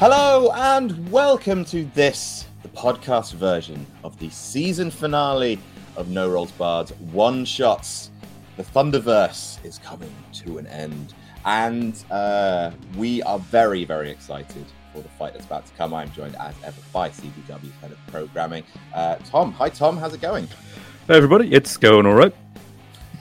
[0.00, 5.58] Hello and welcome to this, the podcast version of the season finale
[5.94, 8.10] of No Rolls Barred One Shots.
[8.56, 11.12] The Thunderverse is coming to an end,
[11.44, 15.92] and uh, we are very, very excited for the fight that's about to come.
[15.92, 18.64] I'm joined as ever by CBW's head of programming,
[18.94, 19.52] uh, Tom.
[19.52, 19.98] Hi, Tom.
[19.98, 20.46] How's it going?
[21.08, 21.52] Hey, everybody.
[21.52, 22.34] It's going all right.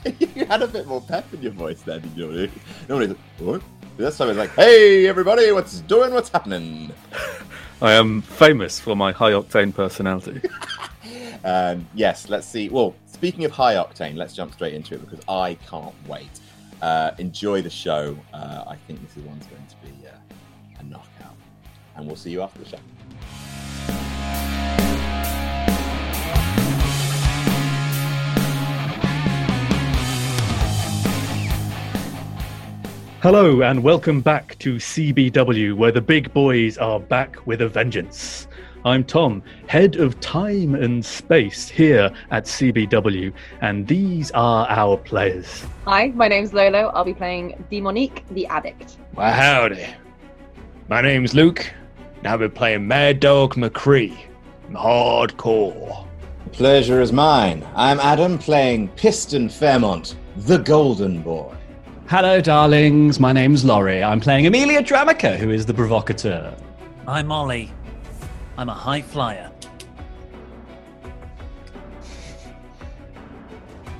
[0.17, 2.49] you had a bit more pep in your voice there, didn't you?
[2.87, 3.61] Normally, what?
[3.99, 6.13] This time it's like, hey everybody, what's doing?
[6.13, 6.89] What's happening?
[7.81, 10.39] I am famous for my high octane personality.
[11.43, 12.69] and yes, let's see.
[12.69, 16.29] Well, speaking of high octane, let's jump straight into it because I can't wait.
[16.81, 18.17] Uh, enjoy the show.
[18.33, 20.11] Uh, I think this is one's going to be uh,
[20.79, 21.35] a knockout,
[21.97, 22.79] and we'll see you after the show.
[33.21, 38.47] Hello, and welcome back to CBW, where the big boys are back with a vengeance.
[38.85, 45.65] I'm Tom, head of time and space here at CBW, and these are our players.
[45.83, 46.91] Hi, my name's Lolo.
[46.93, 48.95] I'll be playing Demonique, the addict.
[49.15, 49.85] Well, howdy.
[50.87, 51.69] My name's Luke,
[52.19, 54.17] and I'll be playing Mad Dog McCree.
[54.69, 56.07] I'm hardcore.
[56.53, 57.67] Pleasure is mine.
[57.75, 61.53] I'm Adam playing Piston Fairmont, the Golden Boy.
[62.09, 63.19] Hello, darlings.
[63.19, 64.03] My name's Laurie.
[64.03, 66.51] I'm playing Amelia Dramica, who is the provocateur.
[67.07, 67.71] I'm Ollie.
[68.57, 69.51] I'm a high flyer.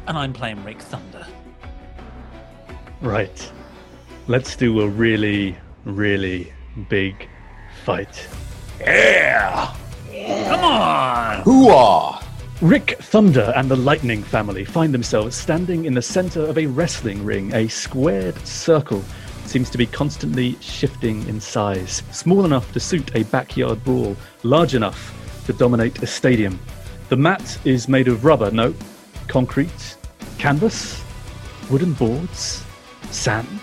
[0.08, 1.28] And I'm playing Rick Thunder.
[3.00, 3.52] Right.
[4.28, 5.56] Let's do a really,
[5.86, 6.52] really
[6.90, 7.30] big
[7.86, 8.28] fight.
[8.80, 9.76] Yeah!
[10.48, 11.44] Come on!
[11.44, 12.24] Hooah!
[12.62, 17.24] Rick Thunder and the Lightning family find themselves standing in the center of a wrestling
[17.24, 17.54] ring.
[17.54, 19.02] A squared circle
[19.46, 24.76] seems to be constantly shifting in size, small enough to suit a backyard brawl, large
[24.76, 25.16] enough
[25.46, 26.60] to dominate a stadium.
[27.08, 28.76] The mat is made of rubber, no,
[29.30, 29.96] concrete,
[30.38, 31.02] canvas,
[31.72, 32.62] wooden boards,
[33.10, 33.62] sand,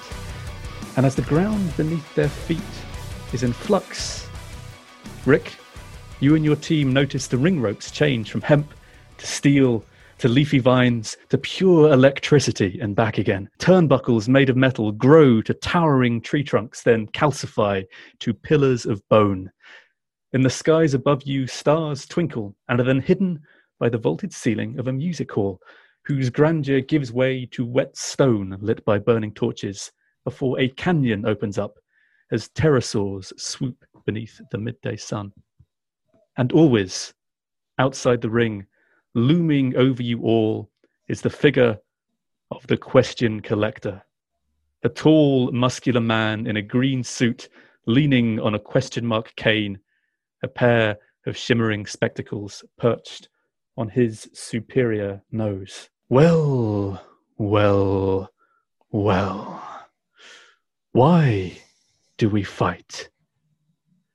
[0.96, 2.62] and as the ground beneath their feet
[3.34, 4.26] is in flux,
[5.26, 5.52] Rick,
[6.18, 8.72] you and your team notice the ring ropes change from hemp
[9.18, 9.84] to steel
[10.18, 13.48] to leafy vines to pure electricity and back again.
[13.58, 17.84] Turnbuckles made of metal grow to towering tree trunks, then calcify
[18.20, 19.50] to pillars of bone.
[20.32, 23.40] In the skies above you, stars twinkle and are then hidden
[23.78, 25.60] by the vaulted ceiling of a music hall,
[26.04, 29.92] whose grandeur gives way to wet stone lit by burning torches
[30.24, 31.78] before a canyon opens up
[32.32, 35.32] as pterosaurs swoop beneath the midday sun.
[36.38, 37.14] And always,
[37.78, 38.66] outside the ring,
[39.16, 40.70] looming over you all
[41.08, 41.78] is the figure
[42.50, 44.02] of the question collector.
[44.84, 47.48] A tall, muscular man in a green suit
[47.86, 49.78] leaning on a question mark cane,
[50.42, 53.30] a pair of shimmering spectacles perched
[53.78, 55.88] on his superior nose.
[56.10, 57.02] Well,
[57.38, 58.30] well,
[58.90, 59.62] well.
[60.92, 61.58] Why
[62.18, 63.08] do we fight?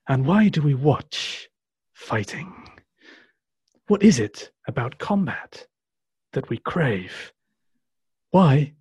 [0.08, 1.48] And why do we watch
[1.92, 2.71] fighting?
[3.88, 5.66] What is it about combat
[6.32, 7.32] that we crave?
[8.30, 8.74] Why,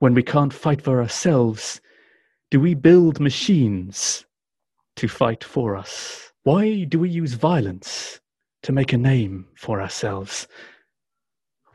[0.00, 1.80] when we can't fight for ourselves,
[2.50, 4.26] do we build machines
[4.96, 6.32] to fight for us?
[6.42, 8.20] Why do we use violence
[8.64, 10.48] to make a name for ourselves?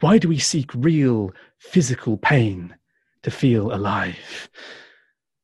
[0.02, 2.76] Why do we seek real physical pain
[3.24, 4.50] to feel alive?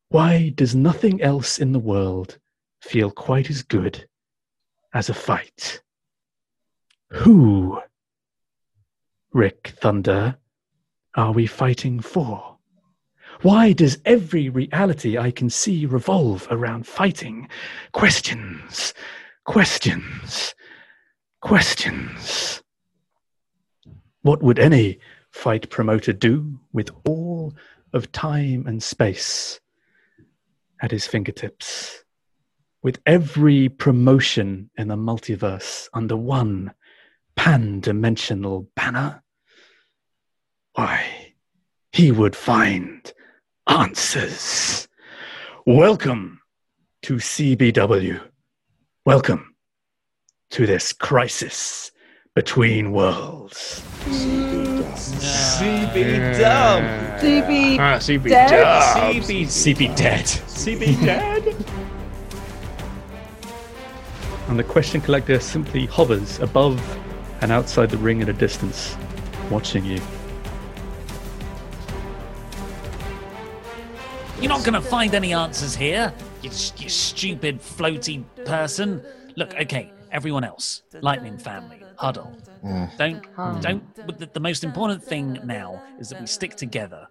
[0.10, 2.38] Why does nothing else in the world
[2.81, 4.08] feel quite as good
[4.94, 5.81] as a fight?
[7.13, 7.80] Who,
[9.33, 10.38] Rick Thunder,
[11.15, 12.57] are we fighting for?
[13.44, 17.50] Why does every reality I can see revolve around fighting?
[17.92, 18.95] Questions,
[19.45, 20.56] questions,
[21.39, 22.63] questions.
[24.24, 24.98] What would any
[25.30, 27.54] fight promoter do with all
[27.94, 29.60] of time and space
[30.81, 32.04] at his fingertips?
[32.81, 36.74] With every promotion in the multiverse under one
[37.35, 39.24] pan dimensional banner?
[40.74, 41.33] Why,
[41.91, 43.12] he would find
[43.68, 44.88] answers.
[45.65, 46.39] Welcome
[47.03, 48.19] to CBW.
[49.06, 49.56] Welcome
[50.51, 51.91] to this crisis
[52.35, 53.81] between worlds.
[54.95, 56.83] CB dumb.
[57.19, 58.50] CB Ah, dead?
[58.50, 59.13] dub.
[59.13, 60.25] CB CB dead.
[60.25, 61.56] CB dead.
[64.50, 66.79] And the question collector simply hovers above
[67.44, 68.95] and outside the ring at a distance,
[69.51, 70.00] watching you.
[74.40, 79.04] You're not going to find any answers here, you, you stupid floaty person.
[79.36, 82.34] Look, okay, everyone else, Lightning family, huddle.
[82.98, 83.22] Don't,
[83.62, 84.07] don't.
[84.07, 87.10] but The, the most important thing now is that we stick together.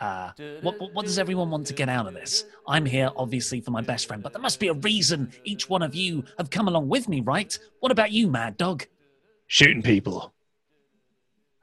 [0.00, 0.30] Uh,
[0.62, 2.44] what, what, what does everyone want to get out of this?
[2.68, 5.82] I'm here, obviously, for my best friend, but there must be a reason each one
[5.82, 7.58] of you have come along with me, right?
[7.80, 8.86] What about you, Mad Dog?
[9.52, 10.32] Shooting people.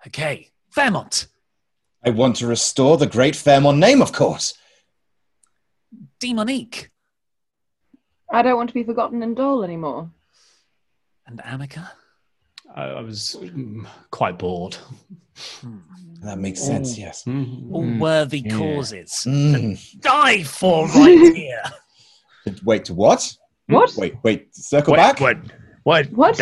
[0.06, 1.26] Okay, Fairmont,
[2.06, 4.54] I want to restore the great Fairmont name, of course.
[6.20, 6.90] Demonique,
[8.32, 10.12] I don't want to be forgotten and dull anymore.
[11.26, 11.92] and Amica.
[12.76, 14.78] I, I was mm, quite bored.
[16.22, 17.26] That makes sense, yes.
[17.26, 18.56] All worthy yeah.
[18.56, 19.24] causes.
[19.26, 20.00] Mm.
[20.02, 21.64] Die for right here.
[22.64, 23.36] Wait, what?
[23.66, 23.96] What?
[23.98, 25.20] Wait, wait, circle Wait, back?
[25.20, 25.38] what?
[25.82, 26.12] What?
[26.12, 26.38] What?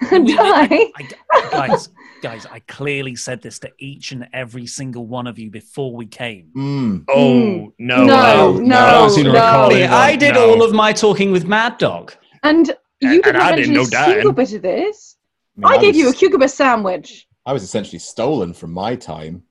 [0.12, 0.36] We- Die?
[0.38, 1.08] I,
[1.50, 1.88] guys,
[2.22, 6.06] guys, I clearly said this to each and every single one of you before we
[6.06, 6.50] came.
[6.56, 7.04] Mm.
[7.08, 7.72] oh, Mm.
[7.78, 8.04] no.
[8.04, 9.36] No, I no, don't seem to no.
[9.38, 10.00] recall Hey, anyone.
[10.00, 10.50] I did No.
[10.50, 12.14] all of my talking with Mad Dog.
[12.42, 12.68] And
[13.00, 15.16] you And- did and not I didn't know a single bit of this.
[15.56, 17.26] I, mean, I gave was, you a cucumber sandwich.
[17.44, 19.42] I was essentially stolen from my time.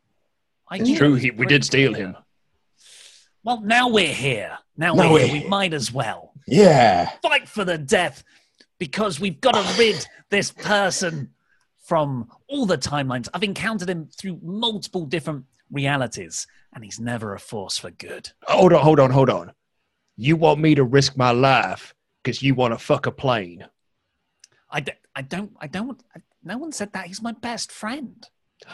[0.70, 2.16] I It's True, he, we did steal him.
[3.44, 4.58] Well, now we're here.
[4.78, 5.44] Now, Now we're, we're here.
[5.44, 7.10] We might as well Yeah.
[7.22, 8.24] fight for the death
[8.80, 11.32] because we've got to rid this person
[11.86, 13.28] from all the timelines.
[13.34, 18.32] I've encountered him through multiple different realities, and he's never a force for good.
[18.44, 19.54] Hold on, hold on, hold on.
[20.16, 21.94] You want me to risk my life
[22.24, 23.66] because you want to fuck a plane?
[24.70, 27.08] I, d- I don't, I don't, I, no one said that.
[27.08, 28.28] He's my best friend.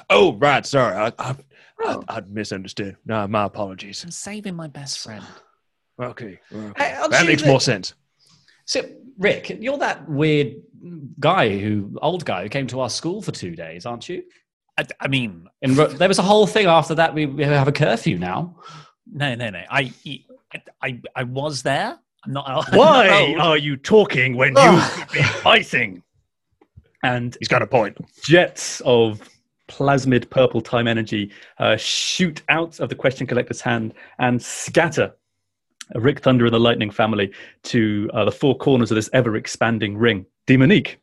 [0.10, 0.66] Oh, right.
[0.66, 1.36] Sorry, I, I,
[1.86, 2.04] Oh.
[2.08, 2.96] I, I misunderstood.
[3.06, 4.04] No, my apologies.
[4.04, 5.26] I'm saving my best friend.
[6.02, 6.72] Okay, okay.
[6.78, 7.94] Hey, that makes the- more sense.
[8.65, 8.81] So,
[9.18, 10.56] Rick, you're that weird
[11.19, 14.24] guy who, old guy who came to our school for two days, aren't you?
[14.77, 17.13] I, I mean, And there was a whole thing after that.
[17.13, 18.56] We, we have a curfew now.
[19.12, 19.62] no, no, no.
[19.69, 19.94] I,
[20.81, 21.98] I, I was there.
[22.25, 22.69] I'm not.
[22.74, 23.42] Why No.
[23.44, 26.01] are you talking when you could be fighting?
[27.04, 27.98] And He's got a point.
[28.24, 29.21] jets of
[29.69, 35.13] plasmid purple time energy uh, shoot out of the question collector's hand and scatter
[35.95, 37.31] Rick Thunder and the Lightning family
[37.63, 40.25] to uh, the four corners of this ever expanding ring.
[40.48, 40.98] Demonique,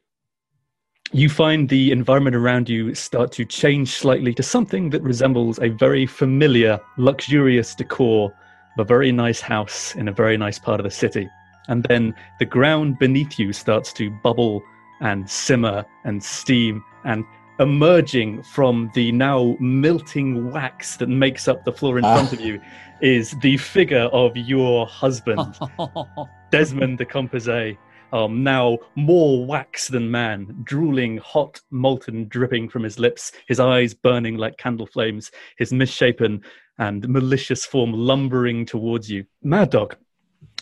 [1.12, 5.68] you find the environment around you start to change slightly to something that resembles a
[5.68, 8.32] very familiar, luxurious decor
[8.78, 11.28] of a very nice house in a very nice part of the city.
[11.68, 14.62] And then the ground beneath you starts to bubble
[15.00, 17.24] and simmer and steam and
[17.60, 22.14] emerging from the now melting wax that makes up the floor in Ah.
[22.14, 22.60] front of you
[23.00, 25.54] is the figure of your husband,
[26.50, 27.76] Desmond de Composé.
[28.12, 33.94] Um, now more wax than man, drooling hot, molten, dripping from his lips, his eyes
[33.94, 36.42] burning like candle flames, his misshapen
[36.78, 39.24] and malicious form lumbering towards you.
[39.44, 39.94] Mad Dog,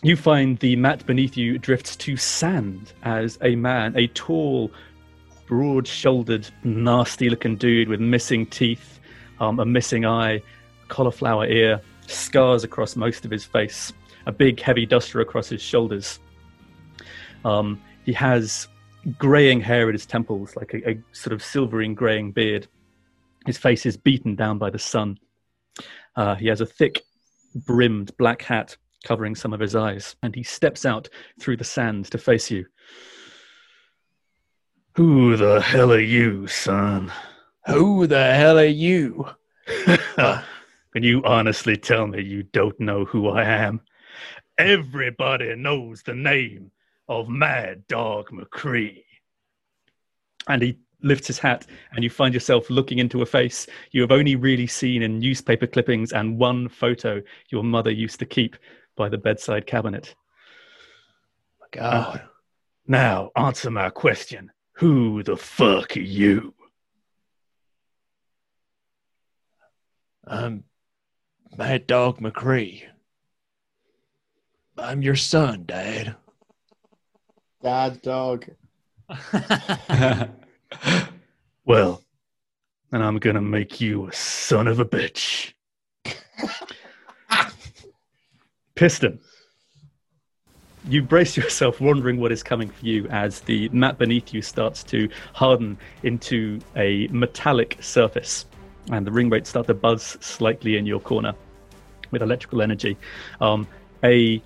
[0.02, 4.71] you find the mat beneath you drifts to sand as a man, a tall,
[5.49, 9.00] broad shouldered, nasty looking dude with missing teeth,
[9.40, 10.43] um, a missing eye,
[10.88, 13.93] cauliflower ear, scars across most of his face,
[14.26, 16.21] a big heavy duster across his shoulders.
[17.45, 18.69] Um, he has
[19.17, 22.67] graying hair at his temples, like a, a sort of silvering graying beard.
[23.47, 25.19] His face is beaten down by the sun.
[26.14, 27.02] Uh, he has a thick,
[27.55, 31.09] brimmed black hat covering some of his eyes, and he steps out
[31.40, 32.67] through the sand to face you.
[34.99, 37.12] Who the hell are you, son?
[37.69, 39.28] Who the hell are you?
[40.17, 40.43] Can
[41.05, 43.81] you honestly tell me you don't know who I am?
[44.59, 46.73] Everybody knows the name
[47.09, 49.05] of Mad Dog McCree.
[50.49, 54.11] And he lifts his hat and you find yourself looking into a face you have
[54.11, 58.57] only really seen in newspaper clippings and one photo your mother used to keep
[58.97, 60.17] by the bedside cabinet.
[61.71, 62.21] God.
[62.88, 64.50] Now, answer my question.
[64.78, 66.54] Who the fuck are you?
[70.25, 70.62] I'm
[71.56, 72.85] Mad Dog McCree.
[74.76, 76.14] I'm your son, Dad.
[77.61, 78.47] Dad dog.
[81.64, 82.02] Well,
[82.90, 85.52] then I'm gonna make you a son of a bitch.
[88.75, 89.20] Piston.
[90.88, 94.83] You brace yourself, wondering what is coming for you as the mat beneath you starts
[94.85, 98.47] to harden into a metallic surface,
[98.90, 101.35] and the ring rates start to buzz slightly in your corner
[102.11, 102.97] with electrical energy.
[103.42, 103.68] Um,
[104.02, 104.42] a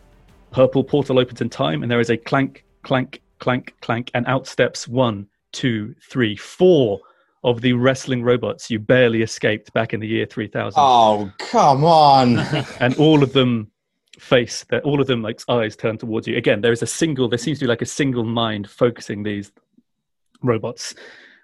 [0.50, 4.48] purple portal opens in time, and there is a clank, clank, clank, clank, and out
[4.48, 7.00] steps one, two, three, four
[7.44, 12.38] of the wrestling robots you barely escaped back in the year 3000 Oh, come on.
[12.80, 13.70] and all of them
[14.18, 16.36] face that all of them like eyes turn towards you.
[16.36, 19.52] Again there is a single there seems to be like a single mind focusing these
[20.42, 20.94] robots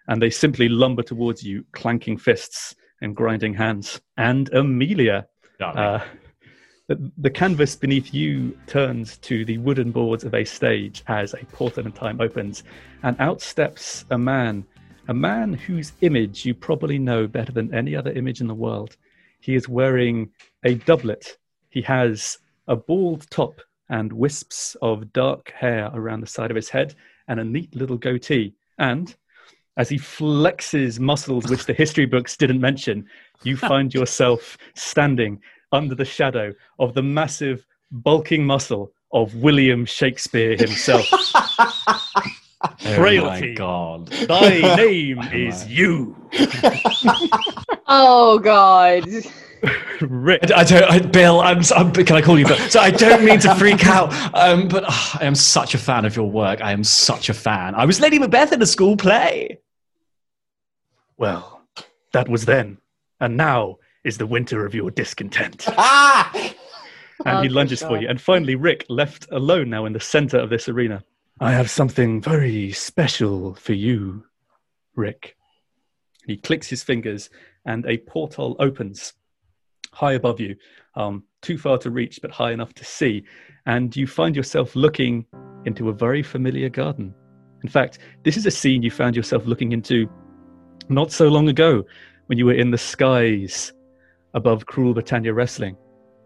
[0.08, 4.00] and they simply lumber towards you clanking fists and grinding hands.
[4.16, 5.26] And amelia
[5.60, 6.00] uh,
[6.88, 11.44] the, the canvas beneath you turns to the wooden boards of a stage as a
[11.46, 12.64] portal in time opens
[13.02, 14.64] and out steps a man
[15.08, 18.96] a man whose image you probably know better than any other image in the world.
[19.40, 20.30] He is wearing
[20.64, 21.38] a doublet.
[21.70, 23.60] He has a bald top
[23.90, 26.94] and wisps of dark hair around the side of his head
[27.26, 28.54] and a neat little goatee.
[28.78, 29.14] And
[29.76, 33.06] as he flexes muscles which the history books didn't mention,
[33.42, 35.40] you find yourself standing
[35.72, 41.06] under the shadow of the massive, bulking muscle of William Shakespeare himself.
[42.60, 43.54] Oh my Frailty.
[43.54, 44.08] god.
[44.08, 46.16] Thy name oh is you.
[47.86, 49.04] Oh god.
[50.00, 50.52] Rick.
[50.54, 51.40] I don't, I, Bill.
[51.40, 51.92] I'm, I'm.
[51.92, 52.56] Can I call you Bill?
[52.68, 56.04] So I don't mean to freak out, um, but ah, I am such a fan
[56.04, 56.60] of your work.
[56.60, 57.74] I am such a fan.
[57.74, 59.58] I was Lady Macbeth in a school play.
[61.16, 61.62] Well,
[62.12, 62.78] that was then,
[63.20, 65.64] and now is the winter of your discontent.
[65.76, 66.30] ah!
[67.26, 68.08] and he Oh, lunges good for you.
[68.08, 71.02] And finally, Rick, left alone now in the center of this arena.
[71.40, 74.24] I have something very special for you,
[74.94, 75.36] Rick.
[76.26, 77.30] He clicks his fingers,
[77.64, 79.14] and a portal opens
[79.92, 80.56] high above you,
[80.94, 83.24] um, too far to reach, but high enough to see.
[83.66, 85.26] And you find yourself looking
[85.64, 87.14] into a very familiar garden.
[87.62, 90.08] In fact, this is a scene you found yourself looking into
[90.88, 91.84] not so long ago
[92.26, 93.72] when you were in the skies
[94.34, 95.76] above Cruel Britannia Wrestling.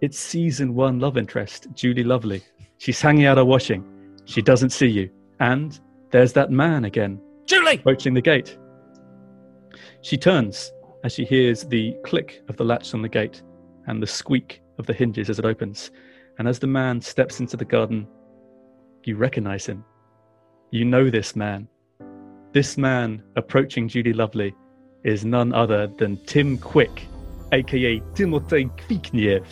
[0.00, 2.42] It's season one love interest, Julie Lovely.
[2.78, 3.85] She's hanging out her washing.
[4.25, 5.11] She doesn't see you.
[5.40, 5.78] And
[6.11, 7.76] there's that man again, Julie!
[7.76, 8.59] approaching the gate.
[10.02, 10.73] She turns
[11.04, 13.42] as she hears the click of the latch on the gate
[13.87, 15.91] and the squeak of the hinges as it opens.
[16.39, 18.07] And as the man steps into the garden,
[19.05, 19.85] you recognize him.
[20.71, 21.69] You know this man.
[22.53, 24.55] This man approaching Julie Lovely
[25.05, 27.07] is none other than Tim Quick,
[27.53, 29.45] aka Timotei Kvikniev,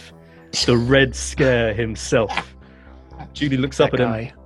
[0.66, 2.54] the Red Scare himself.
[3.32, 4.36] Julie looks up That at him.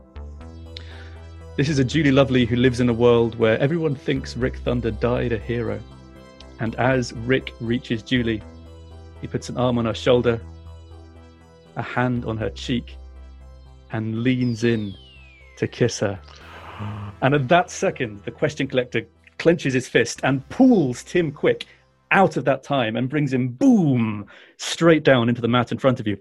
[1.57, 4.91] This is a Julie Lovely who lives in a world where everyone thinks Rick Thunder
[4.91, 5.79] died a hero.
[6.59, 8.43] And as Rick reaches Julie,
[9.25, 10.39] he puts an arm on her shoulder,
[11.77, 12.99] a hand on her cheek,
[13.93, 14.95] and leans in
[15.57, 16.21] to kiss her.
[17.23, 19.07] And at that second, the question collector
[19.39, 21.65] clenches his fist and pulls Tim Quick
[22.11, 24.27] out of that time and brings him boom
[24.59, 26.19] straight down into the mat in front of you.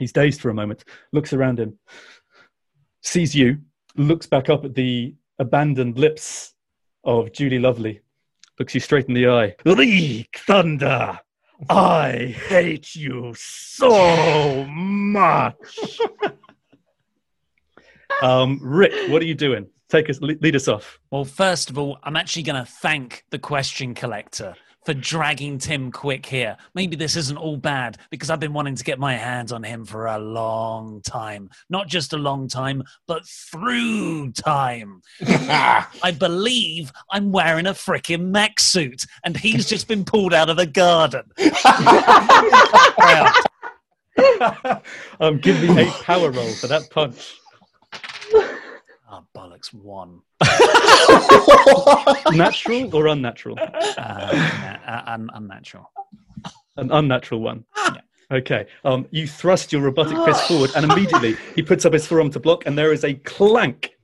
[0.00, 1.78] He's dazed for a moment, looks around him,
[3.00, 3.58] sees you,
[3.94, 6.54] looks back up at the abandoned lips
[7.04, 8.00] of Julie Lovely,
[8.58, 9.54] looks you straight in the eye.
[9.64, 11.20] Reek Thunder,
[11.68, 16.00] I hate you so much.
[18.22, 19.66] um, Rick, what are you doing?
[19.88, 20.98] Take us, lead us off.
[21.10, 25.90] Well, first of all, I'm actually going to thank the question collector for dragging Tim
[25.90, 26.56] Quick here.
[26.74, 29.84] Maybe this isn't all bad because I've been wanting to get my hands on him
[29.84, 31.50] for a long time.
[31.70, 35.02] Not just a long time, but through time.
[35.22, 40.56] I believe I'm wearing a frickin' mech suit and he's just been pulled out of
[40.56, 41.24] the garden.
[45.20, 47.36] um, give me a power roll for that punch.
[49.10, 50.20] Oh, bollocks, one.
[52.36, 53.58] Natural or unnatural?
[53.58, 55.90] Uh, uh, un- unnatural.
[56.76, 57.64] An unnatural one.
[58.30, 58.66] Okay.
[58.84, 62.40] Um, you thrust your robotic fist forward, and immediately he puts up his forearm to
[62.40, 63.94] block, and there is a clank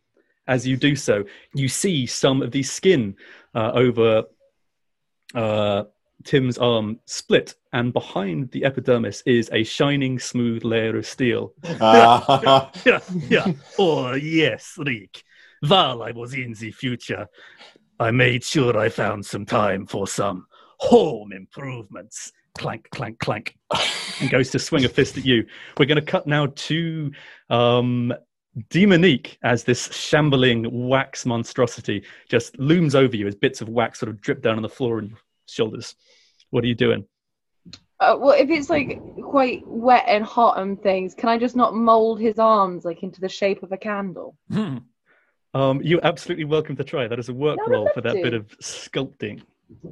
[0.50, 3.14] as you do so, you see some of the skin
[3.54, 4.24] uh, over
[5.34, 5.84] uh,
[6.24, 11.54] Tim's arm split, and behind the epidermis is a shining, smooth layer of steel.
[11.80, 13.52] Ah, yeah, yeah.
[13.78, 15.22] Oh, yes, Rick.
[15.66, 17.26] While I was in the future,
[17.98, 20.46] I made sure I found some time for some
[20.78, 22.32] home improvements.
[22.56, 23.56] Clank, clank, clank.
[24.20, 25.46] and goes to swing a fist at you.
[25.78, 27.12] We're going to cut now to
[27.48, 28.12] um,
[28.70, 34.10] Demonique as this shambling wax monstrosity just looms over you as bits of wax sort
[34.10, 35.18] of drip down on the floor your
[35.50, 35.94] shoulders.
[36.50, 37.06] What are you doing?
[38.00, 41.74] Uh, well, if it's like quite wet and hot and things, can I just not
[41.74, 44.36] mold his arms like into the shape of a candle?
[44.50, 44.78] Hmm.
[45.52, 47.08] Um, you're absolutely welcome to try.
[47.08, 48.22] That is a work No, roll for that to.
[48.22, 49.42] bit of sculpting.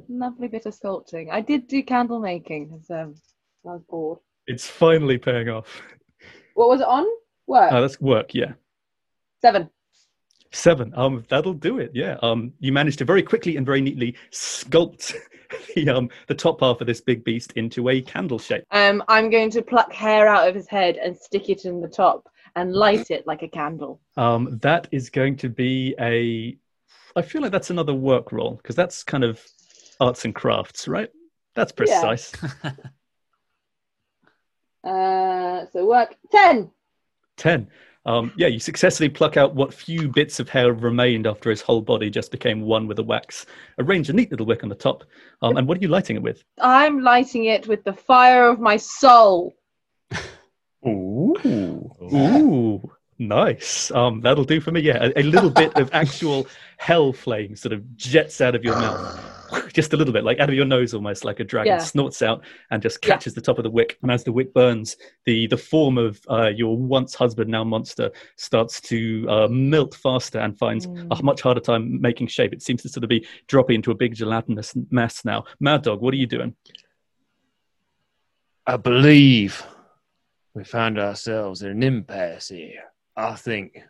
[0.07, 1.29] Lovely bit of sculpting.
[1.31, 2.69] I did do candle making.
[2.69, 3.15] 'cause, um,
[3.65, 4.19] I was bored.
[4.47, 5.81] It's finally paying off.
[6.55, 7.05] What was it on?
[7.45, 7.71] Work.
[7.71, 8.53] Oh, that's work, yeah.
[9.41, 9.69] Seven.
[10.51, 10.91] Seven.
[10.95, 11.91] Um, that'll do it.
[11.93, 12.17] Yeah.
[12.23, 15.13] Um, you managed to very quickly and very neatly sculpt
[15.75, 18.63] the um the top half of this big beast into a candle shape.
[18.71, 21.87] Um, I'm going to pluck hair out of his head and stick it in the
[21.87, 24.01] top and light it like a candle.
[24.17, 26.57] Um, that is going to be a.
[27.15, 29.43] I feel like that's another work roll because that's kind of
[29.99, 31.09] arts and crafts, right?
[31.55, 31.75] That's Yeah.
[31.75, 32.31] precise.
[34.81, 36.71] Uh, so work ten.
[37.35, 37.67] Ten.
[38.09, 41.79] Um, yeah, you successfully pluck out what few bits of hair remained after his whole
[41.79, 43.45] body just became one with the wax.
[43.77, 45.03] Arrange a neat little wick on the top.
[45.43, 46.43] Um, and what are you lighting it with?
[46.59, 49.53] I'm lighting it with the fire of my soul.
[50.87, 51.35] Ooh.
[52.01, 52.81] Ooh,
[53.19, 53.91] nice.
[53.91, 54.81] Um, that'll do for me.
[54.81, 56.47] Yeah, a, a little bit of actual
[56.77, 59.38] hell flame sort of jets out of your mouth,
[59.73, 61.77] just a little bit, like out of your nose, almost like a dragon Yeah.
[61.79, 63.09] snorts out and just Yeah.
[63.13, 63.97] catches the top of the wick.
[64.01, 68.11] And as the wick burns, the the form of uh, your once husband, now monster,
[68.35, 71.23] starts to uh, melt faster and finds a Mm.
[71.23, 72.53] much harder time making shape.
[72.53, 75.45] It seems to sort of be dropping into a big gelatinous mass now.
[75.59, 76.55] Mad Dog, what are you doing?
[78.67, 79.65] I believe
[80.53, 82.83] we found ourselves in an impasse here.
[83.15, 83.81] I think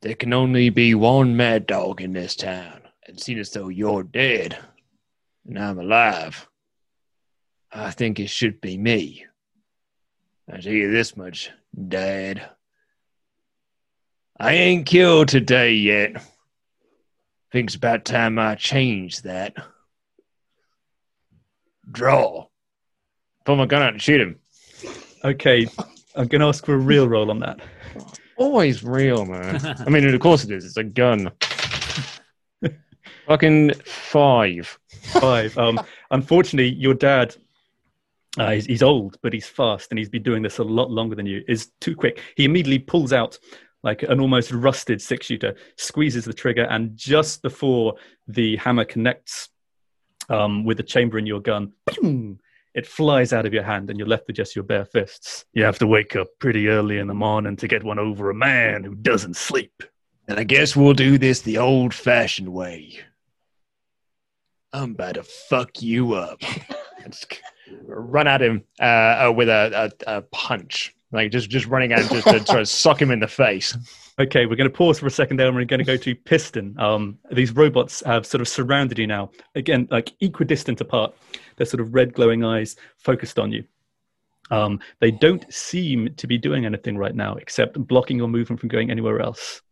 [0.00, 2.82] there can only be one mad dog in this town.
[3.08, 4.58] And seeing as though you're dead
[5.46, 6.46] and I'm alive,
[7.72, 9.24] I think it should be me.
[10.52, 11.50] I tell you this much,
[11.88, 12.50] Dad.
[14.38, 16.22] I ain't killed today yet.
[17.50, 19.54] Think it's about time I change that.
[21.90, 22.46] Draw.
[23.46, 24.38] Pull my gun out and shoot him.
[25.24, 25.66] Okay,
[26.14, 27.60] I'm going to ask for a real roll on that.
[28.36, 29.76] Always real, man.
[29.86, 30.66] I mean, of course it is.
[30.66, 31.32] It's a gun.
[33.28, 34.78] Fucking five.
[35.02, 35.56] five.
[35.58, 35.78] Um,
[36.10, 37.36] unfortunately, your dad,
[38.38, 41.14] uh, he's, he's old, but he's fast, and he's been doing this a lot longer
[41.14, 41.44] than you.
[41.46, 42.22] Is too quick.
[42.36, 43.38] He immediately pulls out
[43.82, 49.50] like an almost rusted six shooter, squeezes the trigger, and just before the hammer connects
[50.30, 52.40] um, with the chamber in your gun, boom,
[52.74, 55.44] it flies out of your hand, and you're left with just your bare fists.
[55.52, 58.34] You have to wake up pretty early in the morning to get one over a
[58.34, 59.82] man who doesn't sleep.
[60.28, 63.00] And I guess we'll do this the old fashioned way.
[64.72, 66.40] I'm about to fuck you up.
[67.06, 67.40] Just
[67.86, 68.84] run at him uh,
[69.28, 70.94] uh, with a, a, a punch.
[71.10, 73.74] Like just, just running at him just to try to sock him in the face.
[74.18, 76.14] Okay, we're going to pause for a second there and we're going to go to
[76.14, 76.78] Piston.
[76.78, 79.30] Um, these robots have sort of surrounded you now.
[79.54, 81.14] Again, like equidistant apart.
[81.56, 83.64] Their sort of red glowing eyes focused on you.
[84.50, 88.68] Um, they don't seem to be doing anything right now except blocking your movement from
[88.68, 89.62] going anywhere else.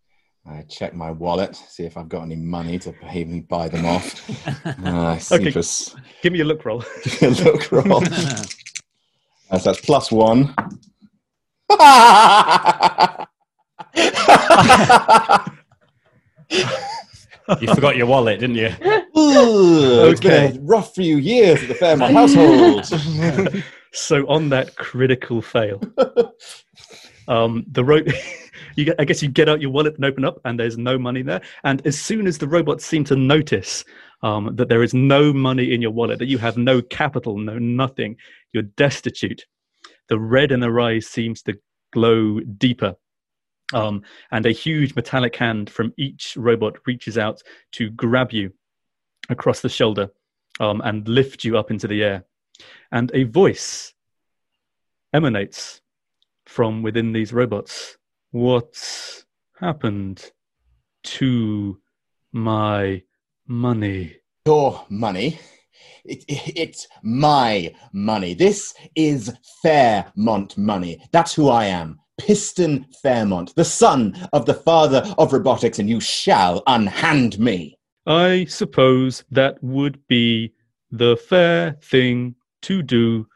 [0.48, 3.84] I check my wallet, see if I've got any money to pay me buy them
[3.84, 4.22] off.
[4.84, 5.50] Uh, Okay.
[5.50, 5.62] for
[6.22, 6.84] Give me a look roll.
[7.22, 8.02] look roll.
[9.48, 10.52] Uh, so that's plus one.
[17.60, 18.70] You forgot your wallet, didn't you?
[19.16, 20.48] Ooh, It's Okay.
[20.52, 22.86] been a rough few years at the Fairmont household.
[23.92, 25.80] so on that critical fail,
[27.28, 28.02] um, the ro-
[28.74, 30.98] you get, I guess you get out your wallet and open up, and there's no
[30.98, 31.40] money there.
[31.64, 33.84] And as soon as the robots seem to notice
[34.22, 37.58] um, that there is no money in your wallet, that you have no capital, no
[37.58, 38.16] nothing,
[38.52, 39.44] you're destitute.
[40.08, 41.58] The red in their eyes seems to
[41.92, 42.94] glow deeper.
[43.74, 47.42] Um, and a huge metallic hand from each robot reaches out
[47.72, 48.52] to grab you
[49.28, 50.10] across the shoulder
[50.60, 52.24] um, and lift you up into the air
[52.92, 53.92] and a voice
[55.12, 55.80] emanates
[56.46, 57.96] from within these robots.
[58.40, 59.24] What's
[59.58, 60.30] happened
[61.04, 61.80] to
[62.32, 63.02] my
[63.46, 64.16] money?
[64.44, 65.38] Your money.
[66.04, 68.34] It, it- it's my money.
[68.34, 71.02] This is Fairmont money.
[71.12, 71.98] That's who I am.
[72.18, 77.78] Piston Fairmont, the son of the father of robotics, and you shall unhand me.
[78.06, 80.52] I suppose that would be
[80.90, 83.26] the fair thing to do,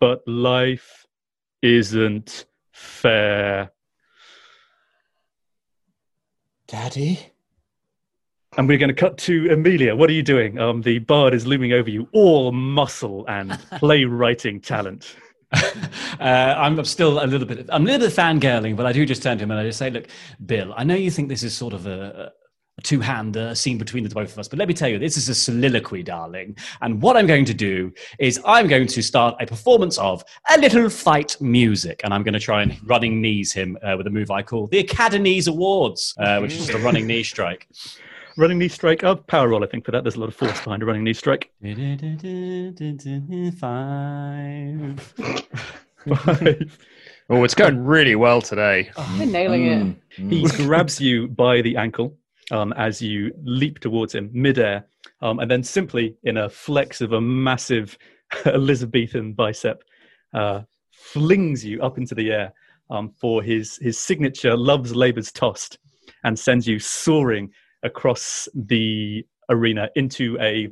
[0.00, 1.06] but life
[1.62, 3.70] isn't fair.
[6.66, 7.32] Daddy?
[8.56, 9.94] And we're going to cut to Amelia.
[9.94, 10.58] What are you doing?
[10.58, 15.16] Um, the bard is looming over you, all muscle and playwriting talent.
[15.52, 15.64] uh,
[16.20, 17.68] I'm still a little bit.
[17.70, 19.78] I'm a little bit fangirling, but I do just turn to him and I just
[19.78, 20.08] say, "Look,
[20.44, 22.32] Bill, I know you think this is sort of a,
[22.78, 25.30] a two-hander scene between the both of us, but let me tell you, this is
[25.30, 26.54] a soliloquy, darling.
[26.82, 30.22] And what I'm going to do is I'm going to start a performance of
[30.54, 34.06] a little fight music, and I'm going to try and running knees him uh, with
[34.06, 37.66] a move I call the Academy's Awards, uh, which is a running knee strike.
[38.38, 39.02] Running knee strike.
[39.02, 40.04] Oh, power roll, I think, for that.
[40.04, 41.50] There's a lot of force behind a running knee strike.
[43.58, 45.14] Five.
[46.06, 46.78] Five.
[47.28, 48.88] Oh, it's going really well today.
[49.16, 50.20] You're nailing it.
[50.20, 50.56] Mm, He mm.
[50.64, 52.16] grabs you by the ankle
[52.50, 54.86] um, as you leap towards him midair,
[55.22, 57.98] um, and then simply, in a flex of a massive
[58.46, 59.82] Elizabethan bicep,
[60.34, 62.52] uh, flings you up into the air
[62.90, 65.78] um, for his his signature "Love's Labour's Tossed,"
[66.24, 67.50] and sends you soaring
[67.82, 70.68] across the arena into a,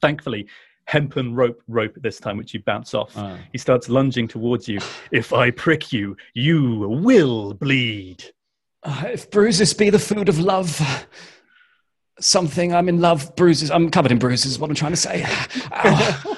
[0.00, 0.46] thankfully,
[0.86, 3.12] hempen rope rope this time, which you bounce off.
[3.16, 3.38] Ah.
[3.52, 4.78] He starts lunging towards you.
[5.10, 8.24] If I prick you, you will bleed.
[8.86, 10.80] Uh, if bruises be the food of love,
[12.20, 13.34] something I'm in love.
[13.34, 13.68] Bruises.
[13.70, 14.52] I'm covered in bruises.
[14.52, 15.26] Is what I'm trying to say.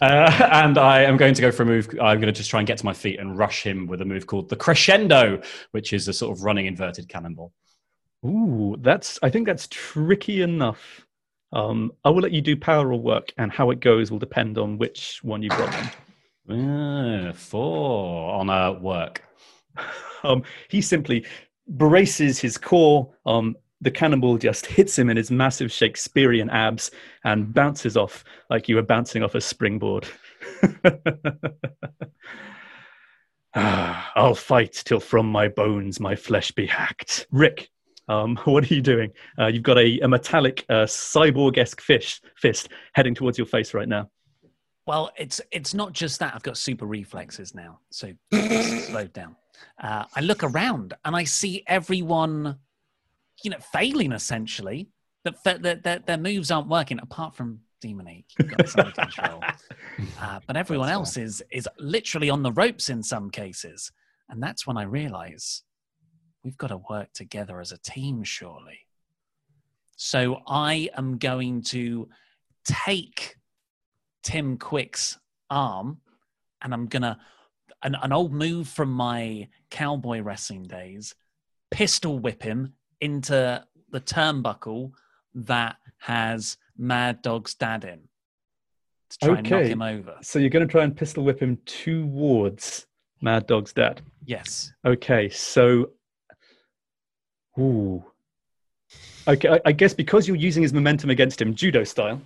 [0.00, 1.86] Uh, and I am going to go for a move.
[2.00, 4.04] I'm going to just try and get to my feet and rush him with a
[4.06, 7.52] move called the crescendo, which is a sort of running inverted cannonball.
[8.24, 9.18] Ooh, that's.
[9.22, 11.04] I think that's tricky enough.
[11.52, 14.56] Um, I will let you do power or work, and how it goes will depend
[14.56, 15.94] on which one you've got.
[16.48, 19.22] Uh, four on a work.
[20.24, 21.26] Um, he simply
[21.68, 23.12] braces his core.
[23.26, 26.90] Um, the cannonball just hits him in his massive Shakespearean abs
[27.24, 30.06] and bounces off like you were bouncing off a springboard.
[33.54, 37.26] Ah, I'll fight till from my bones my flesh be hacked.
[37.30, 37.70] Rick,
[38.08, 39.12] um, what are you doing?
[39.38, 43.88] Uh, you've got a, a metallic uh, cyborg-esque fish fist heading towards your face right
[43.88, 44.10] now.
[44.86, 46.34] Well, it's it's not just that.
[46.34, 49.36] I've got super reflexes now, so slowed down.
[49.82, 52.58] Uh, I look around and I see everyone,
[53.42, 54.88] you know, failing essentially.
[55.24, 58.26] That that that their, moves aren't working, apart from Demonique.
[58.36, 59.42] who got this under control.
[60.20, 63.92] Uh, but everyone else is is literally on the ropes in some cases,
[64.28, 65.62] and that's when I realise
[66.42, 68.80] we've got to work together as a team, surely.
[69.96, 72.08] So I am going to
[72.64, 73.36] take
[74.24, 76.00] Tim Quick's arm,
[76.60, 77.20] and I'm gonna
[77.84, 81.14] an, an old move from my cowboy wrestling days,
[81.70, 84.92] pistol whip him into the turnbuckle
[85.34, 88.00] that has Mad Dog's dad in
[89.10, 90.16] to try and knock him over.
[90.22, 92.86] So you're going to try and pistol whip him towards
[93.20, 94.00] Mad Dog's dad.
[94.24, 94.72] Yes.
[94.84, 95.90] Okay, so,
[97.58, 98.04] ooh,
[99.28, 99.48] okay.
[99.48, 102.20] I, I guess because you're using his momentum against him, judo style,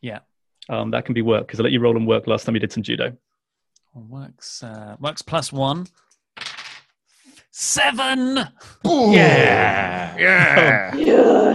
[0.00, 0.20] Yeah.
[0.68, 1.46] um, that can be work.
[1.46, 3.16] Because I let you roll and work last time you did some judo.
[3.94, 5.86] Works uh, works plus one.
[7.50, 8.48] Seven.
[8.84, 10.16] Yeah.
[10.18, 10.94] Yeah.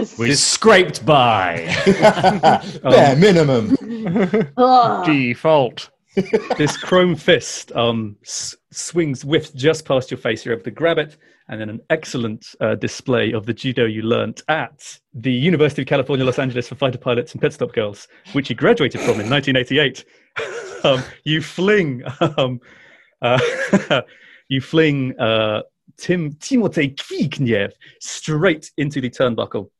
[0.00, 0.18] Yes.
[0.18, 1.74] We scraped by.
[2.82, 3.76] Bare minimum.
[5.04, 5.90] Default.
[6.14, 10.44] This chrome fist um, s- swings, whiffs just past your face.
[10.44, 11.16] You're able to grab it,
[11.48, 15.88] and then an excellent uh, display of the judo you learnt at the University of
[15.88, 19.30] California, Los Angeles for fighter pilots and pit stop girls, which you graduated from in
[19.30, 20.04] 1988.
[20.84, 22.02] um, you fling,
[22.36, 22.60] um,
[23.22, 24.02] uh,
[24.48, 25.62] you fling uh,
[25.96, 27.70] Tim Timothée Kvigniew
[28.00, 29.70] straight into the turnbuckle.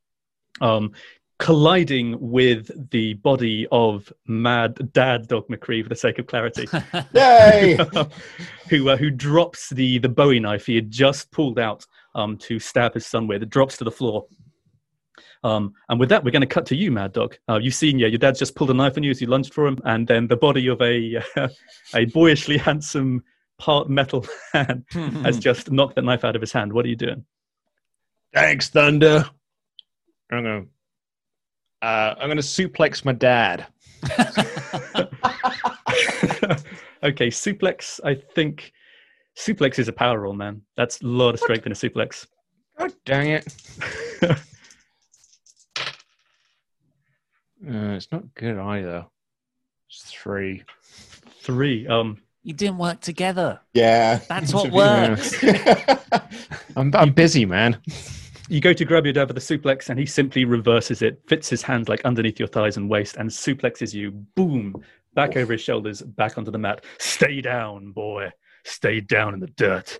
[0.59, 0.91] Um,
[1.41, 6.67] colliding with the body of Mad Dad Dog McCree, for the sake of clarity,
[7.13, 7.77] Yay!
[8.69, 12.59] who uh, who drops the the Bowie knife he had just pulled out um, to
[12.59, 13.41] stab his son with.
[13.41, 14.27] It drops to the floor.
[15.43, 17.35] Um, and with that, we're going to cut to you, Mad Dog.
[17.49, 19.55] Uh, you've seen, yeah, your dad's just pulled a knife on you as you lunged
[19.55, 21.23] for him, and then the body of a
[21.95, 23.23] a boyishly handsome
[23.57, 24.85] part metal man
[25.23, 26.71] has just knocked that knife out of his hand.
[26.71, 27.25] What are you doing?
[28.31, 29.25] Thanks, Thunder.
[30.31, 30.65] I'm gonna.
[31.81, 33.67] Uh, I'm gonna suplex my dad.
[37.03, 37.99] okay, suplex.
[38.03, 38.71] I think
[39.37, 40.61] suplex is a power roll, man.
[40.77, 42.27] That's a lot of strength in a suplex.
[42.77, 43.55] God dang it!
[47.63, 49.05] Uh, it's not good either.
[49.87, 50.63] It's three.
[51.41, 51.85] Three.
[51.87, 53.59] Um, You didn't work together.
[53.73, 54.19] Yeah.
[54.27, 55.35] That's what works.
[56.75, 57.77] I'm, I'm busy, man.
[58.51, 61.47] You go to grab your dad with the suplex, and he simply reverses it, fits
[61.47, 64.11] his hand like underneath your thighs and waist, and suplexes you.
[64.11, 64.75] Boom!
[65.13, 66.83] Back over his shoulders, back onto the mat.
[66.99, 68.29] Stay down, boy.
[68.65, 69.97] Stay down in the dirt.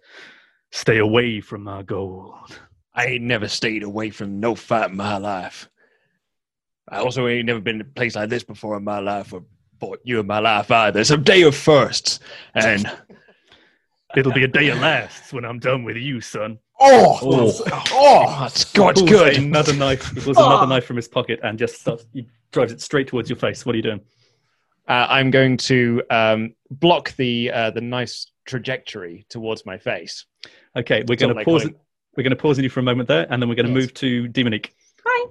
[0.69, 2.59] Stay away from my gold.
[2.93, 5.69] I ain't never stayed away from no fight in my life.
[6.89, 9.45] I also ain't never been in a place like this before in my life or
[9.79, 10.99] fought you in my life either.
[10.99, 12.19] It's a day of firsts.
[12.53, 12.85] And
[14.15, 16.59] It'll be a day of lasts when I'm done with you, son.
[16.83, 17.83] Oh, Oh.
[17.93, 19.37] oh, that's God's Pulls good.
[19.37, 20.09] Another knife.
[20.13, 22.05] He pulls another knife from his pocket and just starts.
[22.13, 23.65] He drives it straight towards your face.
[23.65, 24.01] What are you doing?
[24.87, 30.25] Uh, I'm going to um, block the uh, the nice trajectory towards my face.
[30.75, 31.61] Okay, we're going to pause.
[31.63, 31.81] kind It,
[32.17, 33.71] we're going to pause on you for a moment there, and then we're going to
[33.71, 33.83] Yes.
[33.83, 34.71] move to Demonique.
[35.05, 35.29] Hi.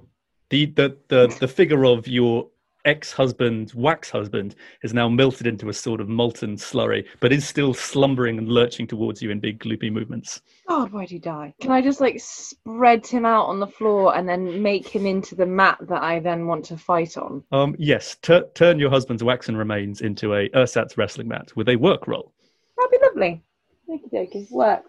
[0.50, 2.48] The the the the figure of your
[2.84, 7.74] ex-husband, wax husband, is now melted into a sort of molten slurry, but is still
[7.74, 10.42] slumbering and lurching towards you in big gloopy movements.
[10.68, 11.54] God, why'd he die?
[11.60, 15.34] Can I just like spread him out on the floor and then make him into
[15.34, 17.42] the mat that I then want to fight on?
[17.52, 21.76] Um, yes, tur turn your husband's waxen remains into a ersatz wrestling mat with a
[21.76, 22.32] work roll.
[22.76, 23.42] That'd be lovely.
[23.88, 24.50] Okie dokie.
[24.50, 24.84] Work.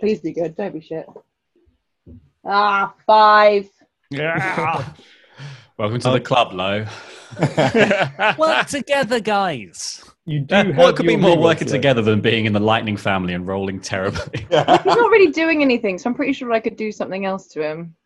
[0.00, 0.56] Please be good.
[0.56, 1.06] Don't be shit.
[2.44, 3.68] Ah, five.
[5.78, 6.84] Welcome to the club, Lo.
[8.38, 10.04] Work together, guys.
[10.26, 10.54] You do.
[10.54, 11.72] Uh, what could be more working though.
[11.72, 14.22] together than being in the Lightning family and rolling terribly?
[14.40, 17.62] He's not really doing anything, so I'm pretty sure I could do something else to
[17.62, 17.96] him.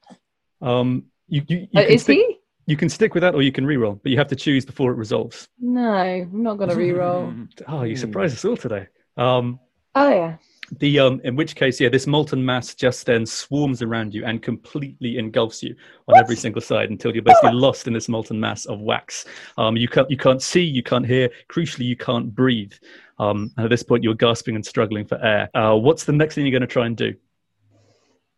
[0.62, 2.37] Um, you, you, you Uh, can is stick, he?
[2.66, 4.92] You can stick with that, or you can reroll, but you have to choose before
[4.92, 5.48] it resolves.
[5.61, 7.33] No, I'm not going to re-roll.
[7.68, 8.00] Oh, you Hmm.
[8.00, 8.87] surprised us all today.
[9.16, 9.59] Um,
[9.94, 10.37] oh yeah.
[10.79, 14.42] The um, in which case, yeah, this molten mass just then swarms around you and
[14.42, 15.76] completely engulfs you
[16.09, 19.26] on every single side until you're basically lost in this molten mass of wax.
[19.59, 21.31] Um, you can't you can't see, you can't hear.
[21.48, 22.72] Crucially, you can't breathe.
[23.18, 25.48] Um, and at this point, you're gasping and struggling for air.
[25.55, 27.14] Uh, what's the next thing you're going to try and do?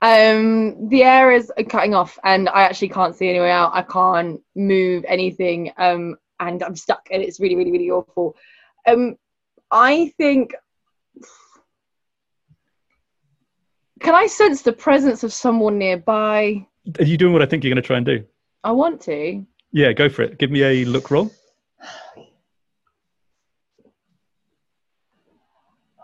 [0.00, 3.72] Um, the air is cutting off, and I actually can't see any way out.
[3.74, 8.36] I can't move anything, um, and I'm stuck, and it's really, really, really awful.
[8.86, 9.16] Um,
[9.70, 10.54] I think.
[14.00, 16.66] Can I sense the presence of someone nearby?
[16.98, 18.24] Are you doing what I think you're going to try and do?
[18.64, 19.44] I want to.
[19.72, 20.38] Yeah, go for it.
[20.38, 21.30] Give me a look roll.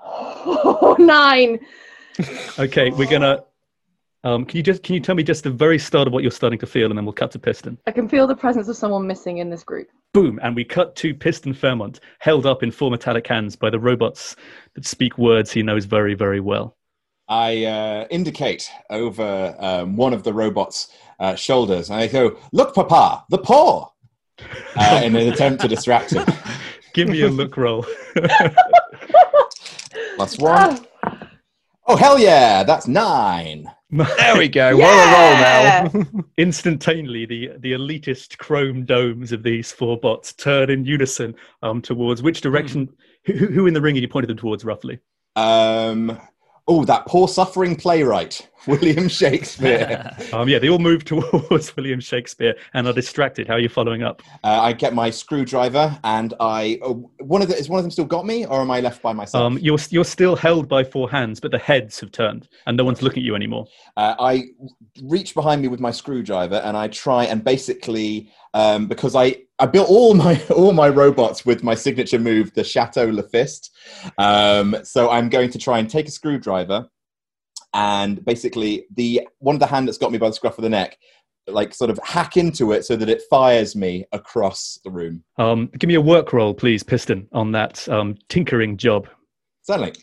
[0.05, 1.59] Oh, nine.
[2.59, 3.45] Okay, we're gonna.
[4.23, 6.31] Um, can you just can you tell me just the very start of what you're
[6.31, 7.79] starting to feel, and then we'll cut to Piston.
[7.87, 9.89] I can feel the presence of someone missing in this group.
[10.13, 13.81] Boom, and we cut to Piston Fairmont, held up in four metallic hands by the
[13.81, 14.37] robots
[14.75, 16.77] that speak words he knows very very well.
[17.29, 22.75] I uh, indicate over um, one of the robot's uh, shoulders, and I go, "Look,
[22.75, 23.89] Papa, the paw,"
[24.77, 26.27] uh, in an attempt to distract him.
[26.93, 27.87] Give me a look roll.
[30.17, 30.87] Plus one.
[31.87, 32.63] Oh hell yeah!
[32.63, 33.71] That's nine.
[33.91, 34.77] There we go.
[34.77, 36.25] We're a roll now.
[36.39, 42.23] Instantaneously, the the elitist chrome domes of these four bots turn in unison um, towards
[42.23, 42.95] which direction?
[43.27, 44.99] Who, who in the ring are you pointed them towards roughly?
[45.37, 46.21] Um,
[46.66, 50.11] oh, that poor suffering playwright, William Shakespeare.
[50.33, 53.46] Um, yeah, they all move towards William Shakespeare and are distracted.
[53.46, 54.22] How are you following up?
[54.42, 56.79] uh, I get my screwdriver, and I.
[56.83, 59.00] Oh, one of the, is one of them still got me, or am I left
[59.03, 59.42] by myself?
[59.42, 62.85] Um, you're you're still held by four hands, but the heads have turned, and no
[62.85, 63.66] one's looking at you anymore.
[63.96, 64.44] Uh, I
[65.03, 69.67] reach behind me with my screwdriver and I try and basically um, because I, I
[69.67, 73.77] built all my all my robots with my signature move, the Chateau Le Fist.
[74.17, 76.88] Um, so I'm going to try and take a screwdriver
[77.75, 80.71] and basically the one of the hand that's got me by the scruff of the
[80.71, 80.97] neck,
[81.49, 85.23] like sort of hack into it so that it fires me across the room.
[85.37, 89.09] Um, give me a work roll, please, Piston, on that um, tinkering job.
[89.62, 89.95] Certainly,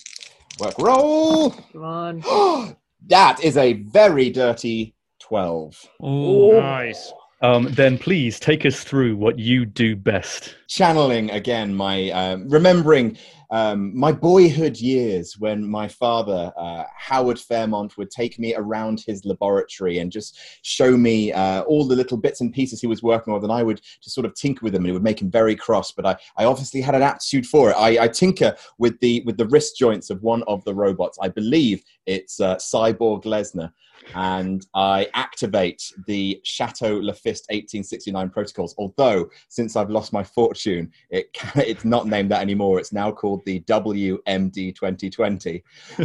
[0.59, 1.51] work roll.
[1.71, 2.75] Come on.
[3.07, 5.81] that is a very dirty twelve.
[6.01, 7.13] nice.
[7.41, 10.55] Um, then please take us through what you do best.
[10.67, 13.17] channeling again my um, remembering
[13.49, 19.25] um, my boyhood years when my father uh, howard fairmont would take me around his
[19.25, 23.33] laboratory and just show me uh, all the little bits and pieces he was working
[23.33, 25.31] on, and i would just sort of tinker with them and it would make him
[25.31, 27.73] very cross but i, I obviously had an aptitude for it.
[27.73, 31.17] I, I tinker with the with the wrist joints of one of the robots.
[31.21, 33.71] I believe it's uh, cyborg lesnar
[34.15, 38.75] and I activate the Chateau Lafiste 1869 protocols.
[38.77, 42.79] Although, since I've lost my fortune, it can, it's not named that anymore.
[42.79, 45.63] It's now called the WMD 2020,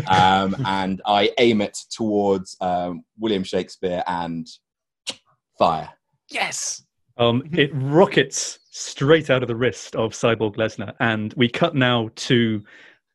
[0.09, 4.49] um, and I aim it towards um, William Shakespeare and
[5.59, 5.91] fire.
[6.31, 6.83] Yes.
[7.19, 10.95] Um, it rockets straight out of the wrist of Cyborg Lesnar.
[11.01, 12.63] And we cut now to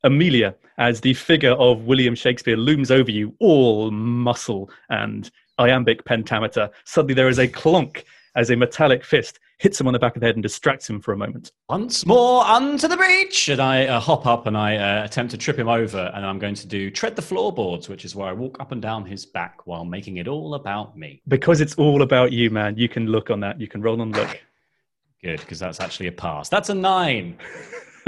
[0.04, 6.70] Amelia as the figure of William Shakespeare looms over you, all muscle and iambic pentameter.
[6.86, 8.04] Suddenly there is a clonk
[8.36, 11.00] as a metallic fist hits him on the back of the head and distracts him
[11.00, 11.52] for a moment.
[11.70, 15.38] Once more onto the breach, and I uh, hop up and I uh, attempt to
[15.38, 18.34] trip him over, and I'm going to do tread the floorboards, which is where I
[18.34, 21.22] walk up and down his back while making it all about me.
[21.28, 22.76] Because it's all about you, man.
[22.76, 23.62] You can look on that.
[23.62, 24.42] You can roll on look.
[25.24, 26.50] Good, because that's actually a pass.
[26.50, 27.38] That's a nine.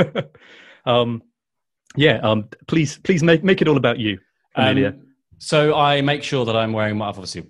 [0.87, 1.21] um,
[1.95, 2.17] yeah.
[2.17, 4.19] Um, please, please make make it all about you,
[4.55, 4.89] Amelia.
[4.89, 5.07] Um,
[5.39, 7.45] so I make sure that I'm wearing my obviously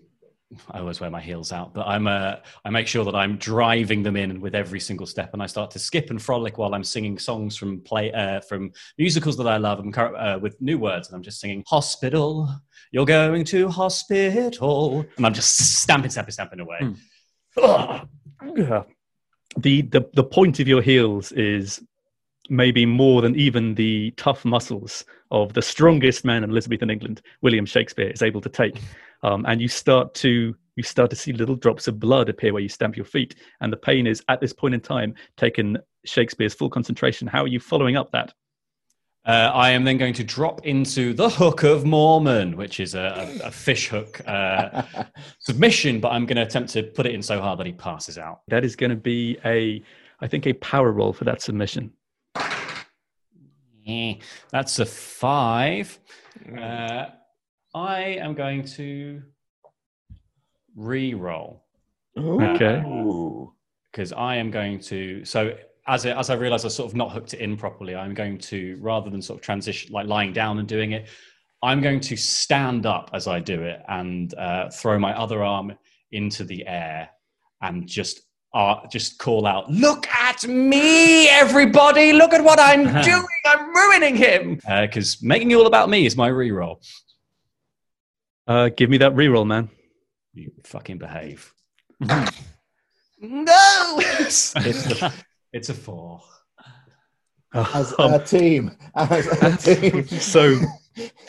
[0.71, 4.03] I always wear my heels out, but I'm uh, I make sure that I'm driving
[4.03, 6.83] them in with every single step, and I start to skip and frolic while I'm
[6.83, 11.07] singing songs from play uh, from musicals that I love, and uh, with new words,
[11.07, 12.49] and I'm just singing "Hospital,
[12.91, 16.79] you're going to hospital," and I'm just stamping, stamping, stamping away.
[16.81, 18.07] Mm.
[19.57, 21.81] The the the point of your heels is
[22.49, 27.65] maybe more than even the tough muscles of the strongest man in Elizabethan England, William
[27.65, 28.81] Shakespeare, is able to take.
[29.23, 32.61] Um, and you start to you start to see little drops of blood appear where
[32.61, 36.53] you stamp your feet, and the pain is at this point in time taken Shakespeare's
[36.53, 37.27] full concentration.
[37.27, 38.33] How are you following up that?
[39.25, 43.39] Uh, I am then going to drop into the Hook of Mormon, which is a,
[43.43, 44.83] a, a fish hook uh,
[45.39, 48.17] submission, but I'm going to attempt to put it in so hard that he passes
[48.17, 48.41] out.
[48.49, 49.81] That is going to be a,
[50.19, 51.93] I think, a power roll for that submission.
[54.51, 55.97] That's a five.
[56.57, 57.05] Uh,
[57.75, 59.21] I am going to
[60.75, 61.63] re-roll.
[62.17, 62.83] Okay.
[63.91, 65.55] Because I am going to so
[65.87, 68.37] as it, as I realize I sort of not hooked it in properly, I'm going
[68.39, 71.07] to rather than sort of transition like lying down and doing it,
[71.61, 75.73] I'm going to stand up as I do it and uh, throw my other arm
[76.11, 77.09] into the air
[77.61, 78.21] and just
[78.53, 82.13] uh, just call out, "Look at me, everybody!
[82.13, 83.25] Look at what I'm doing!
[83.45, 86.81] I'm ruining him!" Because uh, making it all about me is my re-roll.
[88.47, 89.69] Uh, give me that reroll, man.
[90.33, 91.53] You fucking behave.
[91.99, 92.25] no,
[93.21, 95.13] it's, a,
[95.53, 96.21] it's a four.
[97.53, 100.07] As um, a team, as a team.
[100.07, 100.57] so,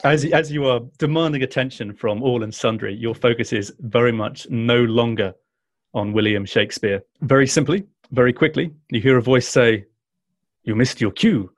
[0.03, 4.49] as as you are demanding attention from all and sundry, your focus is very much
[4.51, 5.35] no longer
[5.95, 7.03] on William Shakespeare.
[7.23, 9.87] Very simply, very quickly, you hear a voice say,
[10.65, 11.51] "You missed your cue.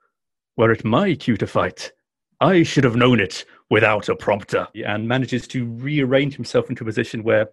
[0.55, 1.91] Were it my cue to fight,
[2.39, 6.85] I should have known it without a prompter, and manages to rearrange himself into a
[6.85, 7.49] position where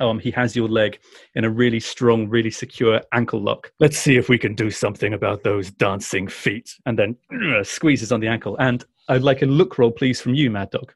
[0.00, 0.98] um, he has your leg
[1.34, 3.72] in a really strong, really secure ankle lock.
[3.80, 6.74] Let's see if we can do something about those dancing feet.
[6.86, 7.16] And then
[7.64, 8.56] squeezes on the ankle.
[8.58, 10.94] And I'd like a look roll, please, from you, Mad Dog.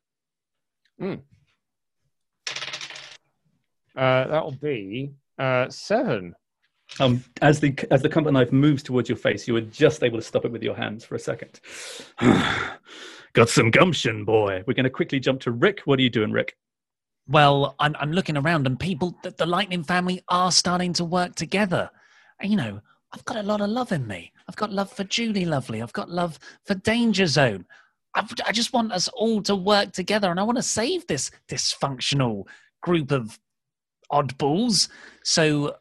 [1.00, 1.20] Mm.
[3.96, 6.34] Uh, that'll be uh, seven.
[7.00, 10.18] Um, as the as the combat knife moves towards your face, you are just able
[10.18, 11.60] to stop it with your hands for a second.
[13.34, 14.62] Got some gumption, boy.
[14.66, 15.80] We're going to quickly jump to Rick.
[15.86, 16.54] What are you doing, Rick?
[17.28, 21.34] Well, I'm, I'm looking around and people, the, the Lightning family are starting to work
[21.34, 21.90] together.
[22.40, 22.80] And, you know,
[23.12, 24.32] I've got a lot of love in me.
[24.48, 25.80] I've got love for Julie Lovely.
[25.80, 27.64] I've got love for Danger Zone.
[28.14, 31.30] I've, i just want us all to work together and I want to save this
[31.48, 32.46] dysfunctional
[32.82, 33.38] group of
[34.12, 34.88] oddballs.
[35.24, 35.76] So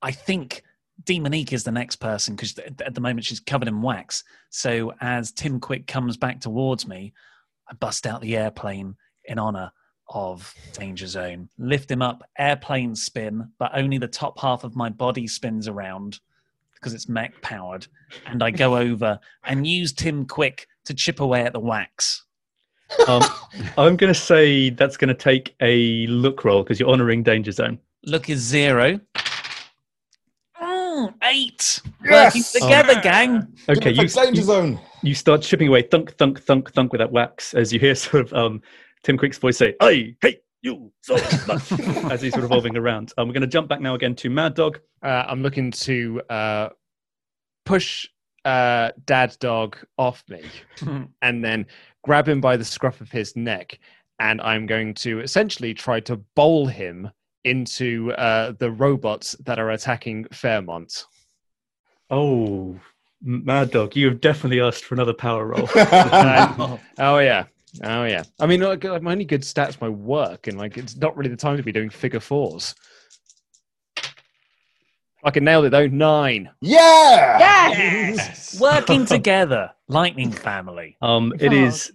[0.00, 0.62] I think
[1.04, 4.24] Demonique is the next person because at the moment she's covered in wax.
[4.50, 7.12] So as Tim Quick comes back towards me,
[7.68, 9.72] I bust out the airplane in honor
[10.08, 11.48] of Danger Zone.
[11.58, 16.20] Lift him up, airplane spin, but only the top half of my body spins around
[16.74, 17.86] because it's mech powered.
[18.26, 22.24] And I go over and use Tim Quick to chip away at the wax.
[23.06, 23.22] Um,
[23.76, 27.52] I'm going to say that's going to take a look roll because you're honoring Danger
[27.52, 27.78] Zone.
[28.04, 29.00] Look is zero.
[31.02, 31.80] zero eight.
[32.04, 32.34] Yes!
[32.34, 33.02] Working together, oh.
[33.02, 33.48] gang.
[33.68, 34.80] Okay, you, danger you, zone.
[35.02, 38.26] You start chipping away, thunk, thunk, thunk, thunk with that wax as you hear sort
[38.26, 38.62] of um,
[39.02, 41.14] Tim Quick's voice say, "Hey, hey." you so
[41.48, 41.72] much,"
[42.12, 43.12] as he's revolving around.
[43.18, 44.78] Um, we're going to jump back now again to Mad Dog.
[45.02, 46.68] Uh, I'm looking to uh,
[47.64, 48.06] push
[48.44, 50.42] uh, Dad Dog off me,
[51.22, 51.66] and then
[52.02, 53.78] grab him by the scruff of his neck,
[54.18, 57.10] and I'm going to essentially try to bowl him
[57.44, 61.06] into uh, the robots that are attacking Fairmont.
[62.10, 62.78] Oh,
[63.22, 65.68] Mad Dog, you have definitely asked for another power roll.
[65.74, 67.44] oh yeah,
[67.84, 68.24] oh yeah.
[68.40, 71.36] I mean, like, my only good stats my work, and like it's not really the
[71.36, 72.74] time to be doing figure fours.
[75.22, 75.86] I can nail it though.
[75.86, 76.50] Nine.
[76.60, 77.38] Yeah.
[77.38, 78.26] Yes.
[78.26, 78.60] yes!
[78.60, 80.96] Working together, lightning family.
[81.00, 81.92] Um, it is.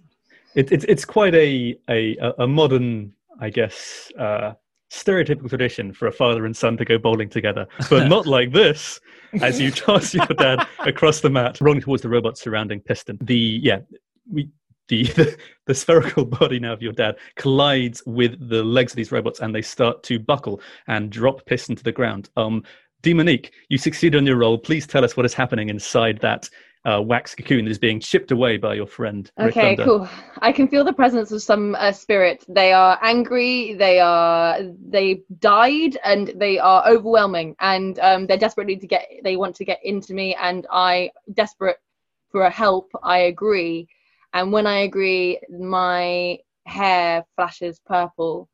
[0.54, 4.54] It, it's it's quite a a a modern, I guess, uh,
[4.90, 8.98] stereotypical tradition for a father and son to go bowling together, but not like this.
[9.42, 13.18] As you toss your dad across the mat, rolling towards the robot surrounding Piston.
[13.20, 13.80] The yeah,
[14.30, 14.48] we
[14.88, 19.12] the, the, the spherical body now of your dad collides with the legs of these
[19.12, 22.62] robots and they start to buckle and drop piston to the ground um
[23.02, 24.58] demonique you succeed on your role.
[24.58, 26.48] please tell us what is happening inside that
[26.84, 30.08] uh, wax cocoon that is being chipped away by your friend Okay, cool.
[30.40, 32.44] I can feel the presence of some uh, spirit.
[32.48, 33.74] They are angry.
[33.74, 37.54] They are they died, and they are overwhelming.
[37.60, 39.08] And um, they're desperately to get.
[39.22, 41.78] They want to get into me, and I desperate
[42.30, 42.90] for a help.
[43.02, 43.88] I agree,
[44.32, 48.48] and when I agree, my hair flashes purple,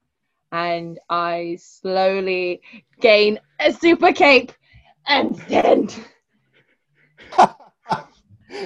[0.54, 2.62] and I slowly
[3.00, 4.52] gain a super cape,
[5.04, 5.88] and then.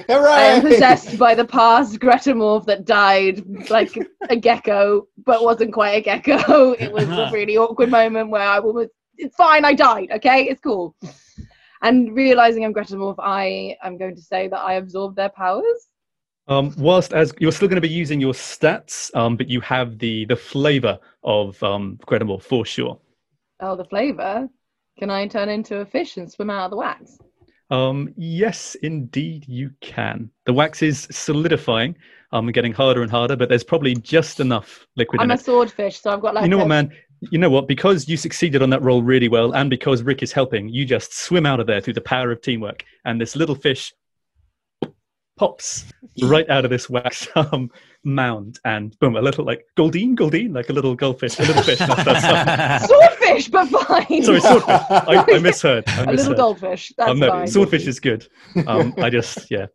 [0.07, 0.31] Hooray!
[0.31, 3.97] I am possessed by the past Gretamorph that died like
[4.29, 6.73] a gecko, but wasn't quite a gecko.
[6.73, 7.31] It was a uh-huh.
[7.33, 10.95] really awkward moment where I was, it's fine, I died, okay, it's cool.
[11.81, 15.87] And realizing I'm Gretamorph, I am going to say that I absorb their powers.
[16.49, 19.99] Um, whilst as you're still going to be using your stats, um, but you have
[19.99, 22.99] the the flavor of um, Gretamorph for sure.
[23.59, 24.49] Oh, the flavor.
[24.97, 27.17] Can I turn into a fish and swim out of the wax?
[27.69, 30.31] Um, yes, indeed, you can.
[30.45, 31.95] The wax is solidifying,
[32.31, 35.45] um, getting harder and harder, but there's probably just enough liquid I'm in a it.
[35.45, 36.43] swordfish, so I've got like.
[36.43, 36.91] you know a- what, man?
[37.31, 37.67] You know what?
[37.67, 41.13] Because you succeeded on that roll really well, and because Rick is helping, you just
[41.13, 43.93] swim out of there through the power of teamwork, and this little fish
[45.39, 45.85] pops
[46.21, 47.71] right out of this wax um,
[48.03, 51.79] mound, and boom, a little like Goldine, Goldine, like a little goldfish, a little fish.
[51.79, 54.23] That's, that's, Swordfish, but fine.
[54.23, 54.81] sorry, swordfish.
[54.89, 55.83] I, I misheard.
[55.87, 56.91] I a little goldfish.
[56.97, 57.47] That's Oh, no, fine.
[57.47, 58.27] swordfish is good.
[58.67, 59.67] Um, I just, yeah.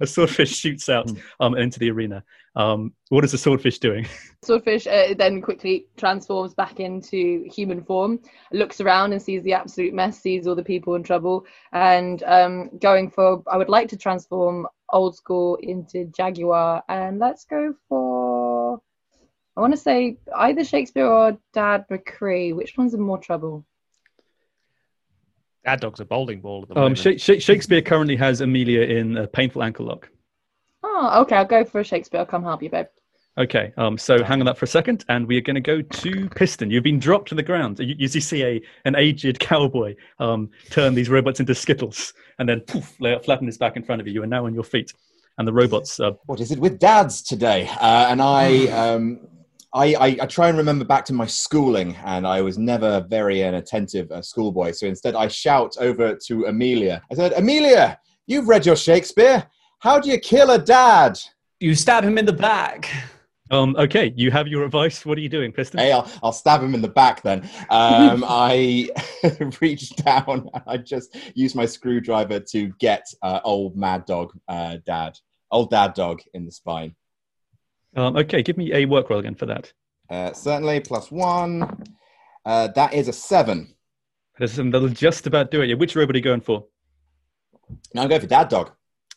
[0.00, 1.16] a swordfish shoots out Hmm.
[1.40, 2.24] um, into the arena.
[2.56, 4.06] Um, what is the swordfish doing?
[4.44, 8.20] Swordfish uh, then quickly transforms back into human form,
[8.52, 12.70] looks around and sees the absolute mess, sees all the people in trouble, and um,
[12.78, 13.42] going for.
[13.50, 18.80] I would like to transform old school into Jaguar, and let's go for.
[19.56, 22.54] I want to say either Shakespeare or Dad McCree.
[22.54, 23.64] Which one's in more trouble?
[25.64, 26.98] That dog's a bowling ball at the Um, moment.
[26.98, 30.10] Sha- Sha- Shakespeare currently has Amelia in a painful ankle lock.
[31.04, 31.36] Oh, okay.
[31.36, 32.20] I'll go for a Shakespeare.
[32.20, 32.86] I'll come help you, babe.
[33.36, 35.82] Okay, um, so hang on that for a second, and we are going to go
[35.82, 36.70] to Piston.
[36.70, 37.80] You've been dropped to the ground.
[37.80, 42.60] You, you see a an aged cowboy um, turn these robots into skittles, and then
[42.60, 44.12] poof, lay out flat his back in front of you.
[44.12, 44.92] You are now on your feet,
[45.38, 45.98] and the robots.
[45.98, 47.68] Uh, what is it with dads today?
[47.80, 49.26] Uh, and I, um,
[49.72, 53.40] I, I, I try and remember back to my schooling, and I was never very
[53.40, 54.70] an attentive uh, schoolboy.
[54.70, 57.02] So instead, I shout over to Amelia.
[57.10, 57.98] I said, "Amelia,
[58.28, 59.44] you've read your Shakespeare.
[59.80, 61.18] How do you kill a dad?"
[61.60, 62.90] You stab him in the back.
[63.50, 65.06] um, okay, you have your advice.
[65.06, 65.80] What are you doing, Piston?
[65.80, 67.48] Hey, I'll, I'll stab him in the back then.
[67.70, 68.90] Um, I
[69.60, 74.78] reach down and I just use my screwdriver to get uh, old mad dog uh,
[74.84, 75.18] dad,
[75.50, 76.94] old dad dog in the spine.
[77.96, 79.72] Um, okay, give me a work roll again for that.
[80.10, 81.84] Uh, certainly, plus one.
[82.44, 83.74] Uh, that is a seven.
[84.38, 85.68] There's some that'll just about do it.
[85.68, 86.66] Yeah, which robot are you going for?
[87.94, 88.72] Now I'm going for dad dog.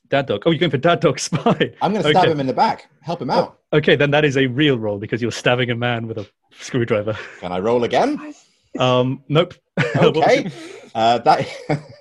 [0.10, 0.44] Dad dog.
[0.46, 1.74] Oh, you're going for dad dog spy.
[1.82, 2.32] I'm going to stab Okay.
[2.32, 3.60] him in the back, help him out.
[3.74, 6.28] Okay, then that is a real roll because you're stabbing a man with a
[6.60, 7.18] screwdriver.
[7.40, 8.34] Can I roll again?
[8.80, 9.54] Um, nope.
[9.96, 10.50] Okay.
[10.96, 11.48] Uh, that,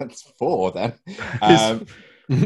[0.00, 0.94] that's four then.
[1.42, 1.86] Um?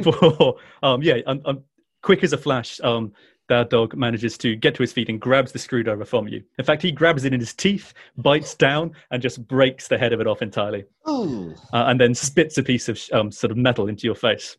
[0.03, 1.63] For, um, yeah, um, um,
[2.03, 3.13] quick as a flash, um,
[3.49, 6.43] Dad Dog manages to get to his feet and grabs the screwdriver from you.
[6.59, 10.13] In fact, he grabs it in his teeth, bites down, and just breaks the head
[10.13, 13.89] of it off entirely, uh, and then spits a piece of um, sort of metal
[13.89, 14.57] into your face.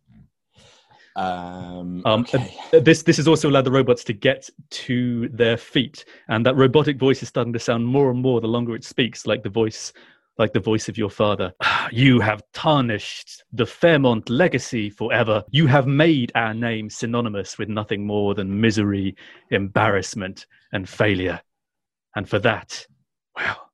[1.15, 2.57] Um, Um, okay.
[2.73, 6.55] Uh, This this has also allowed the robots to get to their feet, and that
[6.55, 9.49] robotic voice is starting to sound more and more the longer it speaks, like the
[9.49, 9.91] voice,
[10.37, 11.53] like the voice of your father.
[11.91, 15.43] You have tarnished the Fairmont legacy forever.
[15.51, 19.15] You have made our name synonymous with nothing more than misery,
[19.49, 21.41] embarrassment, and failure.
[22.15, 22.85] And for that,
[23.35, 23.71] well,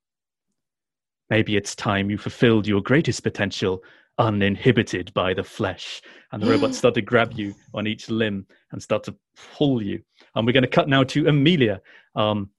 [1.30, 3.82] maybe it's time you fulfilled your greatest potential
[4.18, 6.02] uninhibited by the flesh.
[6.32, 9.14] And the robots start to grab you on each limb and start to
[9.54, 10.02] pull you.
[10.34, 11.80] And we're going to cut now to Amelia,
[12.14, 12.50] um,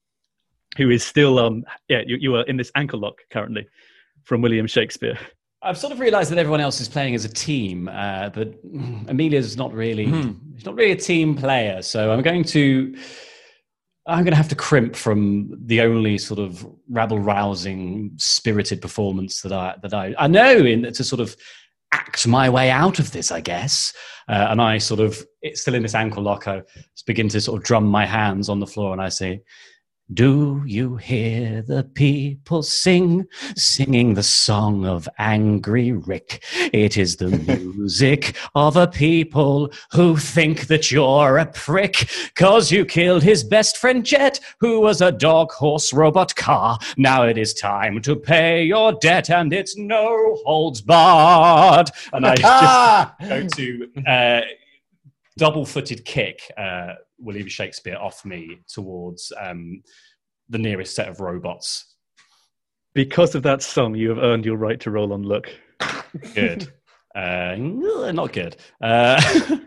[0.78, 3.68] who is still, um, yeah, you, you are in this ankle lock currently
[4.24, 5.18] from William Shakespeare.
[5.62, 8.53] I've sort of realised that everyone else is playing as a team, uh, but
[9.07, 10.05] Amelia's not really
[10.55, 11.82] she's not really a team player.
[11.82, 12.95] So I'm going to
[14.10, 19.41] I'm going to have to crimp from the only sort of rabble rousing, spirited performance
[19.41, 21.36] that I that I I know in to sort of
[21.91, 23.93] act my way out of this, I guess.
[24.28, 26.47] Uh, and I sort of it's still in this ankle lock.
[26.47, 26.64] I
[27.05, 29.41] begin to sort of drum my hands on the floor, and I say,
[30.12, 36.43] Do you hear the people sing, singing the song of Angry Rick?
[36.74, 37.28] It is the
[37.76, 43.78] music of a people who think that you're a prick, cause you killed his best
[43.78, 46.80] friend Jet, who was a dog horse robot car.
[46.97, 51.91] Now it is time to pay your debt, and it's no holds barred.
[52.14, 52.36] And I
[53.20, 54.41] just go to uh,
[55.38, 59.82] double footed kick uh, William Shakespeare off me towards um,
[60.50, 61.96] the nearest set of robots.
[62.94, 65.50] Because of that song, you have earned your right to roll on look.
[66.34, 66.74] Good.
[67.16, 68.58] uh, not good.
[68.82, 69.22] Uh,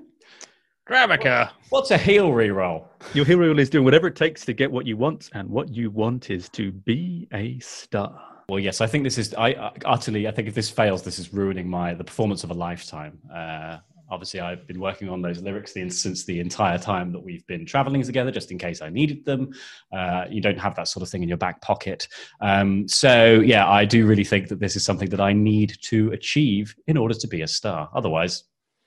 [0.89, 1.51] Gramica.
[1.71, 2.87] what's a heel reroll?
[3.15, 5.91] Your hero is doing whatever it takes to get what you want, and what you
[5.91, 8.21] want is to be a star.
[8.49, 9.33] Well, yes, I think this is.
[9.35, 10.27] I uh, utterly.
[10.27, 13.19] I think if this fails, this is ruining my the performance of a lifetime.
[13.33, 13.79] Uh,
[14.13, 17.65] obviously, I've been working on those lyrics the, since the entire time that we've been
[17.65, 19.53] traveling together, just in case I needed them.
[19.91, 22.07] Uh, you don't have that sort of thing in your back pocket.
[22.43, 26.13] Um, so, yeah, I do really think that this is something that I need to
[26.13, 27.89] achieve in order to be a star.
[27.95, 28.45] Otherwise,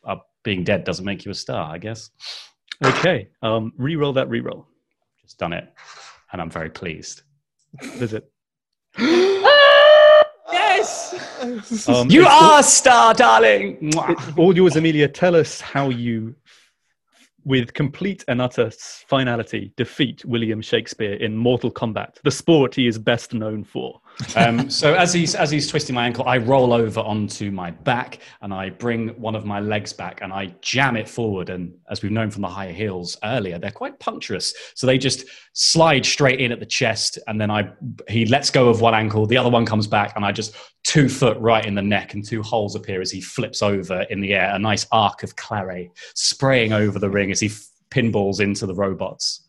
[0.07, 2.11] uh, being dead doesn't make you a star, I guess.
[2.83, 4.67] Okay, um, re-roll that re-roll.
[5.23, 5.67] Just done it,
[6.31, 7.23] and I'm very pleased.
[7.81, 8.31] Visit.
[11.45, 13.91] Um, you it's all- are star, darling.
[14.37, 15.07] All yours, Amelia.
[15.07, 16.35] Tell us how you,
[17.43, 18.71] with complete and utter
[19.07, 24.01] finality, defeat William Shakespeare in Mortal Kombat, the sport he is best known for.
[24.35, 28.19] Um, so as he's as he's twisting my ankle, I roll over onto my back
[28.41, 31.49] and I bring one of my legs back and I jam it forward.
[31.49, 35.25] And as we've known from the higher heels earlier, they're quite punctuous, so they just
[35.53, 37.19] slide straight in at the chest.
[37.27, 37.71] And then I
[38.07, 41.09] he lets go of one ankle, the other one comes back, and I just two
[41.09, 44.33] foot right in the neck, and two holes appear as he flips over in the
[44.33, 44.53] air.
[44.53, 47.49] A nice arc of claret spraying over the ring as he
[47.89, 49.44] pinballs into the robots.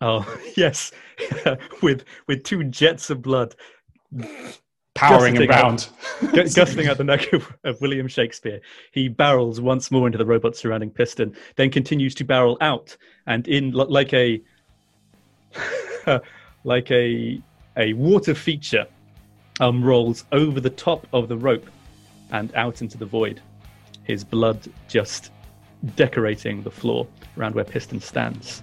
[0.00, 0.26] Oh
[0.56, 0.92] yes,
[1.82, 3.54] with with two jets of blood
[4.94, 5.88] Powering Gusting around.
[6.34, 8.60] gu- gusting out the neck of, of William Shakespeare.
[8.92, 12.96] He barrels once more into the robot surrounding Piston, then continues to barrel out
[13.26, 14.42] and in like a
[16.64, 17.40] like a
[17.76, 18.86] a water feature
[19.60, 21.66] um, rolls over the top of the rope
[22.32, 23.40] and out into the void.
[24.02, 25.30] His blood just
[25.94, 27.06] decorating the floor
[27.38, 28.62] around where Piston stands.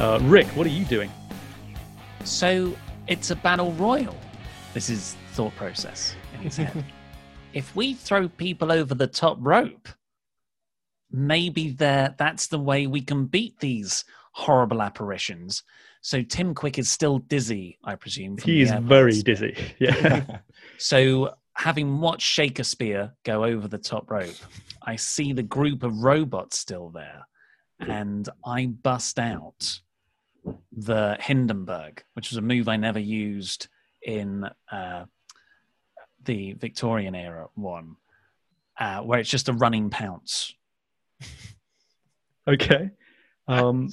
[0.00, 1.10] Uh, Rick, what are you doing?
[2.24, 2.74] So
[3.06, 4.16] it's a battle royal.
[4.72, 6.86] This is thought process in his head.
[7.52, 9.90] if we throw people over the top rope,
[11.10, 15.64] maybe there that's the way we can beat these horrible apparitions.
[16.00, 18.38] So Tim Quick is still dizzy, I presume.
[18.38, 19.54] He is very dizzy.
[19.78, 20.38] Yeah.
[20.78, 24.34] So, having watched Shakespeare go over the top rope,
[24.82, 27.26] I see the group of robots still there,
[27.80, 29.80] and I bust out
[30.72, 33.68] the Hindenburg, which was a move I never used
[34.02, 35.04] in uh,
[36.24, 37.96] the Victorian era one,
[38.78, 40.54] uh, where it's just a running pounce.
[42.48, 42.90] Okay.
[43.46, 43.90] Um,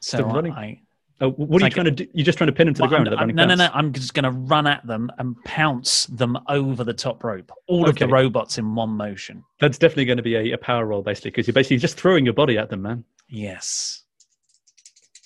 [0.00, 0.80] So The running- I,
[1.20, 2.06] oh, what are you Like- trying to do?
[2.12, 3.08] You're just trying to pin him to the ground.
[3.08, 3.70] I'm- at the I'm- no, no, no.
[3.72, 7.50] I'm just going to run at them and pounce them over the top rope.
[7.66, 9.42] All of the robots in one motion.
[9.60, 12.24] That's definitely going to be a, a power roll, basically, because you're basically just throwing
[12.24, 13.04] your body at them, man.
[13.28, 14.02] Yes.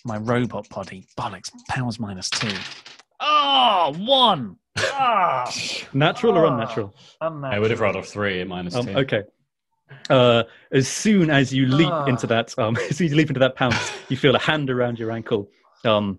[0.05, 1.07] My robot body.
[1.19, 1.51] Bollocks.
[1.69, 2.51] Powers minus two.
[3.21, 4.57] Oh, one.
[4.79, 5.51] Ah,
[5.93, 6.53] Natural or Ah.
[6.55, 6.95] unnatural?
[7.21, 7.53] unnatural.
[7.55, 8.97] I would have rolled a three at minus Um, two.
[8.99, 9.23] okay.
[10.09, 12.05] Uh, as soon as you leap Ah.
[12.07, 14.71] into that, um, as soon as you leap into that pounce, you feel a hand
[14.71, 15.51] around your ankle,
[15.85, 16.19] um,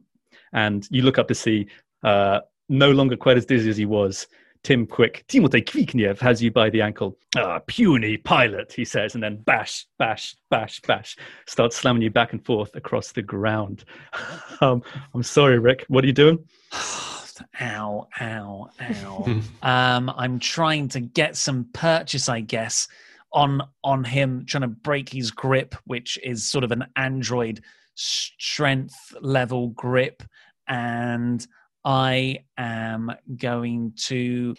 [0.54, 1.68] and you look up to see,
[2.04, 4.28] uh, no longer quite as dizzy as he was.
[4.64, 7.18] Tim Quick, Timothée Kvikniev has you by the ankle.
[7.36, 12.34] Ah, puny pilot, he says, and then bash, bash, bash, bash, starts slamming you back
[12.34, 13.86] and forth across the ground.
[14.62, 14.84] um,
[15.16, 15.86] I'm sorry, Rick.
[15.88, 16.38] What are you doing?
[17.62, 19.42] ow, ow, ow.
[19.64, 22.88] um, I'm trying to get some purchase, I guess,
[23.34, 27.64] on on him, trying to break his grip, which is sort of an android
[27.96, 30.22] strength level grip,
[30.68, 31.48] and
[31.84, 34.56] I am going to.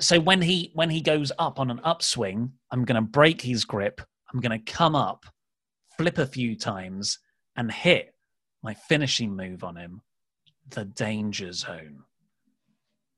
[0.00, 3.64] So when he when he goes up on an upswing, I'm going to break his
[3.64, 4.00] grip.
[4.32, 5.24] I'm going to come up,
[5.96, 7.18] flip a few times,
[7.56, 8.14] and hit
[8.62, 10.02] my finishing move on him
[10.70, 12.02] the danger zone,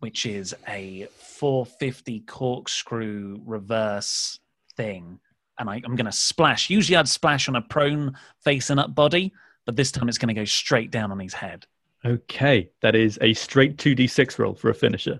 [0.01, 4.39] which is a 450 corkscrew reverse
[4.77, 5.21] thing.
[5.59, 6.71] And I, I'm going to splash.
[6.71, 9.33] Usually I'd splash on a prone facing up body,
[9.65, 11.67] but this time it's going to go straight down on his head.
[12.07, 15.19] Okay, that is a straight 2d6 roll for a finisher.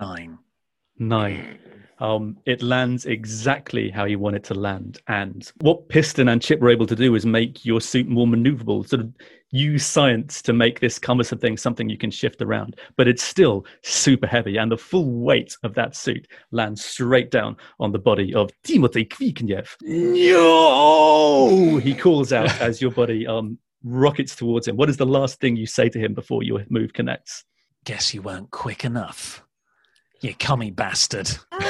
[0.00, 0.38] Nine.
[0.98, 1.60] Nine.
[2.00, 5.00] Um, it lands exactly how you want it to land.
[5.06, 8.86] And what Piston and Chip were able to do is make your suit more maneuverable,
[8.86, 9.14] sort of
[9.52, 12.76] use science to make this cumbersome thing something you can shift around.
[12.96, 17.56] But it's still super heavy, and the full weight of that suit lands straight down
[17.78, 19.68] on the body of Timothy Kvikniev.
[19.82, 21.76] No!
[21.78, 24.76] He calls out as your body um, rockets towards him.
[24.76, 27.44] What is the last thing you say to him before your move connects?
[27.84, 29.44] Guess you weren't quick enough.
[30.20, 31.30] You cummy bastard.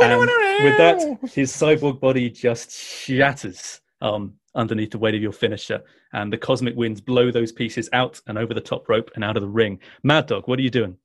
[0.00, 5.80] And with that, his cyborg body just shatters um, underneath the weight of your finisher,
[6.12, 9.36] and the cosmic winds blow those pieces out and over the top rope and out
[9.36, 9.78] of the ring.
[10.02, 10.96] Mad Dog, what are you doing?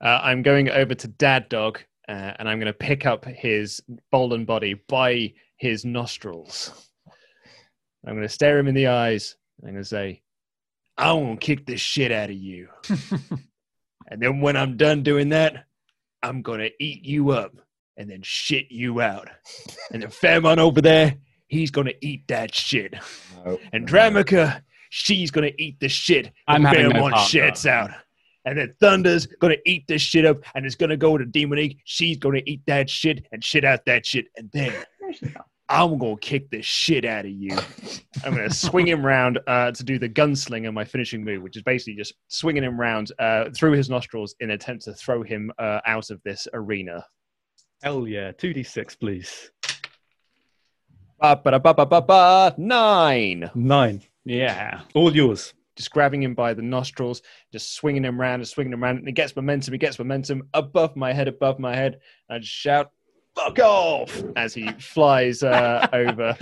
[0.00, 3.82] Uh, I'm going over to Dad Dog uh, and I'm going to pick up his
[4.10, 6.90] Bolden body by his nostrils.
[8.06, 9.36] I'm going to stare him in the eyes.
[9.62, 10.22] I'm going to say,
[10.96, 12.68] I want to kick the shit out of you.
[14.08, 15.66] and then when I'm done doing that,
[16.22, 17.52] I'm going to eat you up
[17.96, 19.28] and then shit you out.
[19.92, 22.94] and then Fairmont over there, he's going to eat that shit.
[23.44, 23.92] No, And no.
[23.92, 27.90] Dramica, she's going to eat the shit I'm having no Fairmont part, shits out.
[28.44, 31.24] And then Thunder's going to eat this shit up and it's going to go to
[31.24, 31.78] Demonique.
[31.84, 34.26] She's going to eat that shit and shit out that shit.
[34.36, 34.72] And then
[35.70, 37.56] I'm going to kick the shit out of you.
[38.24, 41.56] I'm going to swing him round uh, to do the gunslinger, my finishing move, which
[41.56, 45.22] is basically just swinging him round uh, through his nostrils in an attempt to throw
[45.22, 47.04] him uh, out of this arena.
[47.82, 49.50] Hell yeah, 2d6, please.
[51.20, 53.50] Ba, ba, ba, ba, ba, ba, nine.
[53.54, 54.02] Nine.
[54.24, 54.80] Yeah.
[54.94, 55.52] All yours.
[55.76, 58.98] just grabbing him by the nostrils, just swinging him around and swinging him around.
[58.98, 59.72] And he gets momentum.
[59.72, 61.98] He gets momentum above my head, above my head.
[62.28, 62.90] And I just shout,
[63.38, 66.34] "Fuck off!" as he flies uh, over.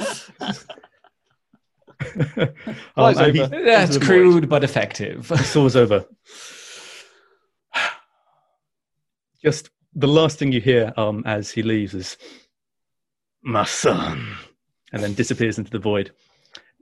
[2.95, 3.47] Flies and he.
[3.47, 5.27] That's Into the crude but effective.
[5.45, 6.07] soars over.
[9.43, 12.17] Just the last thing you hear um, as he leaves is,
[13.43, 14.37] my son,
[14.93, 16.11] and then disappears into the void.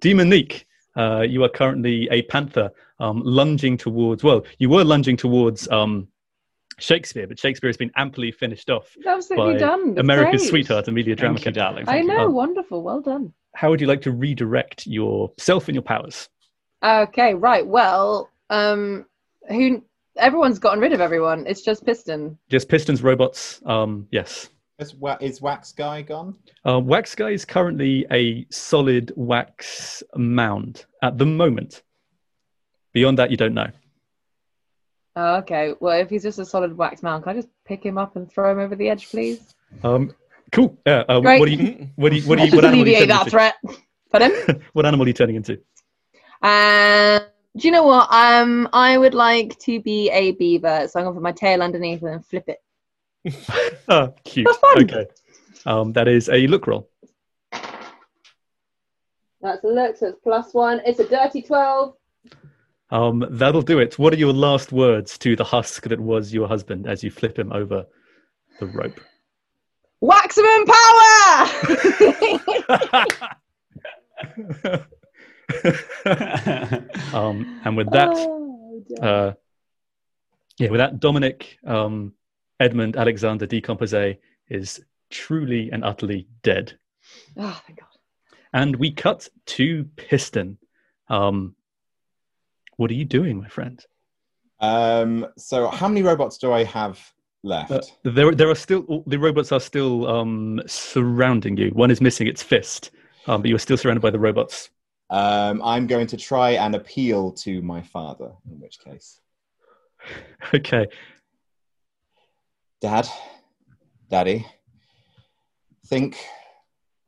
[0.00, 0.64] Demonique,
[0.96, 6.08] uh, you are currently a panther um, lunging towards, well, you were lunging towards um,
[6.78, 9.94] Shakespeare, but Shakespeare has been amply finished off Absolutely by done.
[9.94, 10.50] That's America's great.
[10.50, 11.54] sweetheart, Amelia Thank you, Dramica.
[11.54, 11.82] darling.
[11.88, 12.16] I Thank you.
[12.16, 12.82] know, Um, wonderful.
[12.82, 13.32] Well done.
[13.54, 16.28] How would you like to redirect yourself and your powers?
[16.82, 17.66] Okay, right.
[17.66, 19.06] Well, um,
[19.48, 19.82] who?
[20.16, 21.44] Everyone's gotten rid of everyone.
[21.46, 22.38] It's just Piston.
[22.48, 23.60] Just pistons, robots.
[23.66, 24.48] Um, yes.
[24.78, 26.36] Is, is Wax Guy gone?
[26.66, 31.82] Uh, wax guy is currently a solid wax mound at the moment.
[32.92, 33.68] Beyond that, you don't know.
[35.16, 35.74] Oh, okay.
[35.78, 38.30] Well, if he's just a solid wax mount, can I just pick him up and
[38.30, 39.54] throw him over the edge, please?
[39.82, 40.12] Um,
[40.50, 40.76] cool.
[40.86, 41.04] Yeah.
[41.08, 41.38] Uh, Great.
[41.40, 41.88] what do you?
[41.96, 42.22] What do you?
[42.28, 42.50] What do you?
[42.50, 43.30] What just animal are you alleviate turning that into?
[43.30, 43.54] threat.
[44.10, 44.62] Pardon?
[44.72, 45.60] what animal are you turning into?
[46.42, 47.20] Uh,
[47.56, 48.08] do you know what?
[48.12, 52.02] Um, I would like to be a beaver, so I'm gonna put my tail underneath
[52.02, 52.60] and then flip it.
[53.86, 54.46] Ah, cute.
[54.46, 54.82] That's fun.
[54.84, 55.06] Okay.
[55.66, 56.88] Um, that is a look roll.
[59.42, 60.80] That's a look, so it's plus one.
[60.86, 61.94] It's a dirty 12.
[62.94, 63.98] Um, that'll do it.
[63.98, 67.36] What are your last words to the husk that was your husband as you flip
[67.36, 67.86] him over
[68.60, 69.00] the rope?
[70.00, 71.48] Waximum power!
[77.12, 79.32] um, and with that, Oh, uh,
[80.58, 82.12] yeah, with that, Dominic um,
[82.60, 84.18] Edmund Alexander Decompose
[84.48, 84.80] is
[85.10, 86.78] truly and utterly dead.
[87.36, 87.88] Oh, thank God.
[88.52, 90.58] And we cut to Piston.
[91.08, 91.56] Um,
[92.76, 93.84] what are you doing, my friend?
[94.60, 97.00] Um, so, how many robots do I have
[97.42, 97.72] left?
[97.72, 101.70] Uh, there, there are still the robots are still um, surrounding you.
[101.70, 102.90] One is missing its fist,
[103.26, 104.70] um, but you are still surrounded by the robots.
[105.10, 109.20] Um, I'm going to try and appeal to my father, in which case.
[110.52, 110.86] Okay,
[112.82, 113.08] Dad,
[114.10, 114.46] Daddy,
[115.86, 116.22] think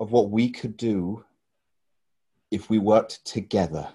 [0.01, 1.23] of what we could do
[2.51, 3.87] if we worked together.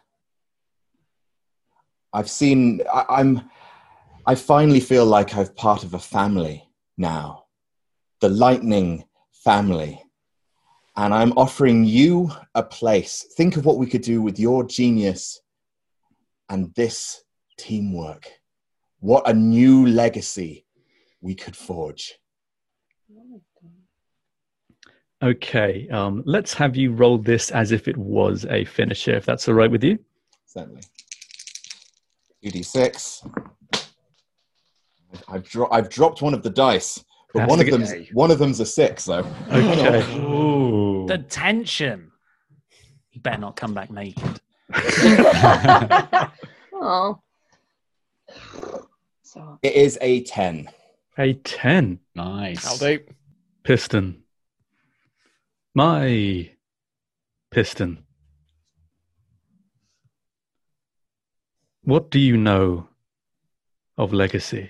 [2.13, 3.49] I've seen, I, I'm,
[4.25, 7.45] I finally feel like I've part of a family now,
[8.19, 10.03] the Lightning family.
[10.97, 13.25] And I'm offering you a place.
[13.37, 15.41] Think of what we could do with your genius
[16.49, 17.23] and this
[17.57, 18.29] teamwork.
[18.99, 20.65] What a new legacy
[21.21, 22.19] we could forge.
[25.23, 25.87] okay.
[25.89, 29.53] Um, let's have you roll this as if it was a finisher, if that's all
[29.53, 29.97] right with you.
[30.45, 30.81] Certainly.
[32.43, 33.49] 2d6.
[35.27, 38.31] I've, dro- I've dropped one of the dice, but Has one of get- them's one
[38.31, 39.25] of them's a six, though.
[39.49, 40.17] Okay.
[40.19, 41.05] Ooh.
[41.07, 42.11] The tension.
[43.11, 44.39] You better not come back naked.
[46.83, 47.19] Oh.
[49.21, 50.67] So, It is a ten.
[51.17, 51.99] A ten.
[52.15, 52.63] Nice.
[52.79, 53.01] Howdy.
[53.63, 54.23] Piston.
[55.75, 56.49] My
[57.51, 58.03] piston.
[61.83, 62.87] What do you know
[63.97, 64.69] of legacy?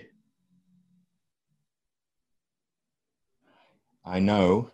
[4.06, 4.72] I know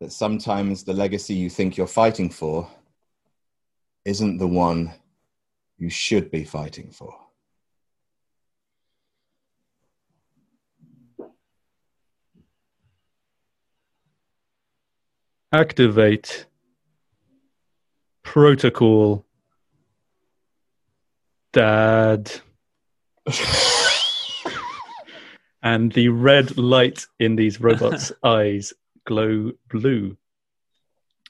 [0.00, 2.68] that sometimes the legacy you think you're fighting for
[4.06, 4.92] isn't the one
[5.76, 7.14] you should be fighting for.
[15.52, 16.46] Activate
[18.22, 19.26] protocol.
[21.52, 22.30] Dad.
[25.62, 28.72] and the red light in these robots' eyes
[29.04, 30.16] glow blue.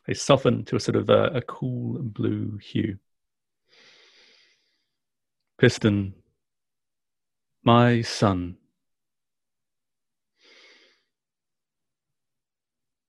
[0.06, 2.98] They soften to a sort of a, a cool blue hue.
[5.58, 6.14] Piston,
[7.62, 8.56] my son.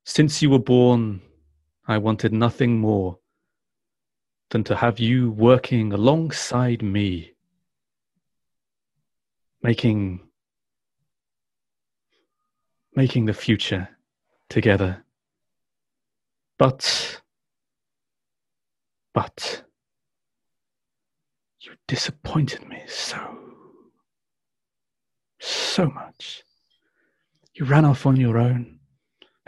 [0.04, 1.22] Since you were born,
[1.88, 3.21] I wanted nothing more
[4.52, 7.34] than to have you working alongside me,
[9.64, 10.20] making
[12.94, 13.88] making the future
[14.50, 15.04] together.
[16.60, 17.22] But
[19.14, 19.64] but
[21.62, 23.20] you disappointed me so
[25.40, 26.44] so much.
[27.54, 28.80] You ran off on your own,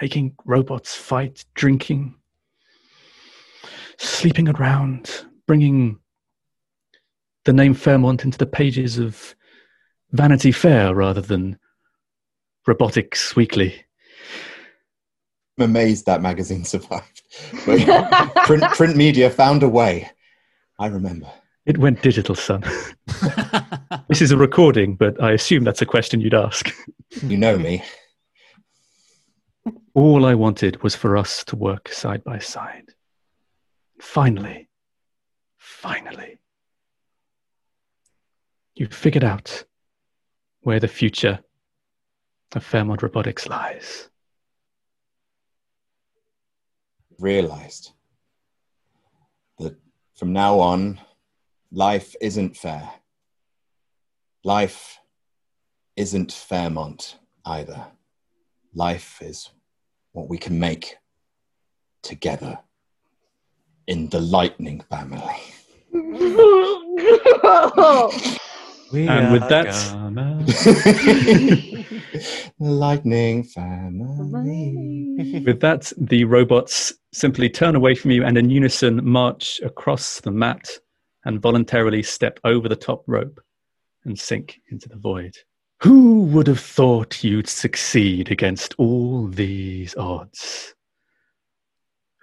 [0.01, 2.15] making robots fight, drinking,
[4.03, 5.99] sleeping around, bringing
[7.45, 9.35] the name Fairmont into the pages of
[10.11, 11.57] Vanity Fair rather than
[12.67, 13.83] Robotics Weekly.
[15.57, 17.21] I'm amazed that magazine survived.
[18.45, 20.09] Print, print media found a way.
[20.79, 21.27] I remember.
[21.65, 22.63] It went digital, son.
[24.09, 26.73] this is a recording, but I assume that's a question you'd ask.
[27.21, 27.83] You know me.
[29.93, 32.92] All I wanted was for us to work side by side.
[34.03, 34.69] Finally,
[35.57, 36.37] finally,
[38.75, 39.63] you've figured out
[40.61, 41.39] where the future
[42.53, 44.09] of Fairmont Robotics lies.
[47.17, 47.93] Realized
[49.57, 49.79] that
[50.15, 50.99] from now on,
[51.71, 52.87] life isn't fair.
[54.43, 54.99] Life
[55.95, 57.87] isn't Fairmont either.
[58.75, 59.49] Life is
[60.11, 60.97] what we can make
[62.03, 62.59] together
[63.87, 65.41] in the Lightning family.
[69.07, 69.73] And with that-
[72.59, 75.41] Lightning family.
[75.45, 80.31] With that, the robots simply turn away from you and in unison march across the
[80.31, 80.69] mat
[81.25, 83.39] and voluntarily step over the top rope
[84.05, 85.35] and sink into the void.
[85.81, 90.75] Who would have thought you'd succeed against all these odds?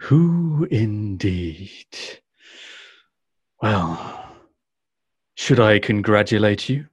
[0.04, 1.70] Who indeed?
[3.60, 4.24] Well,
[5.36, 6.86] should I congratulate you?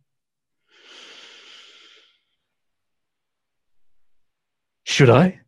[4.83, 5.39] Should I?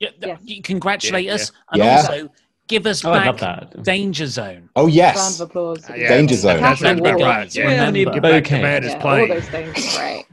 [0.00, 1.96] Yeah, th- you congratulate Yeah, us and Yeah.
[1.96, 2.30] also
[2.68, 3.82] give us Oh, back.
[3.82, 4.68] Danger Zone.
[4.76, 5.40] Oh Round yes.
[5.40, 5.88] of applause.
[5.88, 6.60] Uh, yeah, Danger zone.
[6.60, 7.26] That sounds about Yeah.
[7.26, 7.54] right.
[7.54, 8.60] Yeah, Yeah, need Get a back to bouquet.
[8.82, 9.96] Yeah, all those things.
[9.96, 10.24] Right.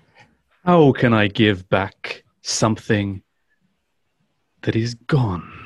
[0.65, 3.23] How can I give back something
[4.61, 5.64] that is gone?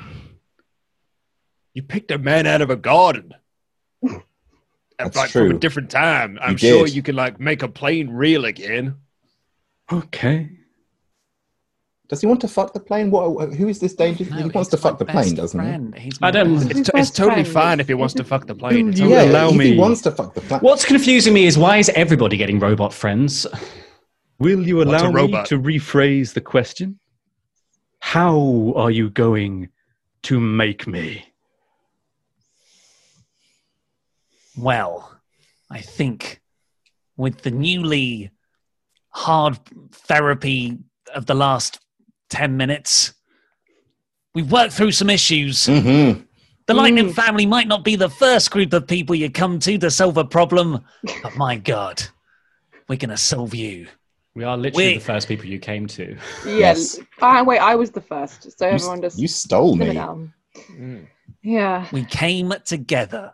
[1.74, 3.34] You picked a man out of a garden.
[4.02, 4.22] And
[4.98, 6.38] That's like from a different time.
[6.42, 6.94] I'm You sure did.
[6.94, 8.96] you can like make a plane real again.
[9.90, 10.50] Okay.
[12.08, 13.10] Does he want to fuck the plane?
[13.12, 13.24] What?
[13.40, 14.24] Uh, who is this danger?
[14.24, 15.94] No, he wants to fuck the plane, doesn't friend.
[15.96, 17.54] He's I don't- best- His It's, it's totally friend.
[17.64, 18.88] fine if he wants to fuck the plane.
[18.90, 19.16] It's You all he?
[19.16, 19.24] right.
[19.26, 20.60] Yeah, allow if he me- wants to fuck the plane.
[20.60, 23.46] What's confusing me is why is everybody getting robot friends?
[24.40, 25.46] Will you What's a allow me robot?
[25.46, 26.98] to rephrase the question?
[28.00, 29.68] How are you going
[30.24, 31.24] to make me?
[34.60, 35.18] Well,
[35.70, 36.42] I think
[37.16, 38.30] with the newly
[39.08, 39.58] hard
[39.92, 40.78] therapy
[41.14, 41.80] of the last
[42.28, 43.14] 10 minutes,
[44.34, 45.66] we've worked through some issues.
[45.66, 46.22] Mm-hmm.
[46.66, 49.90] The Lightning family might not be the first group of people you come to to
[49.90, 50.84] solve a problem,
[51.22, 52.02] but my God,
[52.86, 53.88] we're going to solve you.
[54.34, 54.94] We are literally Wait.
[54.98, 56.16] the first people you came to.
[56.46, 56.52] Yeah.
[56.52, 57.00] Yes.
[57.20, 59.86] Ah, wait, I was the first, so You, everyone just you stole me.
[60.54, 61.06] Mm.
[61.42, 61.86] Yeah.
[61.92, 63.32] We came together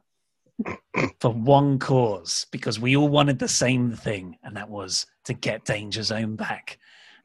[1.21, 5.65] for one cause because we all wanted the same thing, and that was to get
[5.65, 6.79] Danger Zone back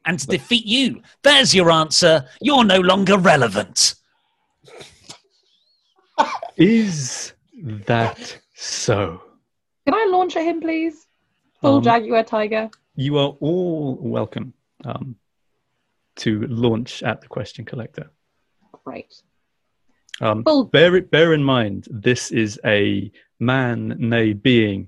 [0.05, 1.01] and to defeat you.
[1.23, 2.25] There's your answer.
[2.41, 3.95] You're no longer relevant.
[6.57, 7.34] Is
[7.86, 9.21] that so?
[9.86, 11.07] Can I launch at him, please?
[11.61, 12.69] Full Um, Jaguar Tiger.
[12.95, 14.53] You are all welcome
[14.84, 15.15] um,
[16.17, 18.11] to launch at the question collector.
[18.84, 19.21] Great.
[20.22, 24.88] Um, Full- bear, it, bear in mind, this is a man, nay, being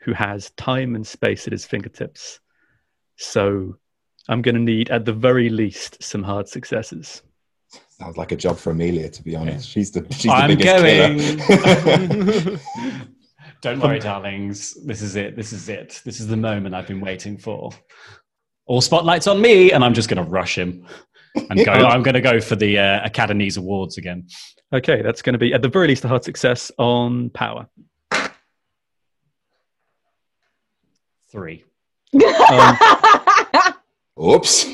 [0.00, 2.40] who has time and space at his fingertips.
[3.16, 3.76] So
[4.28, 7.22] I'm going to need, at the very least, some hard successes.
[7.88, 9.68] Sounds like a job for Amelia, to be honest.
[9.68, 12.58] She's the she's the I'm biggest going.
[13.62, 14.74] Don't worry, darlings.
[14.84, 15.36] This is it.
[15.36, 16.02] This is it.
[16.04, 17.70] This is the moment I've been waiting for.
[18.66, 20.84] All spotlights on me, and I'm just going to rush him
[21.34, 21.72] and go.
[21.72, 24.26] I'm going to go for the uh, Academy's awards again.
[24.72, 27.68] Okay, that's going to be, at the very least, a hard success on power.
[31.30, 31.64] Three.
[32.50, 32.76] Um,
[34.22, 34.66] Oops.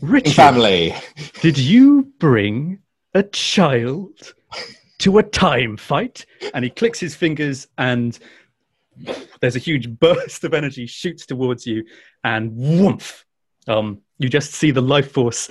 [0.00, 0.94] Richard, Family.
[1.40, 2.80] did you bring
[3.14, 4.34] a child
[4.98, 6.26] to a time fight?
[6.52, 8.18] And he clicks his fingers, and
[9.40, 11.84] there's a huge burst of energy shoots towards you,
[12.24, 13.24] and whoomph!
[13.66, 15.50] Um, you just see the life force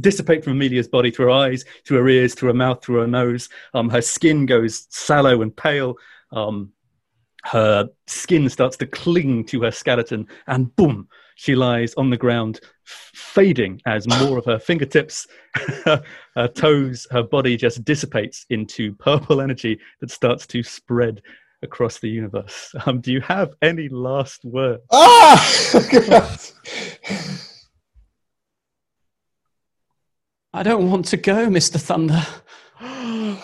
[0.00, 3.06] dissipate from Amelia's body through her eyes, through her ears, through her mouth, through her
[3.06, 3.48] nose.
[3.72, 5.96] Um, her skin goes sallow and pale.
[6.32, 6.72] Um,
[7.44, 12.60] her skin starts to cling to her skeleton, and boom, she lies on the ground,
[12.86, 15.26] f- fading as more of her fingertips,
[15.84, 21.20] her toes, her body just dissipates into purple energy that starts to spread
[21.64, 22.74] across the universe.
[22.86, 24.82] Um, do you have any last words?
[24.92, 25.40] Ah!
[30.52, 31.80] I don't want to go, Mr.
[31.80, 32.22] Thunder.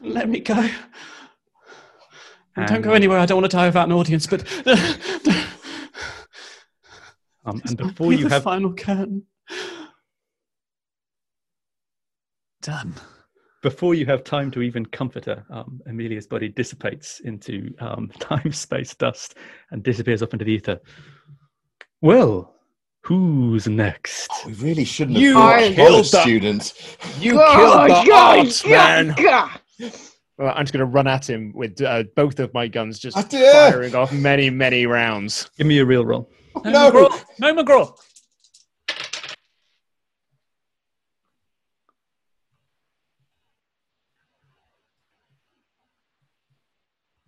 [0.00, 0.68] Let me go.
[2.66, 3.18] don't go anywhere.
[3.18, 4.44] I don't want to die without an audience, but
[7.48, 9.24] Um, and before be you the have final curtain.
[12.60, 12.94] Done.
[13.62, 18.52] Before you have time to even comfort her, um, Amelia's body dissipates into um, time
[18.52, 19.36] space dust
[19.70, 20.80] and disappears off into the ether.
[22.00, 22.54] Well,
[23.02, 24.30] who's next?
[24.46, 26.98] we really shouldn't You have killed killed the- student.
[27.20, 29.14] You Oh, killed the God, arts, man.
[29.16, 29.60] God.
[30.38, 33.16] Well, I'm just going to run at him with uh, both of my guns just
[33.32, 35.50] firing off many, many rounds.
[35.58, 36.30] Give me a real roll.
[36.64, 36.90] No, No.
[36.92, 37.24] McGraw.
[37.40, 37.92] No, McGraw.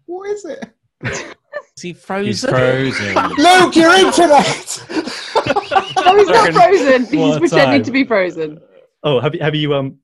[0.07, 1.37] What is it?
[1.81, 2.51] Is he He's frozen?
[2.51, 3.15] frozen.
[3.39, 4.85] Luke, your internet!
[4.91, 7.07] No, he's not frozen.
[7.07, 7.83] He's pretending time?
[7.85, 8.61] to be frozen.
[9.03, 9.99] Oh, have you, have you um?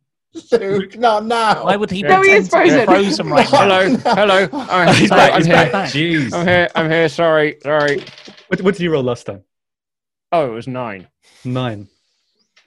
[0.52, 1.64] Luke, not now.
[1.64, 3.26] Why would he No, he is pretend to be frozen.
[3.26, 3.58] frozen right now?
[3.58, 4.48] Hello, hello.
[4.70, 5.32] I'm, he's back.
[5.32, 5.70] I'm He's here.
[5.72, 5.90] back.
[5.90, 6.32] Jeez.
[6.32, 6.68] I'm here.
[6.74, 7.08] I'm here.
[7.10, 8.04] Sorry, sorry.
[8.48, 9.42] What, what did you roll last time?
[10.32, 11.08] Oh, it was nine.
[11.44, 11.88] Nine.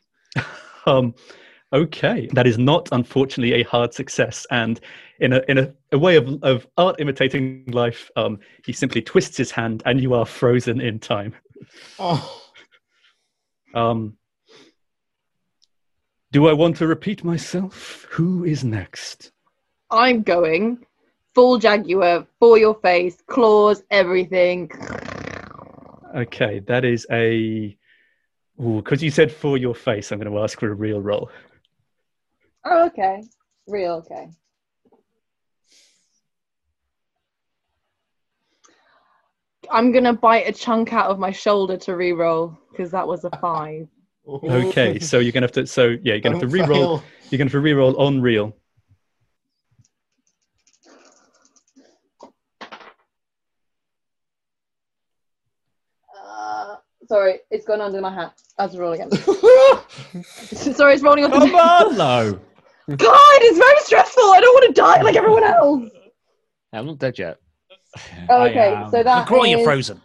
[0.85, 1.15] um,
[1.73, 4.79] okay, that is not unfortunately a hard success, and
[5.19, 9.37] in a in a, a way of of art imitating life, um, he simply twists
[9.37, 11.33] his hand, and you are frozen in time.
[11.97, 12.41] Oh,
[13.73, 14.17] Um,
[16.31, 18.05] Do I want to repeat myself?
[18.11, 19.31] Who is next?
[19.91, 20.85] I'm going
[21.35, 24.69] full jaguar for your face, claws, everything.
[26.15, 27.75] Okay, that is a.
[28.57, 31.29] Because you said for your face, I'm going to ask for a real roll.
[32.65, 33.23] Oh, okay.
[33.67, 34.27] Real, okay.
[39.71, 43.29] I'm gonna bite a chunk out of my shoulder to re-roll because that was a
[43.41, 43.87] five.
[44.43, 45.65] Okay, so you're going to have to.
[45.65, 46.99] So yeah, you're going to have to re-roll.
[46.99, 47.03] fail.
[47.31, 48.55] You're going to have to re-roll on real.
[56.15, 56.75] Uh,
[57.07, 58.39] sorry, it's gone under my hat.
[58.59, 59.11] I have roll again.
[60.21, 62.39] sorry, it's rolling onto Come my on, no.
[62.95, 64.23] God, it's very stressful.
[64.23, 65.89] I don't want to die like everyone else.
[66.71, 67.37] I'm not dead yet.
[68.29, 68.91] Oh, I okay, am.
[68.91, 70.01] so that Crawl, you're is- frozen.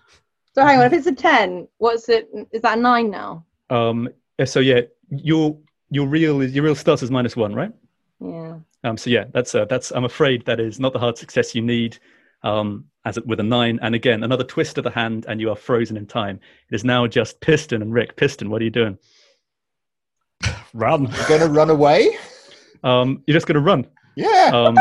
[0.54, 2.28] So hang on, if it's a ten, what's it?
[2.52, 3.44] Is that a nine now?
[3.70, 4.08] Um.
[4.44, 5.56] So yeah, your
[5.90, 7.72] your real is your real starts as minus one, right?
[8.20, 8.58] Yeah.
[8.84, 8.96] Um.
[8.96, 9.90] So yeah, that's uh, that's.
[9.90, 11.98] I'm afraid that is not the hard success you need.
[12.42, 12.84] Um.
[13.06, 15.56] As it, with a nine, and again another twist of the hand, and you are
[15.56, 16.38] frozen in time.
[16.70, 18.16] It is now just Piston and Rick.
[18.16, 18.96] Piston, what are you doing?
[20.72, 21.02] Run.
[21.12, 22.16] You're gonna run away?
[22.82, 23.22] Um.
[23.26, 23.86] You're just going to run.
[24.16, 24.50] Yeah.
[24.54, 24.76] Um.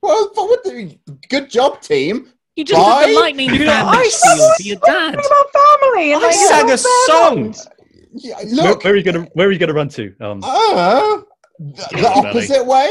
[0.00, 0.10] Fuck!
[0.10, 0.98] Well, but what the,
[1.28, 2.32] good job, team.
[2.56, 5.14] You just did the lightning You know, family I spiel for your dad.
[5.14, 7.54] Talking family and I like, sang a song.
[8.12, 8.84] Yeah, Where, look.
[8.84, 10.14] where are you going to Where are you going to run to?
[10.20, 10.40] Um.
[10.42, 11.20] Uh,
[11.58, 12.88] the, the opposite way.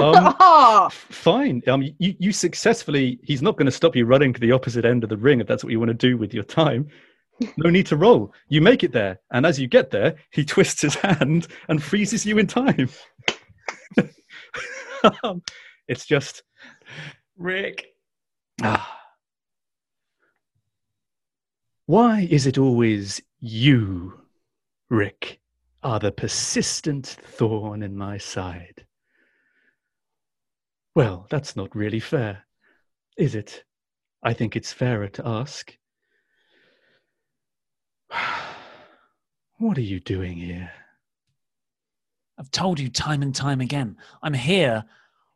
[0.00, 1.60] um Ah, fine.
[1.66, 1.82] Um.
[1.98, 3.18] You you successfully.
[3.24, 5.46] He's not going to stop you running to the opposite end of the ring if
[5.46, 6.88] that's what you want to do with your time.
[7.56, 8.32] No need to roll.
[8.48, 12.24] You make it there, and as you get there, he twists his hand and freezes
[12.24, 12.88] you in time.
[15.22, 15.42] Um,
[15.88, 16.42] it's just
[17.36, 17.86] Rick.
[18.62, 19.00] Ah.
[21.86, 24.20] Why is it always you,
[24.88, 25.40] Rick,
[25.82, 28.86] are the persistent thorn in my side?
[30.94, 32.44] Well, that's not really fair,
[33.18, 33.64] is it?
[34.22, 35.76] I think it's fairer to ask.
[39.58, 40.70] What are you doing here?
[42.36, 43.96] I've told you time and time again.
[44.20, 44.84] I'm here.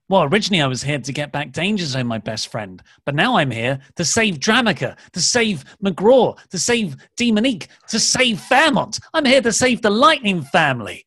[0.08, 3.14] Well, originally I was here to get back Danger Zone, oh, my best friend, but
[3.14, 9.00] now I'm here to save Dramica, to save McGraw, to save Demonique, to save Fairmont.
[9.12, 11.04] I'm here to save the Lightning family.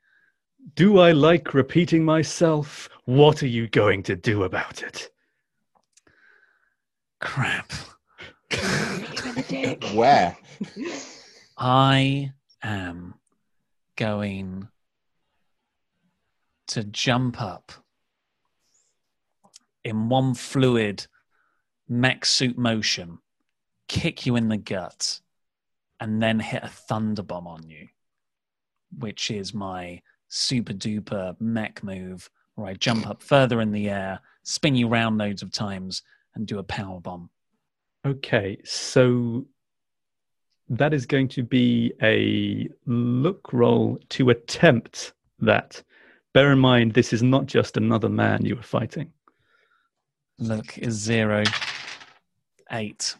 [0.76, 2.90] Do I like repeating myself?
[3.06, 5.10] What are you going to do about it?
[7.20, 7.72] Crap.
[9.94, 10.38] Where?
[11.58, 13.16] I am
[13.96, 14.68] going
[16.68, 17.72] to jump up
[19.84, 21.06] in one fluid
[21.88, 23.20] mech suit motion,
[23.88, 25.20] kick you in the gut,
[26.00, 27.88] and then hit a thunder bomb on you,
[28.98, 34.20] which is my super duper mech move where I jump up further in the air,
[34.44, 36.04] spin you round loads of times,
[36.36, 37.30] and do a power bomb.
[38.06, 39.46] Okay, so
[40.70, 45.84] that is going to be a look roll to attempt that.
[46.34, 49.12] Bear in mind, this is not just another man you are fighting.
[50.42, 51.44] Look is zero,
[52.72, 53.16] eight.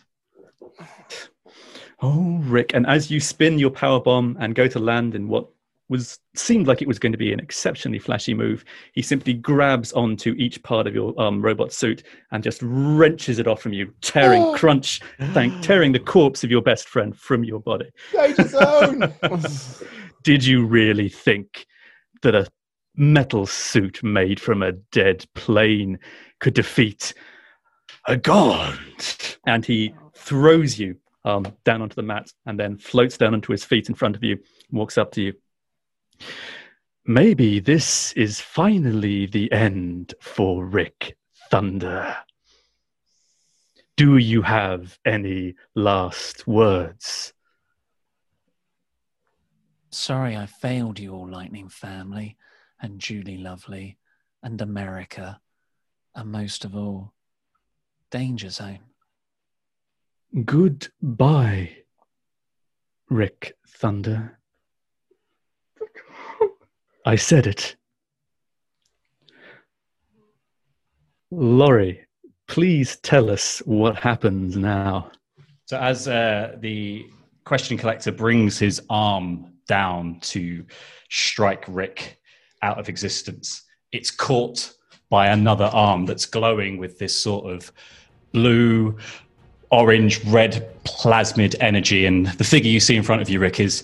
[2.02, 2.74] Oh, Rick!
[2.74, 5.48] And as you spin your power bomb and go to land in what
[5.88, 9.94] was seemed like it was going to be an exceptionally flashy move, he simply grabs
[9.94, 12.02] onto each part of your um, robot suit
[12.32, 14.56] and just wrenches it off from you, tearing Oh.
[14.56, 15.00] crunch,
[15.34, 17.92] thank, tearing the corpse of your best friend from your body.
[20.24, 21.68] Did you really think
[22.24, 22.48] that a
[22.96, 26.00] metal suit made from a dead plane
[26.42, 27.14] could defeat
[28.08, 28.78] a god?
[29.48, 33.64] And he throws you um, down onto the mat and then floats down onto his
[33.64, 34.40] feet in front of you,
[34.72, 35.34] walks up to you.
[37.06, 41.18] Maybe this is finally the end for Rick
[41.50, 42.18] Thunder.
[43.98, 47.34] Do you have any last words?
[49.92, 52.38] Sorry I failed you all, Lightning family,
[52.82, 53.98] and Julie Lovely,
[54.42, 55.40] and America,
[56.16, 57.14] and most of all,
[58.10, 58.80] Danger Zone.
[60.46, 61.78] Goodbye,
[63.10, 64.40] Rick Thunder.
[67.06, 67.76] I said it.
[71.32, 72.06] Laurie,
[72.48, 75.12] please tell us what happens now.
[75.66, 77.06] So as uh, the
[77.46, 80.66] question collector brings his arm down to
[81.10, 82.20] strike Rick
[82.62, 84.74] out of existence, it's caught
[85.12, 87.70] by another arm that's glowing with this sort of
[88.32, 88.98] blue,
[89.70, 92.06] orange, red plasmid energy.
[92.06, 93.84] And the figure you see in front of you, Rick, is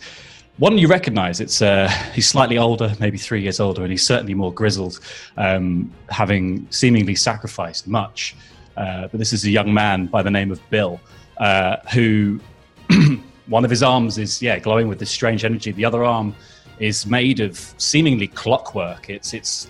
[0.57, 1.39] One you recognise.
[1.41, 4.99] It's uh, he's slightly older, maybe three years older, and he's certainly more grizzled,
[5.35, 8.35] um, having seemingly sacrificed much.
[8.77, 10.99] Uh, but this is a young man by the name of Bill,
[11.37, 12.39] uh, who
[13.47, 15.71] one of his arms is yeah glowing with this strange energy.
[15.73, 16.33] The other arm
[16.79, 19.09] is made of seemingly clockwork.
[19.09, 19.67] It's it's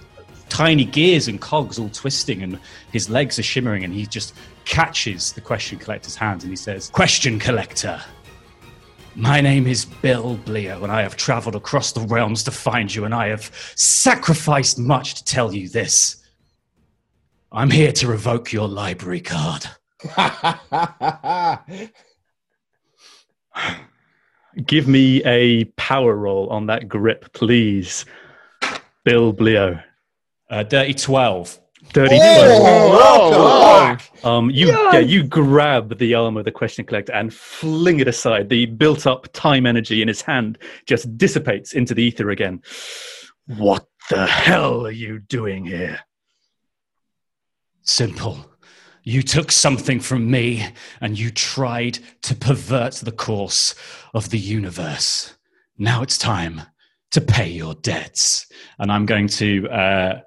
[0.49, 2.59] tiny gears and cogs all twisting, and
[2.91, 4.33] his legs are shimmering, and he just
[4.65, 8.01] catches the question collector's hand and he says, "Question collector."
[9.15, 13.03] My name is Bill Bleo, and I have traveled across the realms to find you,
[13.03, 16.23] and I have sacrificed much to tell you this.
[17.51, 19.65] I'm here to revoke your library card.
[24.65, 28.05] Give me a power roll on that grip, please.
[29.03, 29.81] Bill Bleo.
[30.49, 31.59] Uh, dirty 12.
[31.93, 34.25] Dirty Oh, twelve.
[34.25, 38.49] Um, you yeah, you grab the arm of the question collector and fling it aside.
[38.49, 42.61] The built-up time energy in his hand just dissipates into the ether again.
[43.45, 45.99] What the hell are you doing here?
[47.83, 48.45] Simple.
[49.03, 50.67] You took something from me
[50.99, 53.73] and you tried to pervert the course
[54.13, 55.35] of the universe.
[55.77, 56.63] Now it's time
[57.11, 58.47] to pay your debts.
[58.79, 60.21] And I'm going to uh,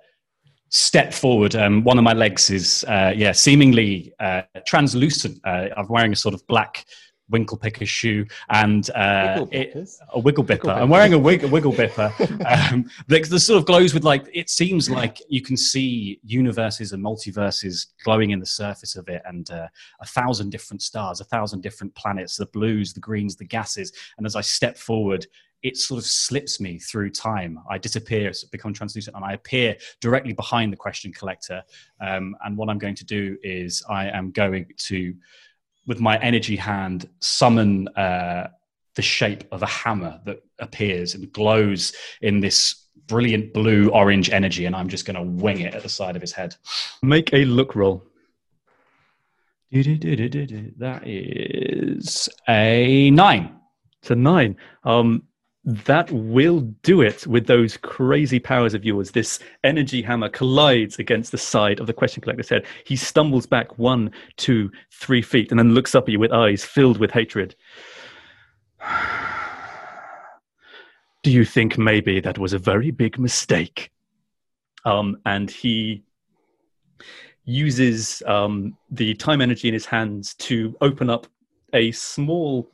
[0.71, 1.55] step forward.
[1.55, 5.41] Um, one of my legs is, uh, yeah, seemingly uh, translucent.
[5.45, 6.87] Uh, I'm wearing a sort of black
[7.29, 10.71] winkle picker shoe and uh, it, a wiggle bipper.
[10.71, 12.13] I'm wearing a, wig, a wiggle bipper
[12.73, 16.93] um, that, that sort of glows with like, it seems like you can see universes
[16.93, 19.69] and multiverses glowing in the surface of it and uh,
[20.01, 23.93] a thousand different stars, a thousand different planets, the blues, the greens, the gases.
[24.19, 25.27] And as I step forward,
[25.63, 27.59] it sort of slips me through time.
[27.69, 31.63] I disappear, become translucent, and I appear directly behind the question collector.
[32.01, 35.15] Um, and what I'm going to do is I am going to,
[35.87, 38.49] with my energy hand, summon uh,
[38.95, 41.93] the shape of a hammer that appears and glows
[42.23, 45.89] in this brilliant blue orange energy, and I'm just going to wing it at the
[45.89, 46.57] side of his head.
[47.03, 48.05] Make a look roll.
[50.79, 53.57] That is a nine.
[54.01, 54.57] It's a nine.
[54.85, 55.25] Um,
[55.65, 59.11] that will do it with those crazy powers of yours.
[59.11, 62.65] This energy hammer collides against the side of the question collector's head.
[62.85, 66.65] He stumbles back one, two, three feet, and then looks up at you with eyes
[66.65, 67.55] filled with hatred.
[71.23, 73.91] Do you think maybe that was a very big mistake?
[74.87, 76.03] Um, and he
[77.45, 81.27] uses um, the time energy in his hands to open up
[81.75, 82.71] a small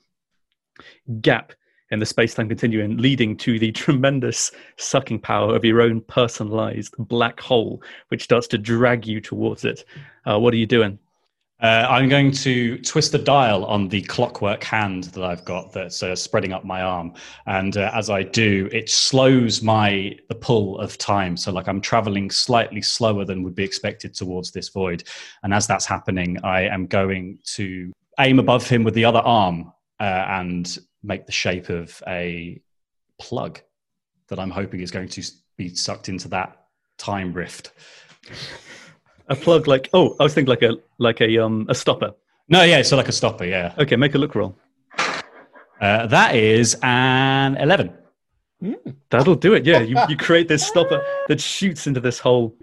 [1.20, 1.52] gap
[1.90, 7.40] in the space-time continuum, leading to the tremendous sucking power of your own personalized black
[7.40, 9.84] hole, which starts to drag you towards it.
[10.24, 10.98] Uh, what are you doing?
[11.62, 16.02] Uh, I'm going to twist the dial on the clockwork hand that I've got that's
[16.02, 17.14] uh, spreading up my arm,
[17.46, 21.34] and uh, as I do, it slows my the pull of time.
[21.34, 25.04] So, like I'm traveling slightly slower than would be expected towards this void,
[25.44, 29.72] and as that's happening, I am going to aim above him with the other arm
[29.98, 32.60] uh, and make the shape of a
[33.18, 33.60] plug
[34.28, 35.22] that I'm hoping is going to
[35.56, 36.66] be sucked into that
[36.98, 37.72] time rift.
[39.28, 42.12] A plug like oh, I was thinking like a like a um a stopper.
[42.48, 43.74] No, yeah, so like a stopper, yeah.
[43.78, 44.56] Okay, make a look roll.
[45.80, 47.92] Uh, that is an eleven.
[48.62, 49.66] Mm, that'll do it.
[49.66, 52.56] Yeah, you, you create this stopper that shoots into this hole.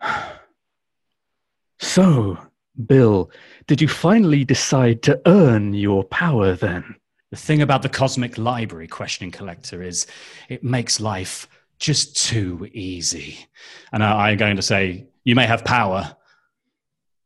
[1.80, 2.36] So,
[2.86, 3.30] Bill,
[3.68, 6.96] did you finally decide to earn your power then?
[7.30, 10.06] The thing about the Cosmic Library questioning collector is
[10.48, 11.46] it makes life
[11.78, 13.38] just too easy.
[13.92, 16.16] And I'm going to say, you may have power,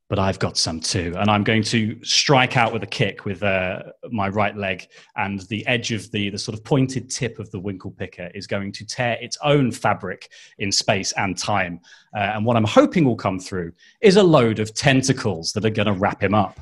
[0.08, 1.14] but I've got some too.
[1.16, 5.40] And I'm going to strike out with a kick with uh, my right leg, and
[5.42, 8.72] the edge of the, the sort of pointed tip of the winkle picker is going
[8.72, 11.80] to tear its own fabric in space and time.
[12.14, 15.70] Uh, and what I'm hoping will come through is a load of tentacles that are
[15.70, 16.58] going to wrap him up.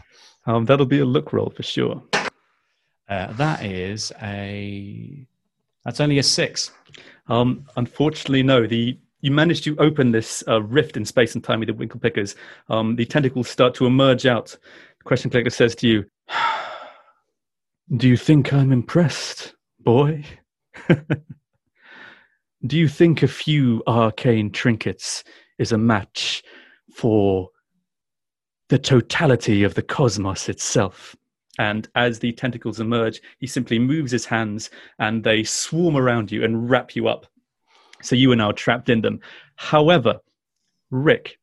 [0.47, 2.03] Um, that'll be a look roll for sure.
[3.11, 5.27] Uh, that is a.
[5.85, 6.71] That's only a six.
[7.27, 8.67] Um, unfortunately, no.
[8.67, 11.99] The you managed to open this uh, rift in space and time with the winkle
[12.01, 12.37] pickers.
[12.69, 14.57] Um, the tentacles start to emerge out.
[14.99, 16.07] The question collector says to you,
[17.97, 20.25] "Do you think I'm impressed, boy?
[22.67, 25.25] Do you think a few arcane trinkets
[25.59, 26.45] is a match
[26.95, 27.49] for
[28.69, 31.17] the totality of the cosmos itself?"
[31.61, 36.43] And as the tentacles emerge, he simply moves his hands and they swarm around you
[36.43, 37.27] and wrap you up.
[38.01, 39.21] So you are now trapped in them.
[39.57, 40.21] However,
[40.91, 41.39] Rick,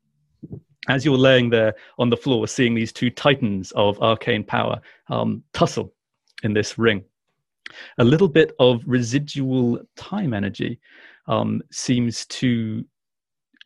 [0.89, 5.43] as you're laying there on the floor, seeing these two titans of arcane power um,
[5.53, 5.93] tussle
[6.41, 7.03] in this ring,
[7.99, 10.79] a little bit of residual time energy
[11.27, 12.83] um, seems to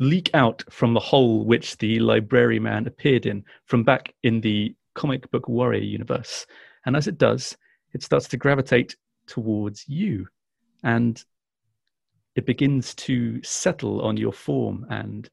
[0.02, 4.76] leak out from the hole which the library man appeared in from back in the
[4.94, 6.46] comic book warrior universe.
[6.86, 7.58] And as it does,
[7.94, 8.96] it starts to gravitate
[9.28, 10.28] towards you
[10.84, 11.24] and
[12.36, 15.30] it begins to settle on your form and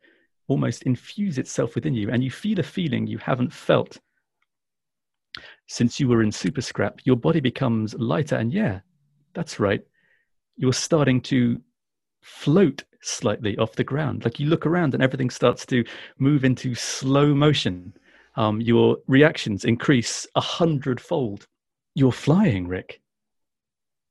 [0.49, 2.11] almost infuse itself within you.
[2.11, 3.99] And you feel a feeling you haven't felt
[5.67, 7.01] since you were in super scrap.
[7.05, 8.37] Your body becomes lighter.
[8.37, 8.81] And yeah,
[9.35, 9.83] that's right.
[10.57, 11.61] You're starting to
[12.21, 14.25] float slightly off the ground.
[14.25, 15.85] Like you look around and everything starts to
[16.19, 17.95] move into slow motion.
[18.39, 21.49] Um, your reactions increase a hundredfold.
[21.97, 23.01] You're flying, Rick.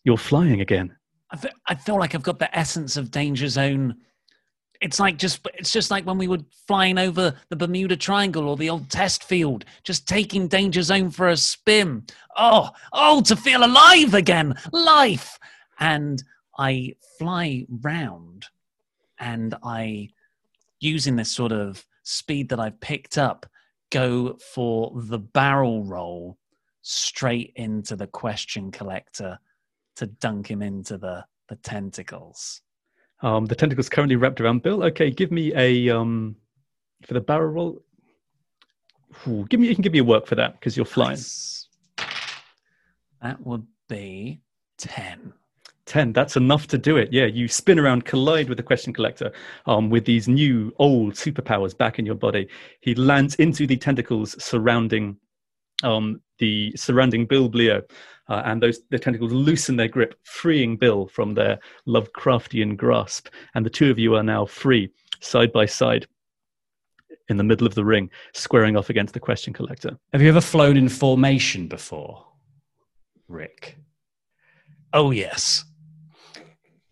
[0.04, 0.94] You're flying again.
[1.32, 3.96] I, fe- I feel like I've got the essence of Danger Zone.
[4.82, 8.58] It's like just it's just like when we were flying over the Bermuda Triangle or
[8.58, 12.06] the old test field, just taking Danger Zone for a spin.
[12.36, 15.40] Oh, oh, to feel alive again, life.
[15.80, 16.22] And
[16.60, 18.46] I fly round
[19.20, 20.10] and I
[20.82, 23.46] using this sort of speed that I've picked up,
[23.92, 26.38] go for the barrel roll
[26.82, 29.40] straight into the question collector
[29.96, 32.62] to dunk him into the, the tentacles.
[33.22, 34.84] Um, the tentacle's currently wrapped around Bill.
[34.84, 36.36] Okay, give me a um,
[37.06, 37.82] for the barrel roll.
[39.28, 41.12] Ooh, give me you can give me a work for that because you're flying.
[41.12, 41.68] Nice.
[43.22, 44.42] That would be
[44.78, 45.34] 10.
[45.88, 49.32] 10 that's enough to do it yeah you spin around collide with the question collector
[49.66, 52.48] um, with these new old superpowers back in your body
[52.82, 55.18] he lands into the tentacles surrounding
[55.84, 57.84] um, the surrounding bill Bleo,
[58.30, 63.66] uh, and those the tentacles loosen their grip freeing bill from their lovecraftian grasp and
[63.66, 64.92] the two of you are now free
[65.22, 66.08] side by side
[67.30, 70.42] in the middle of the ring squaring off against the question collector Have you ever
[70.42, 72.26] flown in formation before,
[73.28, 73.78] Rick?
[74.94, 75.66] Oh, yes.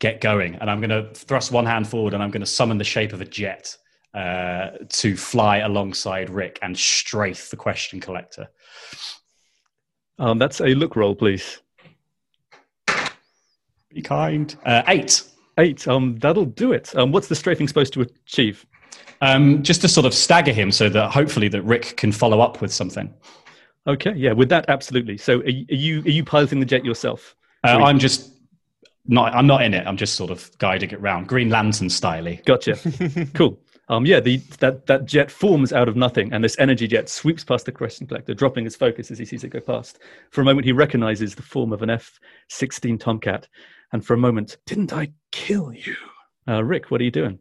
[0.06, 0.54] Get going.
[0.62, 3.12] And I'm going to thrust one hand forward and I'm going to summon the shape
[3.12, 3.76] of a jet
[4.14, 8.48] uh, to fly alongside Rick and strafe the question collector.
[10.20, 11.60] um, that's a look roll please
[13.90, 14.56] Be kind.
[14.64, 15.24] Uh, eight.
[15.58, 18.64] eight um, that'll do it um, what's the strafing supposed to achieve
[19.22, 22.62] Um, just to sort of stagger him so that hopefully that Rick can follow up
[22.62, 23.12] with something.
[23.88, 25.18] Okay, yeah, with that, absolutely.
[25.18, 27.36] So, are you are you, are you piloting the jet yourself?
[27.64, 28.35] Uh, I'm just
[29.08, 29.34] not.
[29.34, 29.86] I'm not in it.
[29.86, 32.44] I'm just sort of guiding it round, Green Lantern styley.
[32.46, 32.78] Gotcha.
[33.34, 33.60] cool.
[33.88, 37.44] Um, yeah, the that that jet forms out of nothing, and this energy jet sweeps
[37.44, 40.00] past the question collector, dropping his focus as he sees it go past.
[40.32, 43.48] For a moment, he recognizes the form of an F-16 Tomcat,
[43.92, 45.96] and for a moment, didn't I kill you?
[46.48, 47.40] Uh, Rick, what are you doing?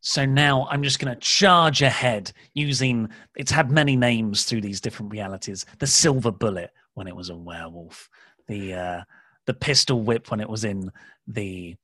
[0.00, 4.80] So now I'm just going to charge ahead using it's had many names through these
[4.80, 5.64] different realities.
[5.78, 8.08] The silver bullet when it was a werewolf,
[8.46, 9.02] the uh,
[9.46, 10.90] the pistol whip when it was in
[11.26, 11.76] the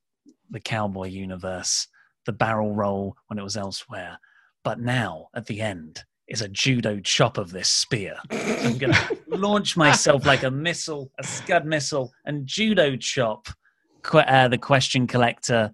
[0.49, 1.87] the cowboy universe,
[2.25, 4.19] the barrel roll when it was elsewhere.
[4.63, 8.17] But now at the end is a judo chop of this spear.
[8.31, 13.47] I'm going to launch myself like a missile, a scud missile, and judo chop
[14.13, 15.71] uh, the question collector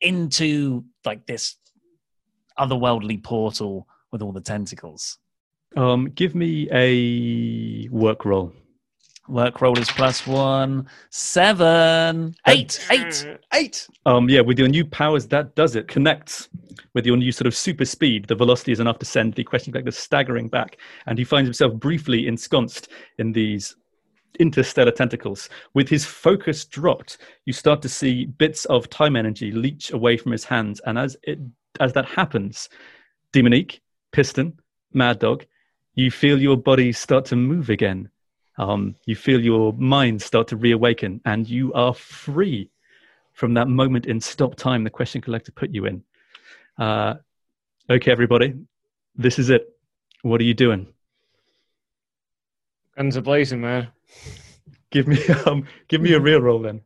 [0.00, 1.56] into like this
[2.58, 5.18] otherworldly portal with all the tentacles.
[5.76, 8.52] Um, give me a work roll.
[9.30, 13.38] Work roll is plus one, seven, eight, eight.
[13.54, 13.88] Eight.
[14.04, 15.86] Um, yeah, with your new powers, that does it.
[15.86, 16.48] Connects
[16.94, 18.26] with your new sort of super speed.
[18.26, 21.74] The velocity is enough to send the question collector staggering back, and he finds himself
[21.74, 22.88] briefly ensconced
[23.18, 23.76] in these
[24.40, 25.48] interstellar tentacles.
[25.74, 30.32] With his focus dropped, you start to see bits of time energy leach away from
[30.32, 31.38] his hands, and as it
[31.78, 32.68] as that happens,
[33.32, 33.80] Demonique,
[34.10, 34.58] Piston,
[34.92, 35.46] Mad Dog,
[35.94, 38.10] you feel your body start to move again.
[38.60, 42.68] Um, you feel your mind start to reawaken, and you are free
[43.32, 46.04] from that moment in stop time the question collector put you in.
[46.76, 47.14] Uh,
[47.88, 48.52] okay, everybody,
[49.16, 49.66] this is it.
[50.20, 50.88] What are you doing?
[52.98, 53.88] Guns are blazing, man.
[54.90, 56.82] Give me um, give me a real roll then.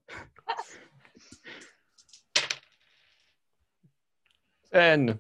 [4.73, 5.19] Ten.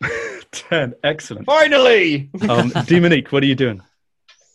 [0.52, 1.44] Ten, excellent.
[1.44, 2.30] Finally.
[2.48, 3.82] Um, Demonique, what are you doing?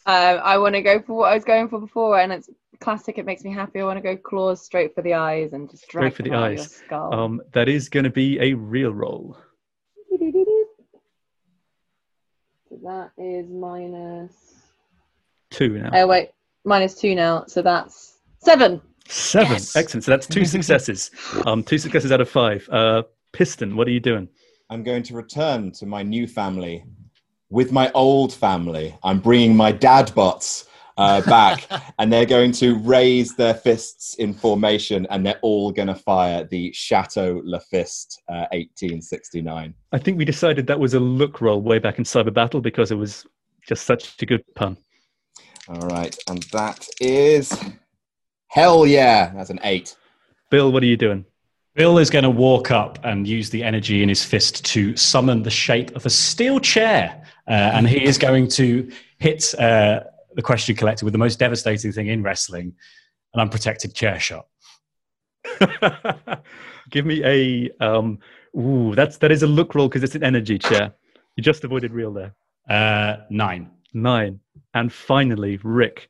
[0.07, 3.17] Um, I want to go for what I was going for before, and it's classic.
[3.17, 3.81] It makes me happy.
[3.81, 6.45] I want to go claws straight for the eyes and just Straight for the out
[6.45, 6.71] of your eyes.
[6.71, 7.13] skull.
[7.13, 9.37] Um, that is going to be a real roll.
[12.69, 13.47] So that is.
[15.49, 15.89] Two now.
[15.93, 16.29] Oh wait,
[16.63, 17.43] minus two now.
[17.47, 18.81] So that's seven.
[19.09, 19.51] Seven.
[19.53, 19.75] Yes.
[19.75, 20.03] Excellent.
[20.05, 21.11] So that's two successes.
[21.45, 22.67] Um, two successes out of five.
[22.71, 23.03] Uh,
[23.33, 24.29] Piston, what are you doing?
[24.69, 26.83] I'm going to return to my new family
[27.49, 28.97] with my old family.
[29.03, 30.65] I'm bringing my dad bots.
[30.97, 31.67] uh, back,
[31.99, 36.43] and they're going to raise their fists in formation, and they're all going to fire
[36.43, 39.73] the Chateau Lafist uh, 1869.
[39.91, 42.91] I think we decided that was a look roll way back in Cyber Battle because
[42.91, 43.25] it was
[43.67, 44.77] just such a good pun.
[45.69, 47.57] All right, and that is
[48.47, 49.95] hell yeah, that's an eight.
[50.49, 51.25] Bill, what are you doing?
[51.77, 55.43] Bill is going to walk up and use the energy in his fist to summon
[55.43, 57.23] the shape of a steel chair.
[57.47, 59.99] Uh, and he is going to hit uh,
[60.33, 62.73] the question collector with the most devastating thing in wrestling
[63.35, 64.47] an unprotected chair shot.
[66.89, 67.69] Give me a.
[67.79, 68.17] Um,
[68.57, 70.95] ooh, that's that is a look roll because it's an energy chair.
[71.35, 72.33] You just avoided real there.
[72.67, 73.69] Uh, nine.
[73.93, 74.39] Nine.
[74.73, 76.09] And finally, Rick,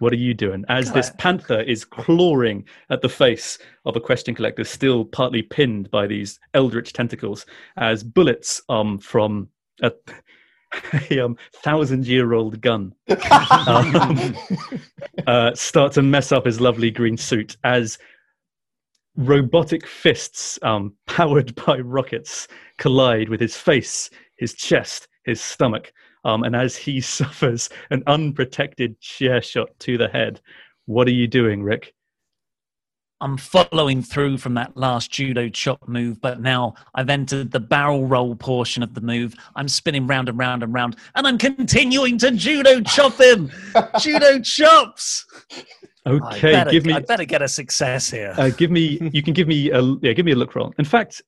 [0.00, 0.64] what are you doing?
[0.68, 5.90] As this panther is clawing at the face of a question collector, still partly pinned
[5.90, 7.46] by these eldritch tentacles,
[7.76, 9.48] as bullets um, from
[9.82, 9.92] a,
[11.10, 12.94] a um, thousand year old gun
[13.66, 14.34] um,
[15.26, 17.98] uh, start to mess up his lovely green suit as
[19.16, 22.48] robotic fists um, powered by rockets
[22.78, 24.08] collide with his face,
[24.38, 25.92] his chest, his stomach.
[26.24, 30.40] Um, and as he suffers an unprotected chair shot to the head,
[30.86, 31.94] what are you doing, Rick?
[33.22, 38.06] I'm following through from that last judo chop move, but now I've entered the barrel
[38.06, 39.34] roll portion of the move.
[39.54, 43.52] I'm spinning round and round and round, and I'm continuing to judo chop him.
[44.00, 45.26] judo chops.
[46.06, 46.94] Okay, I better, give me.
[46.94, 48.34] I better get a success here.
[48.38, 49.10] Uh, give me.
[49.12, 49.82] You can give me a.
[50.00, 50.72] Yeah, give me a look roll.
[50.78, 51.20] In fact,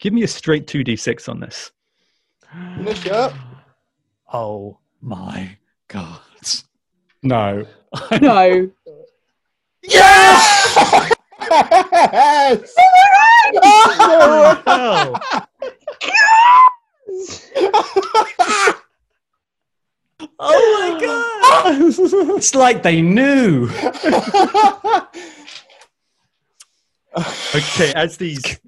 [0.00, 1.70] give me a straight two d six on this.
[2.76, 3.34] Finish up.
[4.32, 5.56] Oh my
[5.88, 6.20] god!
[7.22, 7.66] No.
[8.20, 8.70] No.
[9.82, 11.12] Yes!
[11.50, 12.74] yes!
[13.54, 13.56] Oh,
[14.34, 15.20] my god!
[20.40, 21.74] Oh my god!
[22.36, 23.68] it's like they knew.
[27.54, 28.58] okay, as these.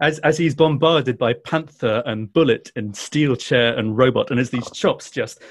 [0.00, 4.50] As, as he's bombarded by Panther and Bullet and Steel Chair and Robot, and as
[4.50, 5.42] these chops just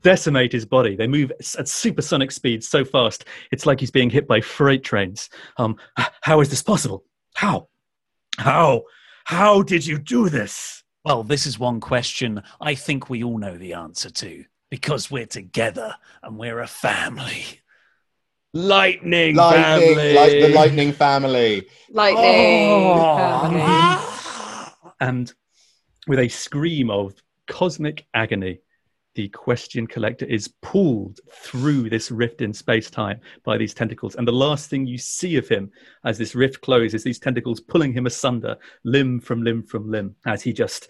[0.00, 4.26] decimate his body, they move at supersonic speed so fast, it's like he's being hit
[4.26, 5.28] by freight trains.
[5.58, 5.76] Um,
[6.22, 7.04] how is this possible?
[7.34, 7.68] How?
[8.38, 8.84] How?
[9.24, 10.82] How did you do this?
[11.04, 15.26] Well, this is one question I think we all know the answer to because we're
[15.26, 17.61] together and we're a family.
[18.54, 20.14] Lightning, Lightning, family.
[20.14, 21.66] like the lightning family.
[21.90, 22.68] Lightning.
[22.68, 23.16] Oh.
[23.16, 24.92] family.
[25.00, 25.32] And
[26.06, 27.14] with a scream of
[27.46, 28.60] cosmic agony,
[29.14, 34.16] the question collector is pulled through this rift in space time by these tentacles.
[34.16, 35.70] And the last thing you see of him
[36.04, 40.42] as this rift closes, these tentacles pulling him asunder, limb from limb from limb, as
[40.42, 40.88] he just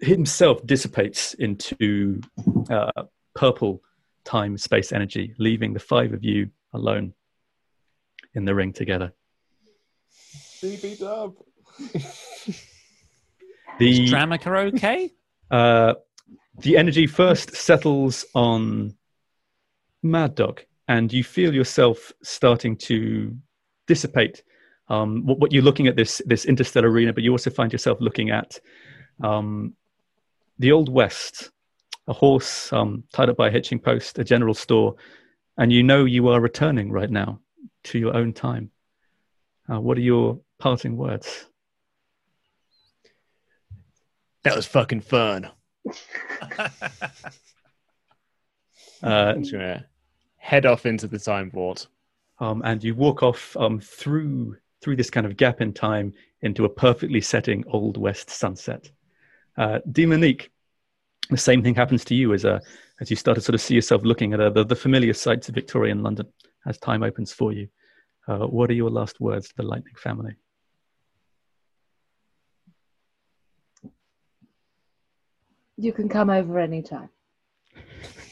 [0.00, 2.20] himself dissipates into
[2.68, 3.04] uh,
[3.34, 3.82] purple
[4.24, 7.14] time space energy, leaving the five of you alone
[8.34, 9.12] in the ring together.
[10.60, 11.34] CB dub.
[13.78, 15.12] The Is Dramica okay?
[15.50, 15.94] uh,
[16.58, 18.96] the energy first settles on
[20.02, 23.36] Mad Dog, and you feel yourself starting to
[23.86, 24.42] dissipate.
[24.88, 28.00] Um, what, what you're looking at this this interstellar arena, but you also find yourself
[28.00, 28.58] looking at
[29.22, 29.74] um,
[30.58, 31.50] the old west,
[32.06, 34.94] a horse um, tied up by a hitching post, a general store,
[35.58, 37.40] and you know you are returning right now
[37.84, 38.70] to your own time.
[39.70, 41.46] Uh, what are your parting words?
[44.44, 45.50] That was fucking fun.
[49.02, 49.84] Uh, I'm just gonna
[50.36, 51.88] head off into the time vault.
[52.40, 56.12] um, and you walk off um, through through this kind of gap in time
[56.42, 58.90] into a perfectly setting old west sunset.
[59.56, 60.48] Uh, Demonique,
[61.30, 62.60] the same thing happens to you as a
[63.00, 65.48] as you start to sort of see yourself looking at uh, the, the familiar sights
[65.48, 66.26] of Victorian London
[66.66, 67.68] as time opens for you.
[68.26, 70.34] Uh, what are your last words to the Lightning family?
[75.76, 77.10] You can come over anytime.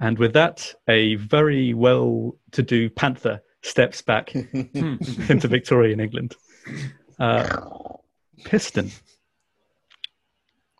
[0.00, 6.36] And with that, a very well to do panther steps back into Victorian England.
[7.18, 7.60] Uh,
[8.44, 8.90] Piston,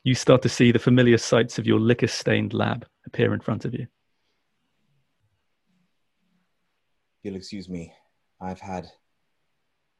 [0.04, 3.64] you start to see the familiar sights of your liquor stained lab appear in front
[3.64, 3.86] of you.
[7.22, 7.92] You'll excuse me.
[8.38, 8.84] I've had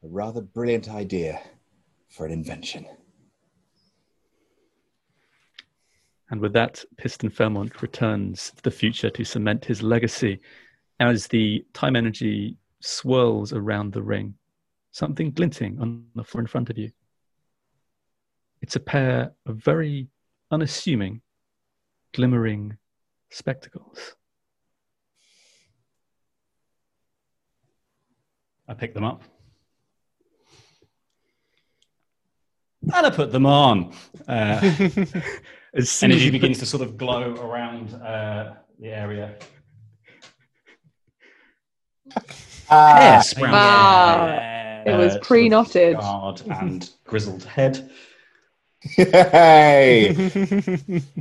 [0.03, 1.41] a rather brilliant idea
[2.07, 2.85] for an invention.
[6.29, 10.39] And with that, Piston Fairmont returns to the future to cement his legacy
[10.99, 14.35] as the time energy swirls around the ring.
[14.91, 16.91] Something glinting on the floor in front of you.
[18.65, 20.07] It's a pair of very
[20.49, 21.21] unassuming,
[22.15, 22.79] glimmering
[23.29, 24.15] spectacles.
[28.67, 29.21] I pick them up.
[32.91, 33.93] And I put them on.
[34.27, 34.59] Uh,
[35.75, 39.35] As soon as energy you put- begins to sort of glow around uh, the area.
[42.67, 43.49] Ah, Hairspray.
[43.53, 45.97] Ah, it was pre-knotted.
[45.97, 47.91] Scarred and grizzled head.
[48.95, 51.01] Hey!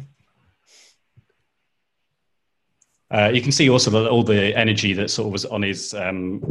[3.11, 5.95] Uh, you can see also that all the energy that sort of was on his
[5.95, 6.43] um,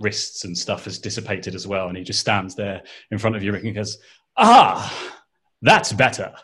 [0.00, 3.42] wrists and stuff has dissipated as well, and he just stands there in front of
[3.42, 3.96] you, Rick, and goes,
[4.36, 5.16] "Ah,
[5.62, 6.34] that's better."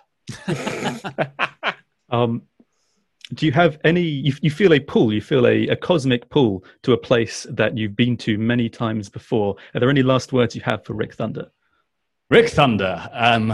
[2.09, 2.43] Um,
[3.35, 4.03] do you have any?
[4.03, 5.13] You, you feel a pull.
[5.13, 9.09] You feel a, a cosmic pull to a place that you've been to many times
[9.09, 9.57] before.
[9.75, 11.51] Are there any last words you have for Rick Thunder?
[12.31, 13.53] Rick Thunder, um,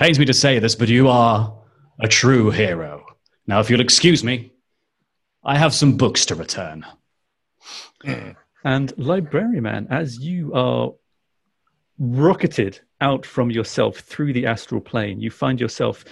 [0.00, 1.54] pains me to say this, but you are
[2.00, 3.04] a true hero.
[3.46, 4.50] Now, if you'll excuse me,
[5.44, 6.86] I have some books to return.
[8.02, 8.34] Mm.
[8.64, 10.92] And Librarian as you are
[11.98, 16.06] rocketed out from yourself through the astral plane, you find yourself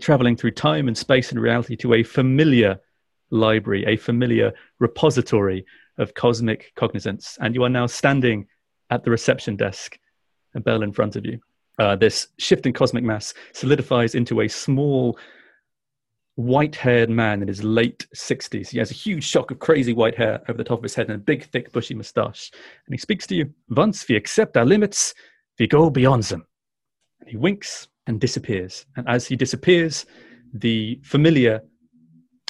[0.00, 2.78] traveling through time and space and reality to a familiar
[3.30, 5.64] library, a familiar repository
[5.96, 7.38] of cosmic cognizance.
[7.40, 8.48] And you are now standing
[8.90, 9.98] at the reception desk,
[10.54, 11.40] a bell in front of you.
[11.78, 15.18] Uh, this shifting cosmic mass solidifies into a small,
[16.34, 18.68] white haired man in his late 60s.
[18.68, 21.06] He has a huge shock of crazy white hair over the top of his head
[21.06, 22.50] and a big, thick, bushy mustache.
[22.86, 25.14] And he speaks to you Once we accept our limits,
[25.58, 26.46] we go beyond them.
[27.20, 28.86] And he winks and disappears.
[28.96, 30.06] And as he disappears,
[30.52, 31.62] the familiar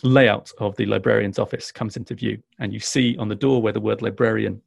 [0.03, 2.43] layout of the librarian's office comes into view.
[2.59, 4.63] And you see on the door where the word librarian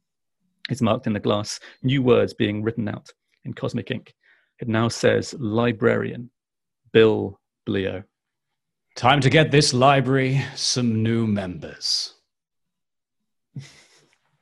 [0.70, 3.12] is marked in the glass, new words being written out
[3.46, 4.14] in cosmic ink.
[4.64, 6.30] It now says librarian
[6.94, 7.38] Bill
[7.68, 8.06] Bleo.
[8.96, 12.14] Time to get this library some new members.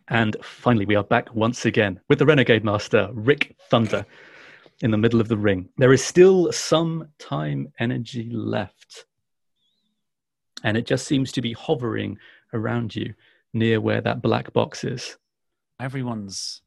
[0.07, 4.05] And finally, we are back once again with the Renegade Master, Rick Thunder,
[4.81, 5.69] in the middle of the ring.
[5.77, 9.05] There is still some time energy left.
[10.63, 12.19] And it just seems to be hovering
[12.53, 13.15] around you
[13.53, 15.17] near where that black box is.
[15.79, 16.61] Everyone's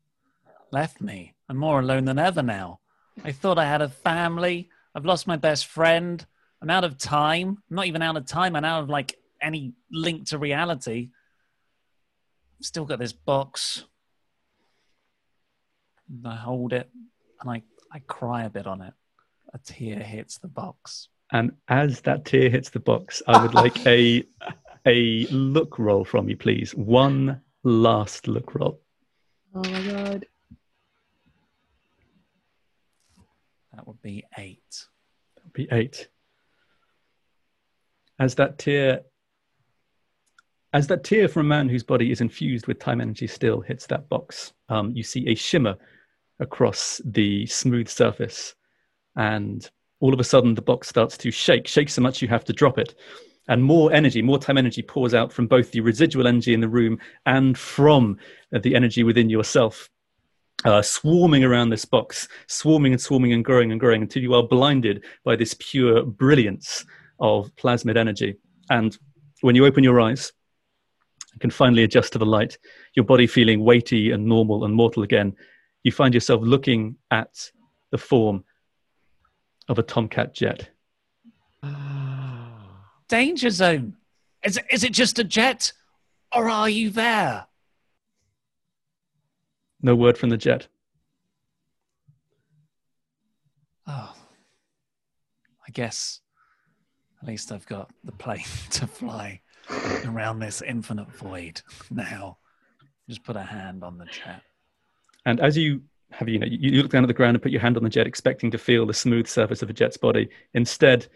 [0.73, 1.35] left me.
[1.49, 2.81] I'm more alone than ever now.
[3.23, 4.71] I thought I had a family.
[4.95, 6.25] I've lost my best friend.
[6.61, 7.59] I'm out of time.
[7.71, 8.57] I'm not even out of time.
[8.57, 11.11] I'm out of like any link to reality.
[12.59, 13.85] I've still got this box.
[16.09, 16.91] And I hold it
[17.41, 17.63] and I,
[17.93, 18.95] I cry a bit on it.
[19.53, 21.09] A tear hits the box.
[21.33, 24.25] And as that tear hits the box, I would like a
[24.87, 26.75] a look roll from you, please.
[26.75, 28.81] One last look roll.
[29.55, 30.27] Oh my god.
[33.75, 34.87] That would be eight.
[35.37, 36.09] That'd be eight.
[38.19, 39.01] As that tear
[40.73, 43.87] as that tear from a man whose body is infused with time energy still hits
[43.87, 45.77] that box, um, you see a shimmer
[46.41, 48.57] across the smooth surface.
[49.15, 49.69] And
[50.01, 52.53] all of a sudden, the box starts to shake, shake so much you have to
[52.53, 52.97] drop it.
[53.47, 56.69] And more energy, more time energy pours out from both the residual energy in the
[56.69, 58.19] room and from
[58.51, 59.89] the energy within yourself,
[60.65, 64.43] uh, swarming around this box, swarming and swarming and growing and growing until you are
[64.43, 66.85] blinded by this pure brilliance
[67.21, 68.37] of plasmid energy.
[68.71, 68.97] And
[69.43, 70.33] when you open your eyes,
[71.33, 72.59] and can finally adjust to the light,
[72.95, 75.35] your body feeling weighty and normal and mortal again,
[75.83, 77.51] you find yourself looking at
[77.91, 78.45] the form
[79.69, 80.71] of a Tomcat jet.
[83.09, 83.97] Danger zone.
[84.43, 85.73] Is is it just a jet?
[86.35, 87.47] Or are you there?
[89.85, 90.67] No word from the jet.
[93.87, 94.15] Oh.
[95.69, 96.23] I guess
[97.21, 99.43] at least I've got the plane to fly
[100.07, 102.39] around this infinite void now.
[103.11, 104.41] Just put a hand on the jet.
[105.27, 105.83] And as you
[106.13, 107.83] have, you know, you you look down at the ground and put your hand on
[107.83, 110.31] the jet, expecting to feel the smooth surface of a jet's body.
[110.55, 111.09] Instead,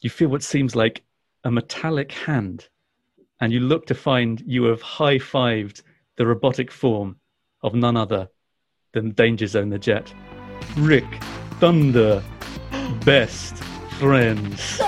[0.00, 1.04] you feel what seems like
[1.44, 2.68] a metallic hand,
[3.40, 5.82] and you look to find you have high fived
[6.16, 7.14] the robotic form
[7.66, 8.28] of none other
[8.92, 10.14] than Danger Zone the Jet.
[10.78, 11.04] Rick
[11.58, 12.22] Thunder,
[13.04, 13.56] best
[13.98, 14.78] friends.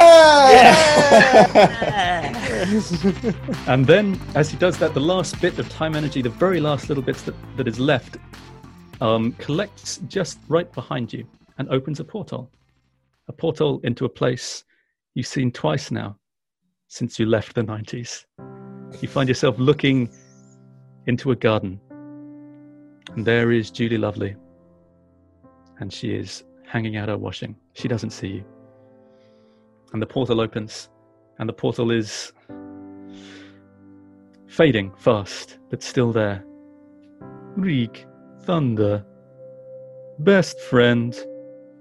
[3.67, 6.89] and then, as he does that, the last bit of time energy, the very last
[6.89, 8.17] little bits that, that is left,
[9.01, 11.27] um, collects just right behind you
[11.59, 12.49] and opens a portal.
[13.27, 14.65] A portal into a place
[15.15, 16.17] you've seen twice now
[16.87, 18.25] since you left the 90s.
[19.03, 20.09] You find yourself looking
[21.07, 21.81] into a garden.
[23.15, 24.37] And there is Julie Lovely.
[25.81, 27.57] And she is hanging out her washing.
[27.75, 28.45] She doesn't see you.
[29.93, 30.91] And the portal opens,
[31.39, 32.33] and the portal is
[34.47, 36.45] fading fast, but still there.
[37.57, 38.07] Reek,
[38.43, 39.05] thunder,
[40.19, 41.17] best friend,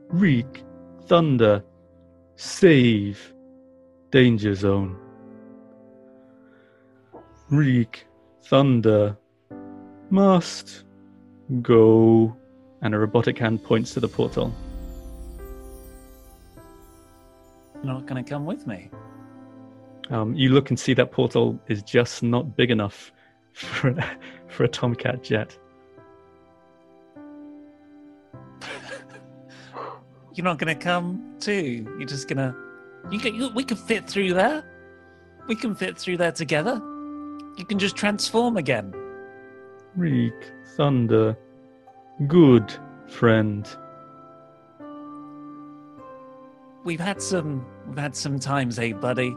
[0.09, 0.63] reek,
[1.05, 1.63] thunder,
[2.35, 3.33] save,
[4.11, 4.97] danger zone.
[7.49, 8.05] Reek,
[8.43, 9.17] thunder,
[10.09, 10.85] must
[11.61, 12.35] go.
[12.81, 14.53] And a robotic hand points to the portal.
[17.75, 18.89] You're not going to come with me.
[20.09, 23.11] Um, you look and see that portal is just not big enough
[23.53, 24.17] for a,
[24.47, 25.57] for a Tomcat jet.
[30.33, 31.87] You're not going to come too.
[31.97, 32.55] You're just going to.
[33.09, 33.35] You can.
[33.35, 34.63] You, we can fit through there.
[35.47, 36.75] We can fit through there together.
[37.57, 38.93] You can just transform again.
[39.95, 41.37] Reek, thunder,
[42.27, 42.73] good
[43.07, 43.67] friend.
[46.83, 47.65] We've had some.
[47.87, 49.35] We've had some times, eh, buddy?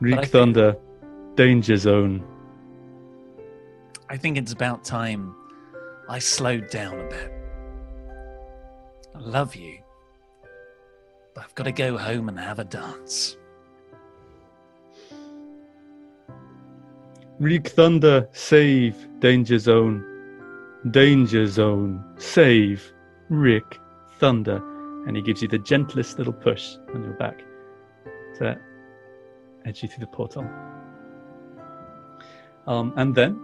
[0.00, 0.76] Reek, I think- thunder,
[1.34, 2.24] danger zone.
[4.08, 5.34] I think it's about time
[6.08, 7.32] I slowed down a bit.
[9.14, 9.78] I love you,
[11.34, 13.36] but I've got to go home and have a dance.
[17.40, 20.04] Reek, thunder, save, danger zone.
[20.90, 22.92] Danger zone, save,
[23.30, 23.80] Rick,
[24.18, 24.62] thunder.
[25.06, 27.42] And he gives you the gentlest little push on your back
[28.36, 28.58] to
[29.64, 30.46] edge you through the portal.
[32.66, 33.40] Um, and then,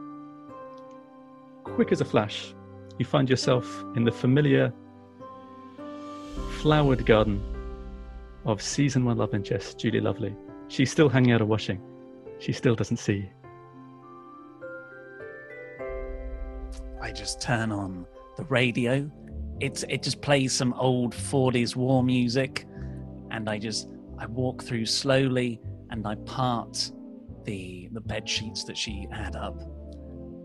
[1.64, 2.54] quick as a flash,
[2.98, 4.74] you find yourself in the familiar
[6.58, 7.40] flowered garden
[8.44, 10.36] of season one love interest, Julie Lovely.
[10.68, 11.80] She's still hanging out of washing.
[12.40, 13.45] She still doesn't see you.
[17.06, 18.04] I just turn on
[18.36, 19.08] the radio.
[19.60, 22.66] It's it just plays some old 40s war music,
[23.30, 23.88] and I just
[24.18, 25.60] I walk through slowly
[25.90, 26.90] and I part
[27.44, 29.62] the the bed sheets that she had up,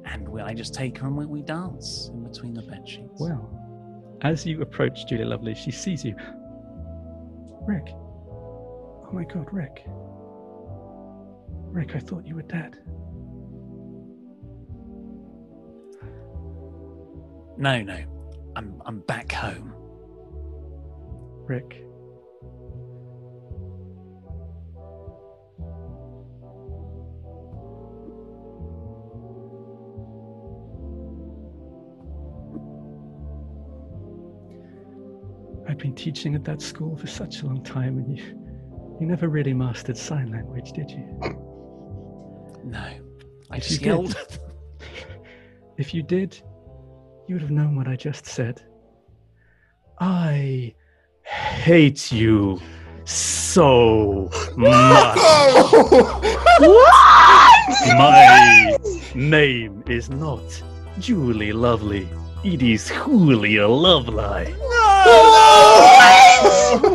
[0.05, 3.19] and we, I just take her and we, we dance in between the bed sheets.
[3.19, 3.49] Well,
[4.21, 6.15] as you approach Julia Lovely, she sees you.
[7.65, 7.87] Rick.
[7.89, 9.83] Oh my god, Rick.
[11.73, 12.77] Rick, I thought you were dead.
[17.61, 17.95] No, no,
[18.55, 19.75] I'm I'm back home.
[21.47, 21.85] Rick.
[35.69, 38.23] I've been teaching at that school for such a long time, and you,
[38.99, 41.05] you never really mastered sign language, did you?
[42.63, 42.89] No,
[43.51, 44.17] I If just yelled.
[45.77, 46.41] if you did,
[47.31, 48.61] you would have known what I just said.
[50.01, 50.75] I
[51.23, 52.59] hate you
[53.05, 55.17] so much.
[56.59, 57.69] what?
[57.87, 58.77] My
[59.15, 60.41] name is not
[60.99, 62.05] Julie Lovely.
[62.43, 64.53] It is Julia Lovely.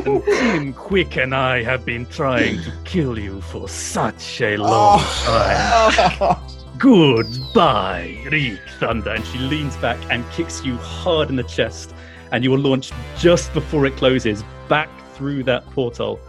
[0.06, 5.00] And Tim Quick and I have been trying to kill you for such a long
[5.00, 5.90] oh.
[5.96, 6.56] time.
[6.78, 9.10] Goodbye, Reek Thunder.
[9.10, 11.94] And she leans back and kicks you hard in the chest.
[12.32, 16.20] And you are launched just before it closes back through that portal,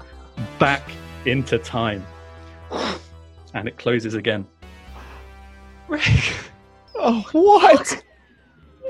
[0.60, 0.90] back
[1.26, 2.06] into time.
[3.54, 4.48] And it closes again.
[6.96, 8.04] Oh, what?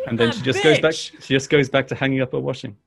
[0.08, 0.94] And then That she just goes back.
[0.94, 2.78] She just goes back to hanging up her washing.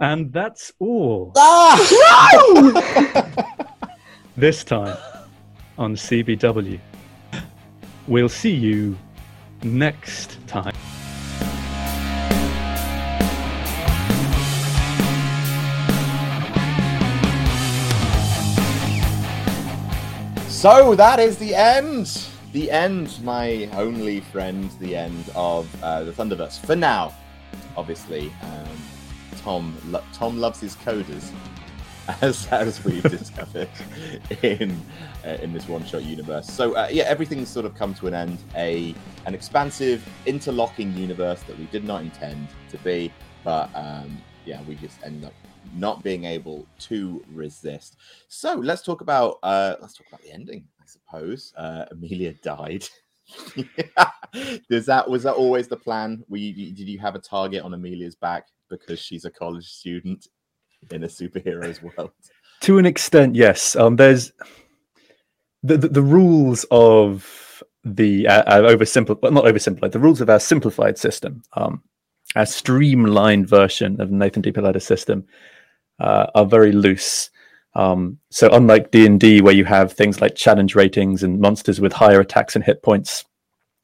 [0.00, 1.32] And that's all.
[1.36, 2.72] Ah!
[4.36, 4.96] No, this time
[5.78, 6.78] on CBW.
[8.06, 8.96] We'll see you
[9.62, 10.74] next time.
[20.48, 22.26] So that is the end.
[22.52, 24.70] The end, my only friend.
[24.80, 26.58] The end of uh, the Thunderverse.
[26.58, 27.12] For now,
[27.76, 28.76] obviously, um,
[29.36, 31.30] Tom lo- Tom loves his coders,
[32.20, 33.68] as as we've discovered
[34.42, 34.80] in
[35.24, 36.46] uh, in this one shot universe.
[36.46, 38.38] So uh, yeah, everything's sort of come to an end.
[38.54, 43.12] A an expansive, interlocking universe that we did not intend to be,
[43.42, 45.32] but um, yeah, we just end up
[45.74, 47.96] not being able to resist.
[48.28, 50.64] So let's talk about uh, let's talk about the ending.
[50.80, 52.86] I suppose uh, Amelia died.
[54.70, 56.24] Does that was that always the plan?
[56.30, 60.28] You, did you have a target on Amelia's back because she's a college student
[60.90, 62.10] in a superhero's world?
[62.62, 63.76] To an extent, yes.
[63.76, 64.32] Um, there's
[65.62, 69.92] the, the the rules of the uh, uh, oversimplified, well, not oversimplified.
[69.92, 71.82] The rules of our simplified system um,
[72.34, 74.52] a streamlined version of Nathan D.
[74.78, 75.24] system
[75.98, 77.30] uh, are very loose.
[77.74, 81.80] Um, so unlike D and D, where you have things like challenge ratings and monsters
[81.80, 83.24] with higher attacks and hit points,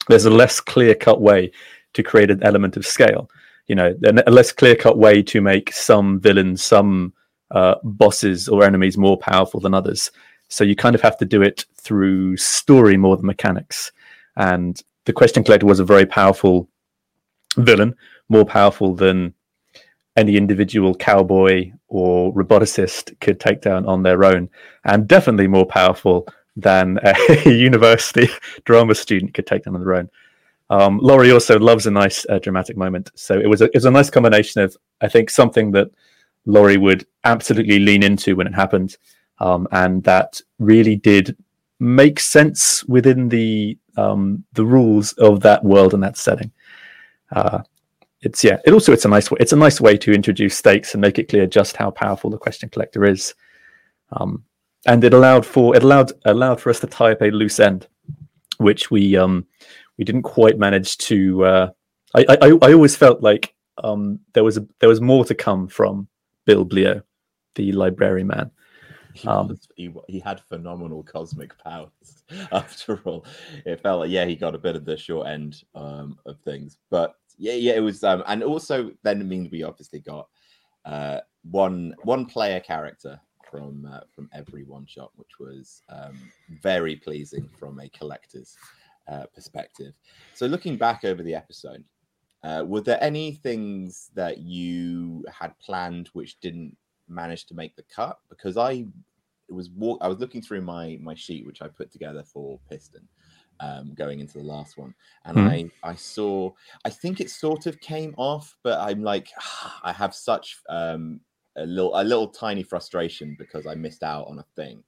[0.07, 1.51] there's a less clear-cut way
[1.93, 3.29] to create an element of scale.
[3.67, 3.93] You know,
[4.27, 7.13] a less clear-cut way to make some villains, some
[7.51, 10.11] uh, bosses or enemies more powerful than others.
[10.49, 13.91] So you kind of have to do it through story more than mechanics.
[14.35, 16.67] And the Question Collector was a very powerful
[17.57, 17.95] villain,
[18.29, 19.33] more powerful than
[20.15, 24.49] any individual cowboy or roboticist could take down on their own,
[24.85, 28.29] and definitely more powerful than a university
[28.65, 30.09] drama student could take down on their own.
[30.73, 33.85] Um, Laurie also loves a nice uh, dramatic moment, so it was a, it was
[33.85, 35.91] a nice combination of I think something that
[36.47, 38.97] Laurie would absolutely lean into when it happened,
[39.37, 41.37] um, and that really did
[41.79, 46.51] make sense within the um, the rules of that world and that setting.
[47.31, 47.61] Uh,
[48.21, 48.57] it's yeah.
[48.65, 49.37] It also it's a nice way.
[49.39, 52.39] It's a nice way to introduce stakes and make it clear just how powerful the
[52.39, 53.35] question collector is.
[54.13, 54.43] Um,
[54.87, 57.87] and it allowed for it allowed allowed for us to tie up a loose end,
[58.57, 59.45] which we um,
[59.97, 61.45] we didn't quite manage to.
[61.45, 61.69] Uh,
[62.15, 63.53] I, I I always felt like
[63.83, 66.07] um, there was a, there was more to come from
[66.45, 67.01] Bill Bleo,
[67.55, 68.51] the library man.
[69.13, 72.23] He, um, was, he, he had phenomenal cosmic powers.
[72.51, 73.25] After all,
[73.65, 76.77] it felt like yeah, he got a bit of the short end um, of things,
[76.89, 78.03] but yeah, yeah, it was.
[78.03, 80.27] Um, and also then it means we obviously got
[80.85, 86.17] uh, one one player character from uh, from every one shot, which was um,
[86.61, 88.57] very pleasing from a collector's
[89.07, 89.93] uh, perspective.
[90.33, 91.83] So looking back over the episode,
[92.43, 96.75] uh, were there any things that you had planned which didn't
[97.07, 98.19] manage to make the cut?
[98.29, 98.85] Because I
[99.49, 103.07] was walk- I was looking through my my sheet which I put together for Piston,
[103.59, 104.93] um, going into the last one,
[105.25, 105.71] and mm.
[105.83, 106.51] I I saw
[106.83, 109.29] I think it sort of came off, but I'm like
[109.83, 111.21] I have such um,
[111.55, 114.83] a little a little tiny frustration because I missed out on a thing,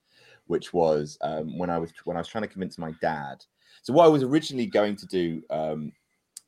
[0.47, 3.43] which was um, when I was when I was trying to convince my dad.
[3.85, 5.91] So what I was originally going to do um,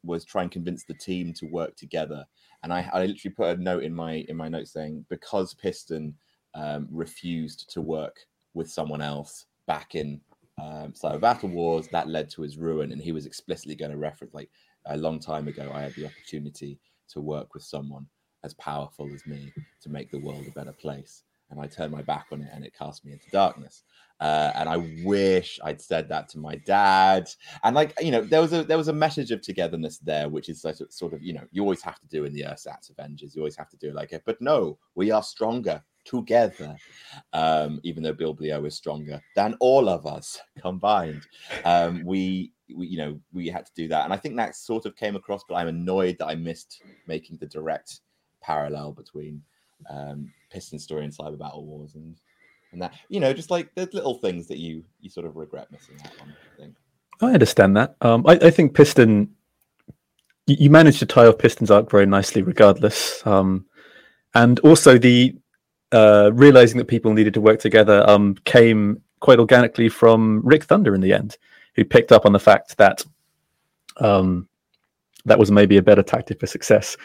[0.03, 2.26] was try and convince the team to work together,
[2.64, 6.15] and I, I literally put a note in my in my note saying because Piston
[6.55, 8.18] um, refused to work
[8.55, 10.19] with someone else back in
[10.59, 13.97] um, so Battle Wars that led to his ruin, and he was explicitly going to
[13.97, 14.49] reference like
[14.88, 15.69] a long time ago.
[15.72, 18.07] I had the opportunity to work with someone
[18.43, 19.53] as powerful as me
[19.84, 22.65] to make the world a better place, and I turned my back on it, and
[22.65, 23.83] it cast me into darkness.
[24.19, 27.29] Uh, and I wish I'd said that to my dad.
[27.63, 30.49] And like you know, there was a there was a message of togetherness there, which
[30.49, 32.89] is sort of, sort of you know you always have to do in the Ersatz
[32.89, 33.35] Avengers.
[33.35, 36.75] You always have to do like it, but no, we are stronger together,
[37.33, 41.21] um, even though Bill Bleo is stronger than all of us combined.
[41.65, 44.85] Um, we, we, you know, we had to do that, and I think that sort
[44.85, 45.43] of came across.
[45.47, 47.99] But I'm annoyed that I missed making the direct
[48.41, 49.43] parallel between
[49.89, 52.15] um, Piston Story and Cyber Battle Wars, and
[52.71, 55.71] and that you know, just like there's little things that you you sort of regret
[55.71, 56.29] missing out on.
[56.29, 56.75] I think.
[57.21, 57.95] I understand that.
[58.01, 59.29] Um, I, I think Piston
[60.47, 63.25] you managed to tie off Piston's arc very nicely, regardless.
[63.27, 63.65] Um,
[64.33, 65.35] and also the
[65.91, 70.95] uh, realizing that people needed to work together um, came quite organically from Rick Thunder
[70.95, 71.37] in the end,
[71.75, 73.03] who picked up on the fact that
[73.97, 74.47] um,
[75.25, 76.95] that was maybe a better tactic for success.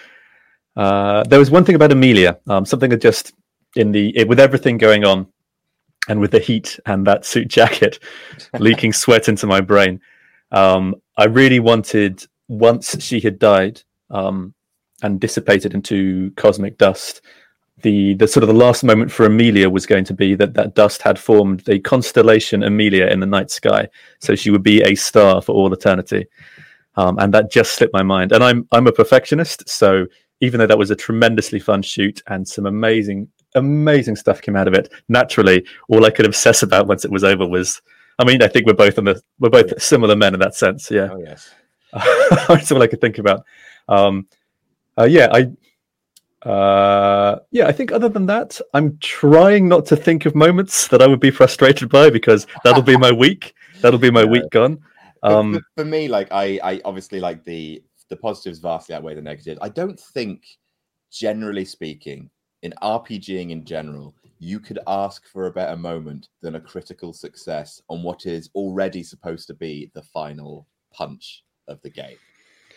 [0.76, 3.34] Uh, there was one thing about Amelia, um, something that just
[3.76, 5.26] in the it, with everything going on,
[6.08, 7.98] and with the heat and that suit jacket
[8.58, 10.00] leaking sweat into my brain,
[10.50, 14.54] um, I really wanted once she had died um,
[15.02, 17.22] and dissipated into cosmic dust
[17.82, 20.74] the the sort of the last moment for Amelia was going to be that that
[20.74, 23.88] dust had formed a constellation Amelia in the night sky,
[24.20, 26.26] so she would be a star for all eternity,
[26.96, 28.32] um, and that just slipped my mind.
[28.32, 30.06] And I'm I'm a perfectionist, so
[30.42, 34.68] even though that was a tremendously fun shoot and some amazing amazing stuff came out
[34.68, 37.80] of it, naturally all I could obsess about once it was over was,
[38.18, 40.90] I mean, I think we're both in the we're both similar men in that sense,
[40.90, 41.08] yeah.
[41.10, 41.54] Oh yes,
[42.48, 43.44] that's all I could think about.
[43.88, 44.26] Um,
[44.98, 50.26] uh, yeah, I uh, yeah, I think other than that, I'm trying not to think
[50.26, 53.54] of moments that I would be frustrated by because that'll be my week.
[53.80, 54.80] That'll be my week gone.
[55.22, 57.80] Um, for, for, me, like I, I obviously like the
[58.12, 59.58] the positives vastly outweigh the negatives.
[59.62, 60.44] I don't think,
[61.10, 62.28] generally speaking,
[62.62, 67.80] in RPGing in general, you could ask for a better moment than a critical success
[67.88, 72.18] on what is already supposed to be the final punch of the game.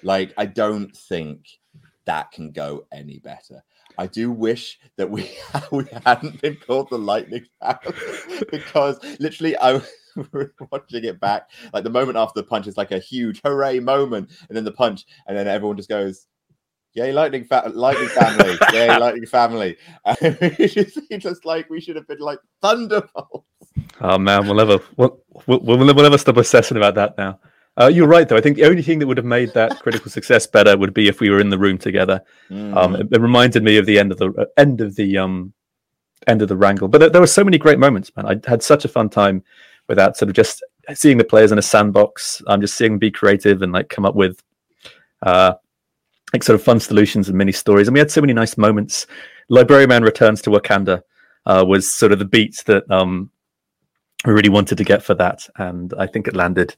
[0.03, 1.45] Like, I don't think
[2.05, 3.61] that can go any better.
[3.97, 5.29] I do wish that we
[5.73, 7.45] we hadn't been called the Lightning
[8.51, 9.81] because literally I
[10.71, 11.49] watching it back.
[11.73, 14.71] Like the moment after the punch is like a huge hooray moment, and then the
[14.71, 16.27] punch, and then everyone just goes,
[16.95, 18.57] Yay, lightning, fa- lightning family.
[18.71, 19.77] Yay, lightning family.
[20.05, 23.45] it's just like we should have been like thunderbolts.
[23.99, 27.39] Oh man, we'll never we'll, we'll, we'll never stop obsessing about that now.
[27.77, 28.37] Uh, you're right, though.
[28.37, 31.09] I think the only thing that would have made that critical success better would be
[31.09, 32.21] if we were in the room together.
[32.49, 32.75] Mm.
[32.75, 35.53] Um, it, it reminded me of the end of the uh, end of the um,
[36.27, 36.87] end of the wrangle.
[36.87, 38.25] But there, there were so many great moments, man.
[38.25, 39.43] I had such a fun time
[39.87, 40.17] with that.
[40.17, 40.63] Sort of just
[40.93, 42.41] seeing the players in a sandbox.
[42.47, 44.41] I'm um, just seeing them be creative and like come up with
[45.23, 45.53] uh,
[46.33, 47.87] like sort of fun solutions and mini stories.
[47.87, 49.07] And we had so many nice moments.
[49.49, 51.01] Librarian Man returns to Wakanda
[51.45, 53.29] uh, was sort of the beat that um,
[54.25, 56.75] we really wanted to get for that, and I think it landed.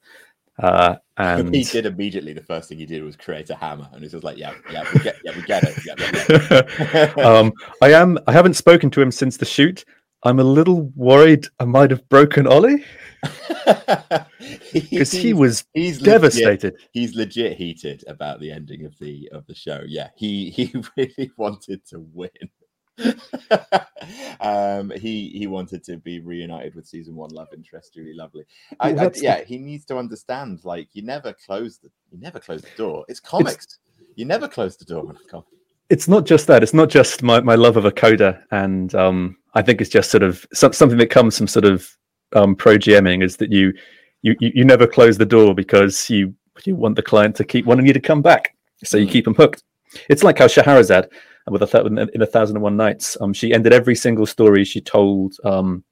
[0.59, 2.33] Uh, and he did immediately.
[2.33, 4.83] The first thing he did was create a hammer, and he was like, "Yeah, yeah,
[4.93, 5.95] we get, yeah, we get it." Yeah,
[6.29, 7.23] yeah, yeah.
[7.25, 8.17] um, I am.
[8.27, 9.85] I haven't spoken to him since the shoot.
[10.23, 11.47] I'm a little worried.
[11.59, 12.83] I might have broken Ollie
[14.73, 16.73] because he was he's devastated.
[16.73, 19.83] Legit, he's legit heated about the ending of the of the show.
[19.87, 22.29] Yeah, he he really wanted to win.
[24.39, 28.43] um, he he wanted to be reunited with season one love interest Julie Lovely.
[28.79, 30.61] I, I, yeah, he needs to understand.
[30.63, 33.05] Like, you never close the you never close the door.
[33.07, 33.65] It's comics.
[33.65, 33.79] It's,
[34.15, 35.45] you never close the door on a comic.
[35.89, 36.63] It's not just that.
[36.63, 40.11] It's not just my, my love of a coda, and um, I think it's just
[40.11, 41.89] sort of some, something that comes from sort of
[42.35, 43.73] um, pro GMing is that you,
[44.21, 46.33] you you never close the door because you
[46.65, 49.11] you want the client to keep wanting you to come back, so you mm.
[49.11, 49.63] keep them hooked.
[50.09, 51.07] It's like how Shahrazad
[51.49, 53.17] with a th- in a thousand and one nights.
[53.21, 55.83] Um, she ended every single story she told um,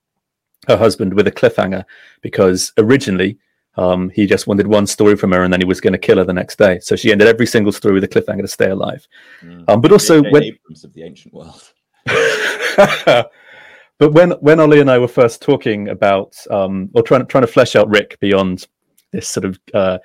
[0.67, 1.85] her husband with a cliffhanger
[2.21, 3.37] because originally
[3.77, 6.17] um, he just wanted one story from her and then he was going to kill
[6.17, 6.79] her the next day.
[6.79, 9.07] So she ended every single story with a cliffhanger to stay alive.
[9.41, 9.65] Mm.
[9.67, 11.71] Um, but also when Abrams of the ancient world.
[12.05, 17.51] but when when Ollie and I were first talking about um, or trying trying to
[17.51, 18.67] flesh out Rick beyond
[19.11, 19.97] this sort of uh,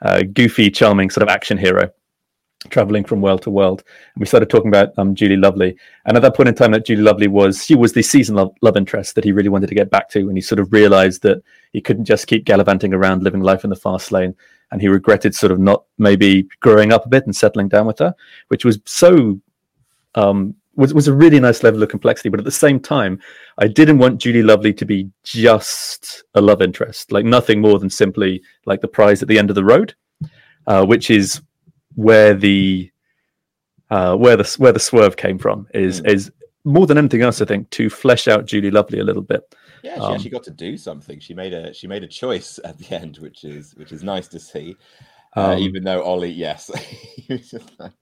[0.00, 1.90] uh, goofy, charming sort of action hero
[2.70, 3.82] traveling from world to world.
[4.14, 5.76] And we started talking about um, Julie Lovely.
[6.06, 8.54] And at that point in time, that Julie Lovely was she was the season love,
[8.62, 11.22] love interest that he really wanted to get back to, and he sort of realized
[11.22, 14.34] that he couldn't just keep gallivanting around, living life in the fast lane.
[14.70, 17.98] And he regretted sort of not maybe growing up a bit and settling down with
[17.98, 18.14] her,
[18.48, 19.38] which was so
[20.14, 22.28] um, was was a really nice level of complexity.
[22.28, 23.20] But at the same time,
[23.58, 27.90] I didn't want Julie Lovely to be just a love interest, like nothing more than
[27.90, 29.94] simply like the prize at the end of the road,
[30.66, 31.42] uh, which is
[31.94, 32.90] where the
[33.90, 36.08] uh, where the where the swerve came from is mm.
[36.08, 36.32] is
[36.64, 37.40] more than anything else.
[37.40, 39.42] I think to flesh out Julie Lovely a little bit.
[39.82, 41.18] Yeah, she um, actually got to do something.
[41.20, 44.28] She made a she made a choice at the end, which is which is nice
[44.28, 44.76] to see.
[45.36, 46.70] Uh, um, even though Ollie, yes,
[47.16, 47.92] he was just like,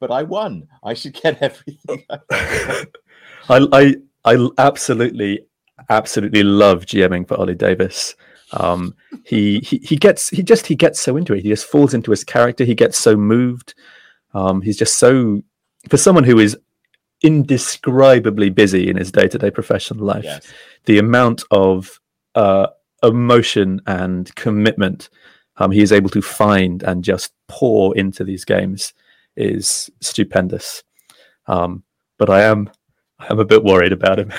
[0.00, 0.68] but I won.
[0.82, 2.04] I should get everything.
[2.10, 2.18] I,
[3.72, 5.40] I I absolutely
[5.90, 8.14] absolutely love GMing for Ollie Davis.
[8.52, 11.42] Um, he, he he gets he just he gets so into it.
[11.42, 12.64] He just falls into his character.
[12.64, 13.74] He gets so moved.
[14.34, 15.42] Um, he's just so
[15.88, 16.56] for someone who is
[17.22, 20.24] indescribably busy in his day to day professional life.
[20.24, 20.46] Yes.
[20.84, 22.00] The amount of
[22.34, 22.68] uh,
[23.02, 25.08] emotion and commitment
[25.56, 28.94] um, he is able to find and just pour into these games
[29.36, 30.82] is stupendous.
[31.46, 31.82] Um,
[32.18, 32.70] but I am
[33.18, 34.32] I'm a bit worried about him.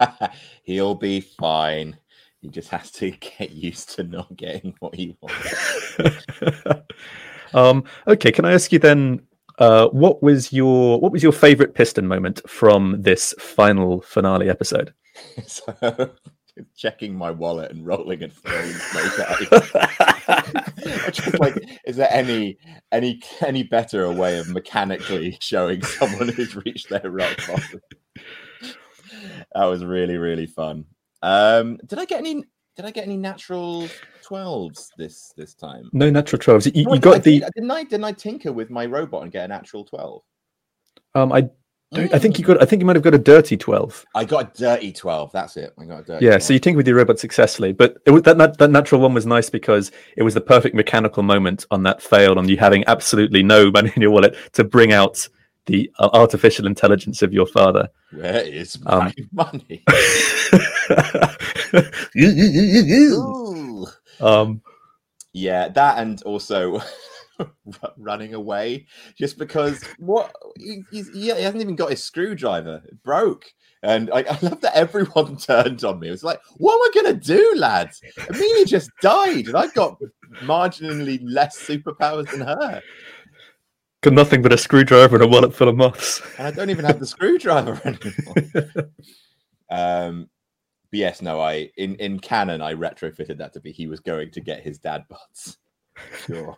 [0.62, 1.98] He'll be fine.
[2.44, 5.96] He just has to get used to not getting what he wants.
[7.54, 9.22] um, okay, can I ask you then?
[9.58, 14.92] Uh, what was your what was your favorite piston moment from this final finale episode?
[15.46, 16.10] so,
[16.76, 18.72] checking my wallet and rolling and throwing
[21.12, 21.54] just like,
[21.86, 22.58] is there any
[22.92, 27.80] any any better a way of mechanically showing someone who's reached their rock bottom?
[29.54, 30.84] that was really really fun.
[31.24, 32.44] Um, did I get any?
[32.76, 33.88] Did I get any natural
[34.22, 35.88] twelves this this time?
[35.92, 36.66] No natural twelves.
[36.66, 37.44] You, no, you got I, the.
[37.54, 37.84] Didn't I?
[37.84, 40.22] Didn't I tinker with my robot and get a natural twelve?
[41.14, 41.48] Um, I
[41.92, 42.60] don't, I think you got.
[42.60, 44.04] I think you might have got a dirty twelve.
[44.14, 45.32] I got a dirty twelve.
[45.32, 45.72] That's it.
[45.78, 46.26] I got a dirty.
[46.26, 46.32] Yeah.
[46.32, 46.42] 12.
[46.42, 49.14] So you tinker with your robot successfully, but it was, that, that that natural one
[49.14, 52.84] was nice because it was the perfect mechanical moment on that fail, on you having
[52.86, 55.26] absolutely no money in your wallet to bring out
[55.66, 57.88] the uh, artificial intelligence of your father.
[58.12, 59.84] Where is my um, money?
[64.20, 64.60] um,
[65.32, 66.80] yeah, that and also
[67.98, 68.86] running away
[69.18, 72.82] just because what he, he, hasn't even got his screwdriver.
[72.86, 73.44] It broke.
[73.82, 76.08] And I, I, love that everyone turned on me.
[76.08, 78.00] It was like, what am I going to do, lads?
[78.28, 79.98] Amelia just died, and I've got
[80.42, 82.82] marginally less superpowers than her.
[84.02, 86.20] Got nothing but a screwdriver and a wallet full of moths.
[86.38, 88.90] And I don't even have the screwdriver anymore.
[89.70, 90.28] um,
[90.94, 94.30] but yes, no, I in in canon I retrofitted that to be he was going
[94.30, 95.58] to get his dad butts.
[96.24, 96.56] Sure.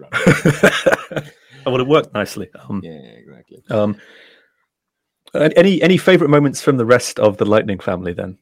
[0.00, 2.48] I would have worked nicely.
[2.58, 3.62] Um, yeah, exactly.
[3.68, 4.00] Um,
[5.34, 8.38] any any favorite moments from the rest of the Lightning family then?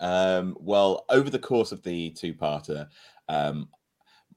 [0.00, 2.88] Um, well, over the course of the two-parter,
[3.28, 3.68] um,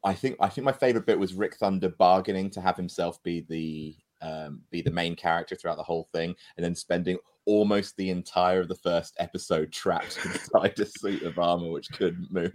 [0.04, 3.46] I think I think my favorite bit was Rick Thunder bargaining to have himself be
[3.48, 7.18] the um, be the main character throughout the whole thing, and then spending
[7.48, 12.32] almost the entire of the first episode trapped inside a suit of armor which couldn't
[12.32, 12.54] move.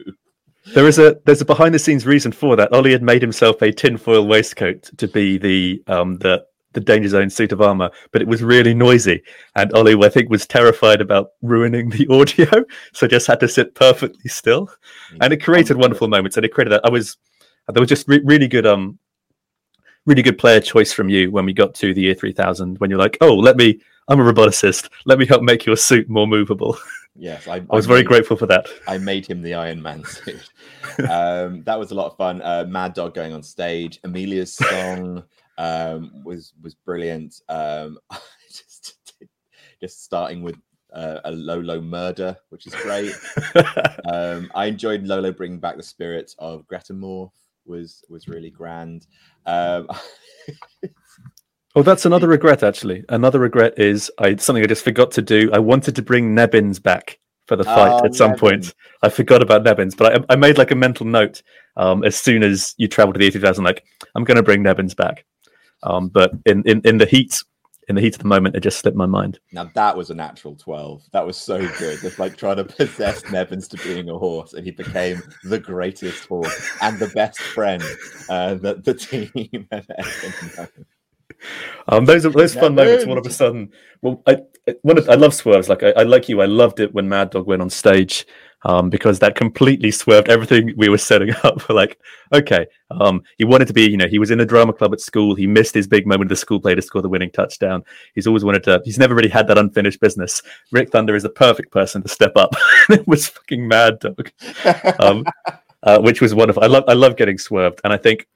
[0.74, 2.72] There is a there's a behind the scenes reason for that.
[2.72, 7.28] Ollie had made himself a tinfoil waistcoat to be the um the the danger zone
[7.28, 9.22] suit of armor, but it was really noisy.
[9.56, 12.64] And Ollie, I think, was terrified about ruining the audio,
[12.94, 14.70] so just had to sit perfectly still.
[15.20, 16.36] And it created wonderful moments.
[16.36, 16.86] And it created that.
[16.86, 17.16] I was
[17.68, 18.98] there was just re- really good um
[20.06, 22.98] really good player choice from you when we got to the year 3000 when you're
[22.98, 26.76] like oh let me i'm a roboticist let me help make your suit more movable
[27.16, 30.48] yes i, I was very grateful for that i made him the iron man suit
[31.08, 35.22] um, that was a lot of fun uh, mad dog going on stage amelia's song
[35.58, 37.98] um, was was brilliant um,
[38.48, 38.94] just
[39.80, 40.56] just starting with
[40.92, 43.12] uh, a Lolo murder, which is great.
[44.12, 47.32] um, I enjoyed Lolo bringing back the spirit of Greta Moore.
[47.64, 49.06] was was really grand.
[49.46, 49.88] Um,
[51.74, 52.62] oh, that's another regret.
[52.62, 55.50] Actually, another regret is I something I just forgot to do.
[55.52, 58.40] I wanted to bring Nebbins back for the fight oh, at some Nebbins.
[58.40, 58.74] point.
[59.02, 61.42] I forgot about Nebbins, but I, I made like a mental note
[61.76, 63.84] um, as soon as you travel to the 80,000, like
[64.14, 65.24] I'm going to bring Nebbins back.
[65.82, 67.42] Um, but in, in in the heat
[67.88, 69.40] in the heat of the moment, it just slipped my mind.
[69.52, 71.02] Now that was a natural twelve.
[71.12, 72.02] That was so good.
[72.04, 76.26] It's like trying to possess Nebbins to being a horse, and he became the greatest
[76.26, 77.82] horse and the best friend
[78.28, 78.94] uh, that the
[79.50, 80.86] team had ever known.
[81.88, 83.04] Um, those are those fun moments.
[83.04, 83.70] All of a sudden,
[84.00, 84.38] well, I
[84.82, 85.68] one of, I love swerves.
[85.68, 86.40] Like I, I like you.
[86.40, 88.26] I loved it when Mad Dog went on stage
[88.64, 91.72] um, because that completely swerved everything we were setting up for.
[91.72, 91.98] Like,
[92.32, 95.00] okay, um, he wanted to be, you know, he was in a drama club at
[95.00, 95.34] school.
[95.34, 97.82] He missed his big moment of the school play to score the winning touchdown.
[98.14, 98.80] He's always wanted to.
[98.84, 100.42] He's never really had that unfinished business.
[100.70, 102.54] Rick Thunder is the perfect person to step up.
[102.90, 104.30] it was fucking Mad Dog,
[105.00, 105.24] um,
[105.82, 106.62] uh, which was wonderful.
[106.62, 108.26] I love I love getting swerved, and I think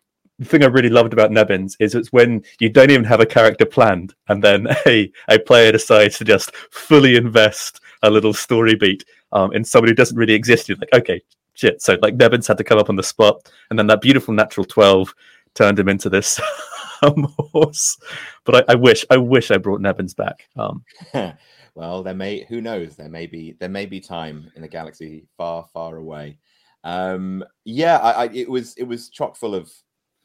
[0.44, 3.64] thing I really loved about Nebbins is it's when you don't even have a character
[3.64, 9.04] planned, and then a a player decides to just fully invest a little story beat
[9.32, 10.68] um, in somebody who doesn't really exist.
[10.68, 11.22] You're like, okay,
[11.54, 11.80] shit.
[11.82, 14.64] So like Nebbins had to come up on the spot, and then that beautiful natural
[14.64, 15.14] twelve
[15.56, 16.40] turned him into this
[17.02, 17.98] um, horse.
[18.44, 20.48] But I, I, wish, I wish I brought Nebbins back.
[20.56, 20.84] Um,
[21.74, 22.94] well, there may, who knows?
[22.94, 26.38] There may be, there may be time in a galaxy far, far away.
[26.84, 29.72] Um, yeah, I, I, it was, it was chock full of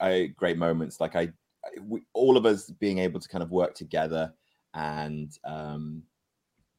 [0.01, 0.99] uh, great moments.
[0.99, 1.29] Like I,
[1.81, 4.33] we, all of us being able to kind of work together
[4.73, 6.03] and um,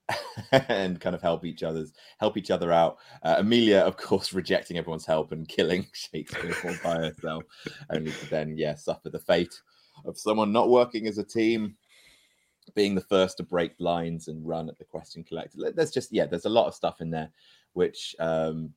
[0.53, 2.99] and kind of help each other's help each other out.
[3.23, 7.45] Uh, Amelia, of course, rejecting everyone's help and killing Shakespeare all by herself,
[7.91, 9.61] only to then, yeah, suffer the fate
[10.05, 11.77] of someone not working as a team,
[12.75, 15.71] being the first to break lines and run at the question collector.
[15.75, 17.31] There's just yeah, there's a lot of stuff in there
[17.75, 18.73] which um,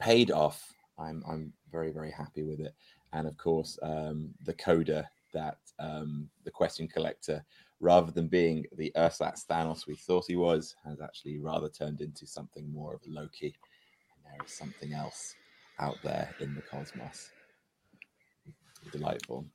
[0.00, 0.72] paid off.
[0.98, 2.74] I'm I'm very very happy with it
[3.12, 7.44] and of course um, the coda that um, the question collector,
[7.80, 12.26] rather than being the Ersatz Thanos we thought he was, has actually rather turned into
[12.26, 13.54] something more of a Loki.
[14.14, 15.34] And there is something else
[15.80, 17.30] out there in the cosmos.
[18.92, 19.46] Delightful.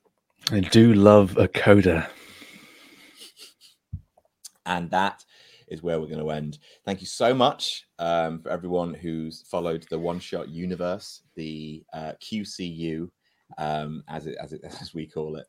[0.50, 2.08] I do love a coda.
[4.66, 5.24] And that
[5.68, 6.58] is where we're going to end.
[6.84, 12.12] Thank you so much um, for everyone who's followed the One Shot Universe, the uh,
[12.22, 13.08] QCU
[13.56, 15.46] um, as it as it as we call it.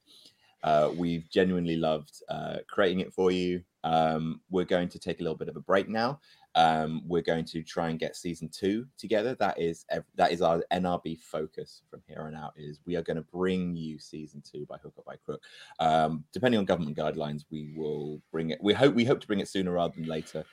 [0.61, 3.61] Uh, we've genuinely loved uh, creating it for you.
[3.85, 6.19] Um, we're going to take a little bit of a break now.
[6.55, 9.35] Um, we're going to try and get season two together.
[9.35, 9.85] That is
[10.15, 12.53] that is our NRB focus from here on out.
[12.57, 15.41] Is we are going to bring you season two by hook or by crook.
[15.79, 18.59] Um, depending on government guidelines, we will bring it.
[18.61, 20.43] We hope we hope to bring it sooner rather than later.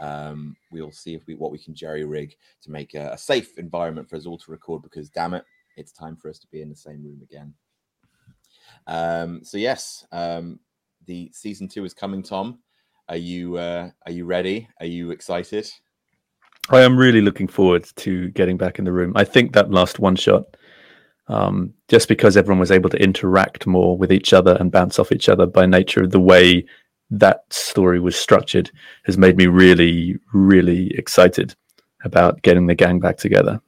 [0.00, 3.58] Um, we'll see if we what we can jerry rig to make a, a safe
[3.58, 4.82] environment for us all to record.
[4.82, 5.44] Because damn it,
[5.76, 7.54] it's time for us to be in the same room again.
[8.86, 10.60] Um, so yes, um,
[11.06, 12.22] the season two is coming.
[12.22, 12.58] Tom,
[13.08, 14.68] are you uh, are you ready?
[14.80, 15.70] Are you excited?
[16.70, 19.12] I am really looking forward to getting back in the room.
[19.16, 20.56] I think that last one shot,
[21.26, 25.10] um, just because everyone was able to interact more with each other and bounce off
[25.10, 26.64] each other by nature of the way
[27.10, 28.70] that story was structured,
[29.04, 31.54] has made me really, really excited
[32.04, 33.60] about getting the gang back together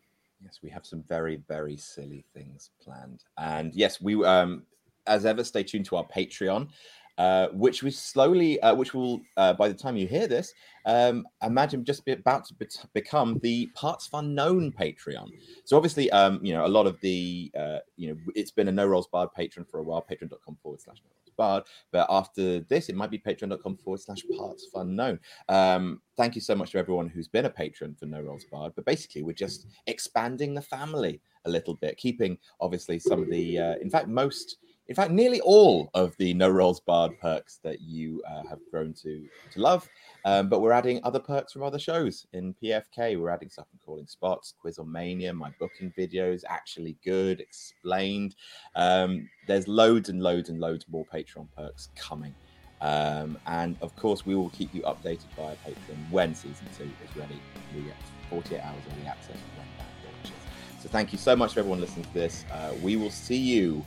[0.64, 3.22] we have some very very silly things planned.
[3.38, 4.64] And yes we um
[5.06, 6.70] as ever stay tuned to our patreon
[7.18, 10.52] uh, which we slowly, uh, which will, uh, by the time you hear this,
[10.86, 15.30] um, imagine just be about to be- become the Parts Unknown Patreon.
[15.64, 18.72] So obviously, um, you know, a lot of the, uh, you know, it's been a
[18.72, 21.64] No Rolls Barred patron for a while, patreon.com forward slash No Rolls Barred.
[21.92, 25.20] But after this, it might be patreon.com forward slash Parts Unknown.
[25.48, 28.74] Um, thank you so much to everyone who's been a patron for No Rolls Barred.
[28.74, 33.58] But basically, we're just expanding the family a little bit, keeping obviously some of the,
[33.58, 37.80] uh, in fact, most in fact, nearly all of the No Rolls Barred perks that
[37.80, 39.88] you uh, have grown to to love.
[40.26, 43.18] Um, but we're adding other perks from other shows in PFK.
[43.18, 48.34] We're adding stuff from Calling Spots, Quiz on Mania, my booking videos, actually good, explained.
[48.74, 52.34] Um, there's loads and loads and loads more Patreon perks coming.
[52.80, 57.16] Um, and of course, we will keep you updated via Patreon when season two is
[57.16, 57.40] ready.
[57.74, 57.96] We get
[58.28, 60.36] 48 hours early access when that launches.
[60.82, 62.44] So thank you so much for everyone listening to this.
[62.52, 63.84] Uh, we will see you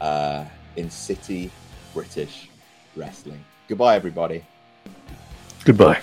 [0.00, 0.44] uh,
[0.76, 1.50] in City
[1.94, 2.48] British
[2.96, 3.44] Wrestling.
[3.68, 4.44] Goodbye, everybody.
[5.64, 6.02] Goodbye.